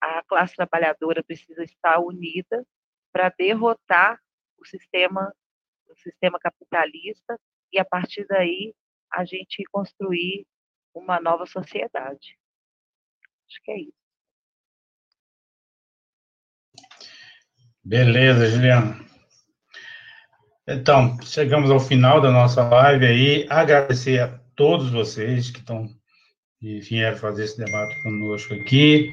a 0.00 0.22
classe 0.22 0.54
trabalhadora 0.54 1.24
precisa 1.24 1.64
estar 1.64 1.98
unida 1.98 2.64
para 3.12 3.28
derrotar 3.36 4.20
o 4.56 4.64
sistema 4.64 5.34
o 5.88 5.96
sistema 5.96 6.38
capitalista 6.38 7.40
e 7.72 7.78
a 7.78 7.84
partir 7.84 8.24
daí 8.28 8.72
a 9.10 9.24
gente 9.24 9.64
construir 9.72 10.46
uma 10.94 11.18
nova 11.18 11.46
sociedade. 11.46 12.38
Acho 13.48 13.62
que 13.64 13.70
é 13.72 13.80
isso. 13.80 13.92
Beleza, 17.82 18.46
Juliana. 18.46 18.96
Então, 20.68 21.20
chegamos 21.22 21.70
ao 21.70 21.80
final 21.80 22.20
da 22.20 22.30
nossa 22.30 22.68
live 22.68 23.06
aí. 23.06 23.46
Agradecer 23.48 24.20
a 24.20 24.38
todos 24.54 24.90
vocês 24.90 25.50
que 25.50 25.60
estão 25.60 25.97
e 26.60 26.80
vieram 26.80 27.16
fazer 27.16 27.44
esse 27.44 27.58
debate 27.58 28.02
conosco 28.02 28.54
aqui. 28.54 29.12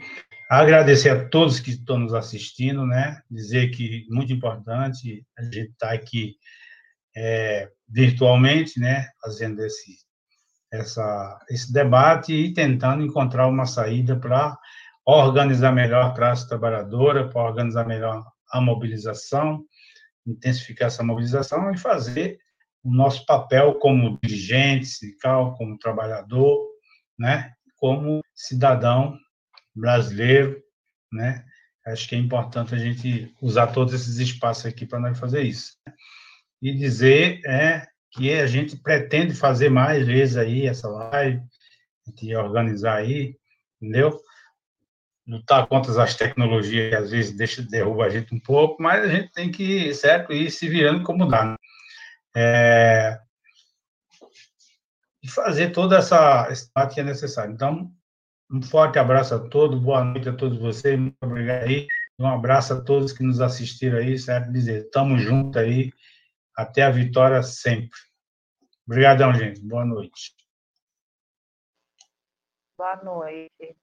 Agradecer 0.50 1.10
a 1.10 1.30
todos 1.30 1.60
que 1.60 1.72
estão 1.72 2.00
nos 2.00 2.14
assistindo, 2.14 2.86
né? 2.86 3.22
Dizer 3.30 3.70
que 3.70 4.06
muito 4.10 4.32
importante 4.32 5.26
a 5.38 5.44
gente 5.44 5.72
estar 5.72 5.88
tá 5.88 5.94
aqui 5.94 6.36
é, 7.16 7.70
virtualmente, 7.88 8.80
né? 8.80 9.08
Fazendo 9.22 9.64
esse 9.64 10.06
essa, 10.72 11.40
esse 11.50 11.72
debate 11.72 12.34
e 12.34 12.54
tentando 12.54 13.04
encontrar 13.04 13.48
uma 13.48 13.66
saída 13.66 14.16
para 14.16 14.58
organizar 15.06 15.72
melhor 15.72 16.06
a 16.06 16.14
classe 16.14 16.48
trabalhadora, 16.48 17.30
para 17.30 17.42
organizar 17.42 17.86
melhor 17.86 18.26
a 18.52 18.60
mobilização, 18.60 19.64
intensificar 20.26 20.88
essa 20.88 21.04
mobilização 21.04 21.72
e 21.72 21.78
fazer 21.78 22.38
o 22.84 22.94
nosso 22.94 23.26
papel 23.26 23.76
como 23.76 24.20
dirigente 24.22 24.86
sindical, 24.86 25.56
como 25.56 25.78
trabalhador, 25.78 26.75
né, 27.18 27.54
como 27.78 28.22
cidadão 28.34 29.18
brasileiro, 29.76 30.62
né, 31.12 31.46
acho 31.86 32.08
que 32.08 32.16
é 32.16 32.18
importante 32.18 32.74
a 32.74 32.78
gente 32.78 33.34
usar 33.42 33.68
todos 33.68 33.94
esses 33.94 34.18
espaços 34.18 34.66
aqui 34.66 34.86
para 34.86 35.00
nós 35.00 35.20
fazer 35.20 35.44
isso. 35.44 35.74
E 36.62 36.74
dizer 36.74 37.42
é, 37.46 37.86
que 38.12 38.34
a 38.34 38.48
gente 38.48 38.78
pretende 38.78 39.36
fazer 39.36 39.70
mais 39.70 40.06
vezes 40.06 40.38
aí 40.38 40.66
essa 40.66 40.88
live, 40.88 41.42
de 42.14 42.36
organizar 42.36 42.98
aí, 42.98 43.36
entendeu? 43.82 44.20
Lutar 45.28 45.68
contra 45.68 46.04
as 46.04 46.16
tecnologias 46.16 46.90
que 46.90 46.96
às 46.96 47.12
vezes 47.12 47.36
deixa, 47.36 47.62
derruba 47.62 48.06
a 48.06 48.10
gente 48.10 48.34
um 48.34 48.40
pouco, 48.40 48.82
mas 48.82 49.04
a 49.04 49.08
gente 49.08 49.32
tem 49.32 49.52
que, 49.52 49.94
certo, 49.94 50.32
ir 50.32 50.52
se 50.52 50.70
virando 50.70 51.04
como 51.04 51.28
dá. 51.28 51.46
Né? 51.46 51.56
É, 52.36 53.20
e 55.26 55.28
fazer 55.28 55.72
toda 55.72 55.98
essa 55.98 56.48
parte 56.72 56.94
que 56.94 57.00
é 57.00 57.04
necessária. 57.04 57.52
Então, 57.52 57.92
um 58.52 58.62
forte 58.62 59.00
abraço 59.00 59.34
a 59.34 59.40
todos, 59.40 59.80
boa 59.80 60.04
noite 60.04 60.30
a 60.30 60.36
todos 60.36 60.60
vocês, 60.60 61.00
muito 61.00 61.16
obrigado 61.24 61.64
aí, 61.64 61.88
um 62.20 62.28
abraço 62.28 62.74
a 62.74 62.82
todos 62.82 63.12
que 63.12 63.24
nos 63.24 63.42
assistiram 63.42 63.98
aí, 63.98 64.20
certo? 64.20 64.52
Dizer, 64.52 64.86
estamos 64.86 65.24
juntos 65.24 65.60
aí, 65.60 65.92
até 66.56 66.84
a 66.84 66.92
vitória 66.92 67.42
sempre. 67.42 67.98
Obrigadão, 68.86 69.34
gente. 69.34 69.60
Boa 69.62 69.84
noite. 69.84 70.36
Boa 72.78 72.96
noite. 73.04 73.76